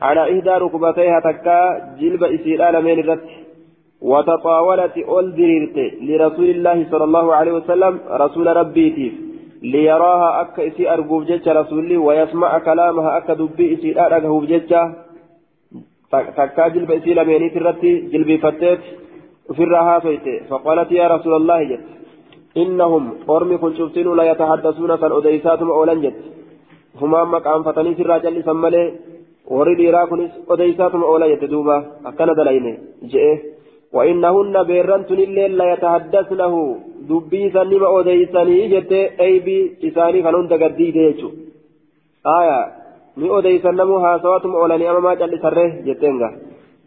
[0.00, 1.58] على إحدى ركبتيها تكا
[2.00, 3.24] جلب إسيرا لمن الرت
[4.00, 9.14] وتطاولت أول دريرت لرسول الله صلى الله عليه وسلم رسول ربي تيف
[9.62, 14.72] ليراها أكا إسي أرقوب جتش رسولي ويسمع كلامها أكا دبي إسيرا أرقوب جتش
[16.36, 18.82] تكا جلب إسيرا لمن الرت جلبي فتت
[19.56, 19.98] في الرها
[20.50, 21.84] فقالت يا رسول الله جت
[22.62, 26.16] إنهم أرمي كن شفتين لا يتحدثون كان أديساتهم أولا جت
[27.00, 28.82] هما مقام فتني سرا جل سمالي
[29.56, 31.76] ورد إراكنس أديساتهم أولا جت دوبا
[32.08, 32.66] أكنا دلين
[33.12, 33.26] جئ.
[33.96, 36.54] وإنهن بيرنتن الليل لا يتحدثنه.
[37.08, 38.92] دبي سنما أديساني جت
[39.24, 39.56] أي بي
[39.86, 41.28] إساني كانون تقدي ديجو.
[42.38, 42.84] آية.
[43.16, 46.28] ni odeysan namu haasawatum oolanii amamaa callisarre jetteenga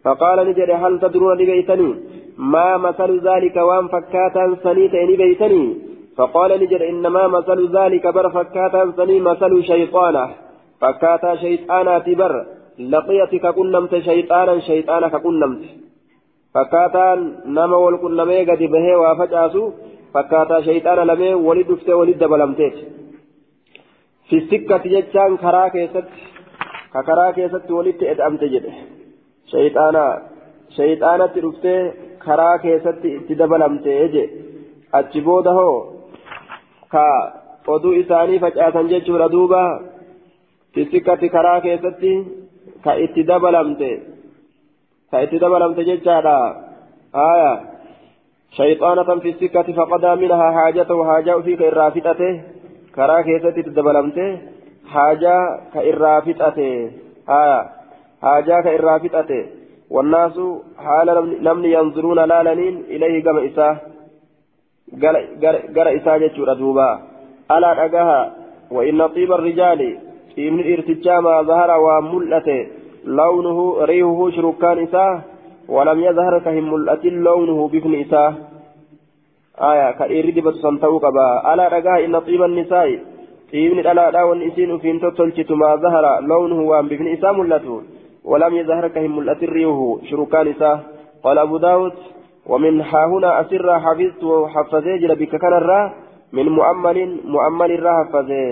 [0.04, 1.92] faqaala ni jedhe hal tadruuna ni beeytanii
[2.38, 5.76] ما مثل ذلك وان فكاتا سنيت إني بيتني؟
[6.16, 10.26] فقال نجد إنما مثل ذلك بر فكاتا سني مثل شيطانة.
[10.80, 12.46] فكاتا شيطانا تبر
[12.78, 15.62] لقيتك كنمت شيطانا شيطانا ككنمت
[16.54, 17.14] فكاتا
[17.46, 19.64] نما والكنمي قد به وفجاسو
[20.14, 22.76] فكاتا شيطانا لمي ولد دفته ولد دبلمتيت
[24.28, 26.08] في السكة جتشان كراك يست
[26.94, 28.72] ككراك يست ولد أدأمت جده.
[29.52, 30.22] شيطانا
[30.76, 31.92] شيطانا ترفته
[32.28, 34.24] karaa keessatti itti dabalamtee je
[34.92, 35.76] achi booda hoo
[36.94, 37.06] ka
[37.74, 39.62] oduu isaanii facaasan jechuudha duuba
[40.74, 42.12] fisikatti karaa keessatti
[42.84, 43.90] ka itti dabalamte
[45.12, 46.36] ka itti dabalamte jechaadha
[47.24, 47.50] aya
[48.52, 52.30] shayxaanatan fisikatti faqadaa minhaa haajatahu haajaa ufii ka irraa fixate
[52.96, 54.24] karaa keessatti itti dabalamte
[54.94, 55.42] haajaa
[55.72, 56.68] ka irraa fixate
[57.40, 57.58] aya
[58.22, 59.40] haajaa ka irraa fixate
[59.90, 60.36] والناس
[60.84, 61.08] حال
[61.44, 63.76] نمني ينظرون لالنين إليه كما إساه
[65.76, 66.90] قال إساه جتشور دوبا.
[67.50, 68.20] ألا أقاها
[68.70, 69.80] وإن طيب الرجال
[70.38, 72.66] إمن الارتجام ظهر وملته
[73.04, 73.58] لونه
[73.90, 75.20] ريحه شركان إساه
[75.68, 78.34] ولم يظهر كهم ملأت لونه بابن إساه
[79.70, 81.54] آية كإيري دبت سنتو قبا.
[81.54, 82.88] ألا رقاه إن طيب النساء
[83.52, 87.82] طيبني ألا لا والنسين فين تتلجت ما ظهر لونه وان بابن إساه ملته
[88.30, 90.80] ولم يظهر كهم ملأت ريوه شركان إساه
[91.24, 91.96] قال أبو داود
[92.46, 95.80] ومن ها هنا أسر حفظت وحفظي جل بك كان الرا
[96.32, 96.98] من مؤمل
[97.34, 98.44] مؤمل الرا حفظي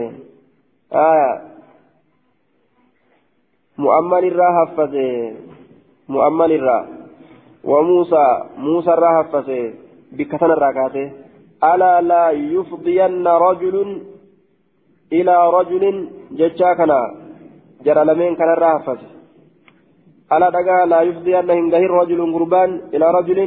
[0.92, 1.32] آية
[3.78, 4.24] مؤمل
[4.58, 5.10] حفظي
[6.08, 6.52] مؤمل
[7.64, 8.26] وموسى
[8.58, 8.90] موسى
[10.30, 10.70] كان الرا
[11.64, 13.76] ألا لا يفضين رجل
[15.12, 15.84] إلى رجل
[16.38, 17.00] جتشاكنا
[17.84, 19.15] جرى لمن كان الرا حفظي
[20.32, 23.38] ألا دقا لا يفضين هنجهر رجل قربان إلى رجل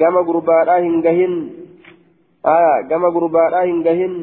[0.00, 1.34] gama gurbaadhaa hin gahin
[2.54, 4.14] aya gama gurbaadhaa hin gahin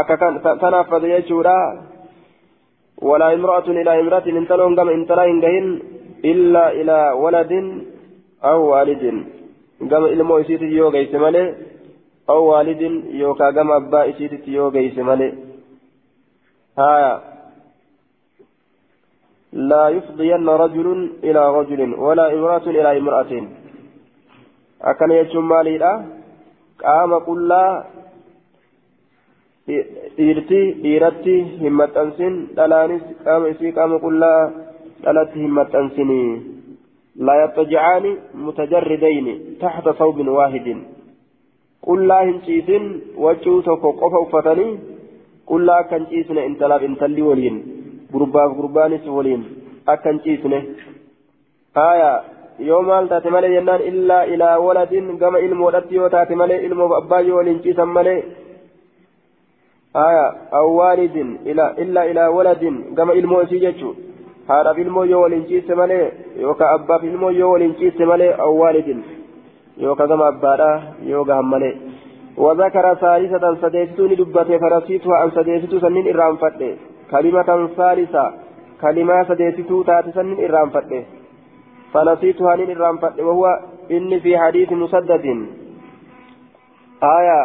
[0.00, 0.16] akka
[0.62, 1.56] tanaaf fade jechuudha
[3.10, 5.68] walaa imra'atun ilaa imra'atin intaloon gama intalaa hin gahin
[6.32, 7.66] illaa ilaa waladin
[8.50, 9.18] aw waalidin
[9.92, 11.48] gama ilmoo isiititti yoo geyse malee
[12.34, 15.32] aw waalidin yookaa gama abbaa isiititti yoo geyse malee
[16.88, 17.12] aya
[19.54, 23.32] لا يفضين رجل إلى رجل ولا امرأة إلى امرأة
[24.90, 25.90] akkana jechuun maaliidha
[26.82, 27.84] qaama qullaa
[30.16, 34.40] dhiirti dhiiratti hin maxxansin dhalaanis qaama isii qaama qullaa
[35.04, 36.54] dhalatti hin maxxansinii
[37.26, 39.26] لا يضطجعان متجردين
[39.60, 40.66] تحت ثوب واحد
[41.82, 42.20] قل لا
[43.16, 44.60] وجهه توكو قفا uffatan
[45.46, 47.22] قل لا كان شيسن انتلاب انتلي
[48.14, 49.42] غرباف غربانس ولين
[49.88, 50.52] أكن شيسن
[51.76, 52.12] آية
[52.68, 57.20] yoo maal taate malee jennaan illaa ilaa waladin gama ilmoodhatti yoo taate malee ilmoo abbaa
[57.28, 58.20] yoo waliin ciisan malee
[60.04, 60.26] aya
[60.58, 63.94] aw waalidin illaa ilaa waladin gama ilmoo isii jechuu
[64.48, 66.04] haadhaaf ilmoo yoo waliin ciise malee
[66.44, 69.04] yookaan abbaaf ilmoo yoo waliin ciise malee aw waalidin
[69.84, 70.70] yookaan gama abbaadha
[71.12, 71.74] yoo gahan malee
[72.44, 76.70] وذكر ثالثة سديستون دبته فرسيتها أن سديستو سنين إرام فتح
[77.10, 78.24] كلمة ثالثة
[78.80, 81.02] كلمة سديستو تاتي سنين إرام فتح
[81.92, 83.44] فنسيتها نين الرام وهو
[83.90, 85.24] إني في حديث مسدد
[87.18, 87.40] آية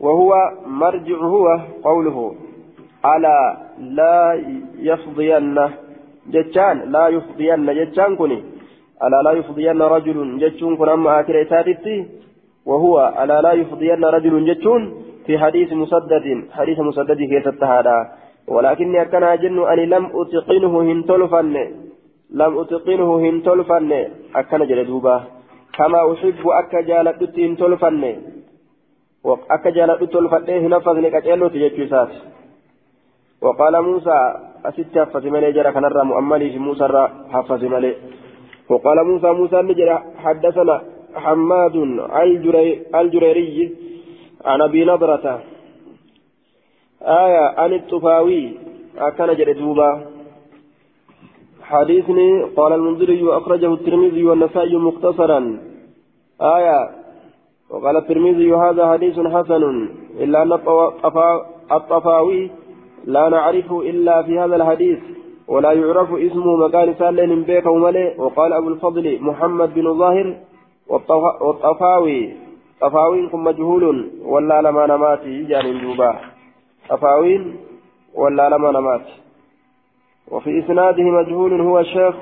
[0.00, 0.30] وهو
[0.66, 1.46] مرجع هو
[1.84, 2.34] قوله
[3.04, 3.56] ألا
[3.98, 4.18] لا
[4.78, 5.58] يفضين
[6.34, 8.38] جتان لا يفضين جتان كني
[9.04, 12.06] ألا لا يفضين رجل جتون كن أما آخر إساتتي
[12.66, 14.82] وهو ألا لا يفضين رجل جتون
[15.27, 17.97] في حديث مسدد حديث مسدد كيف تهادا
[18.47, 21.55] ولكني أكن أجن أني لم أتقنه هنتلفن
[22.41, 23.91] لم أتقنه هنتلفن
[24.35, 25.15] أكن جلدوبا
[25.77, 28.03] كما أحب أك جالدت هنتلفن
[29.23, 31.15] وأك جالدت تلفن هنفذ لك
[31.53, 32.11] تججسات
[33.41, 34.17] وقال موسى
[34.65, 37.93] أست حفظ ملي جرى كان الرا مؤملي في موسى الرا حفظ ملي
[38.69, 40.81] وقال موسى موسى نجرى حدثنا
[41.23, 41.75] حماد
[42.21, 42.67] الجري
[42.99, 43.71] الجريري
[44.44, 45.42] عن أبي نضرة
[47.02, 48.52] آية عن الطفاوي
[48.98, 50.06] أكن جلدوبا
[51.62, 55.58] حديثني قال المنذري وأخرجه الترمذي والنسائي مختصرا.
[56.40, 56.90] آية
[57.70, 59.88] وقال الترمذي هذا حديث حسن
[60.20, 60.52] إلا أن
[61.72, 62.50] الطفاوي
[63.04, 64.98] لا نعرفه إلا في هذا الحديث
[65.48, 70.36] ولا يعرف اسمه مكان سالين بيك وملئ وقال أبو الفضل محمد بن ظاهر
[70.88, 72.47] والطفاوي
[72.80, 76.20] طفاوين مجهول ولا لما نماتي جانب جوبا
[76.88, 77.56] طفاوين
[78.14, 79.12] ولا لما نماتي
[80.28, 82.14] وفي إسناده مجهول هو شيخ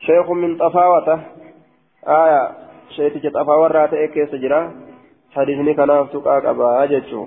[0.00, 1.20] شيخ من طفاوته
[2.08, 2.50] آية
[2.96, 4.72] شيخ طفاوة راتئ كيس جرا
[5.34, 7.26] حديثني كان أفتقاك أبا أججو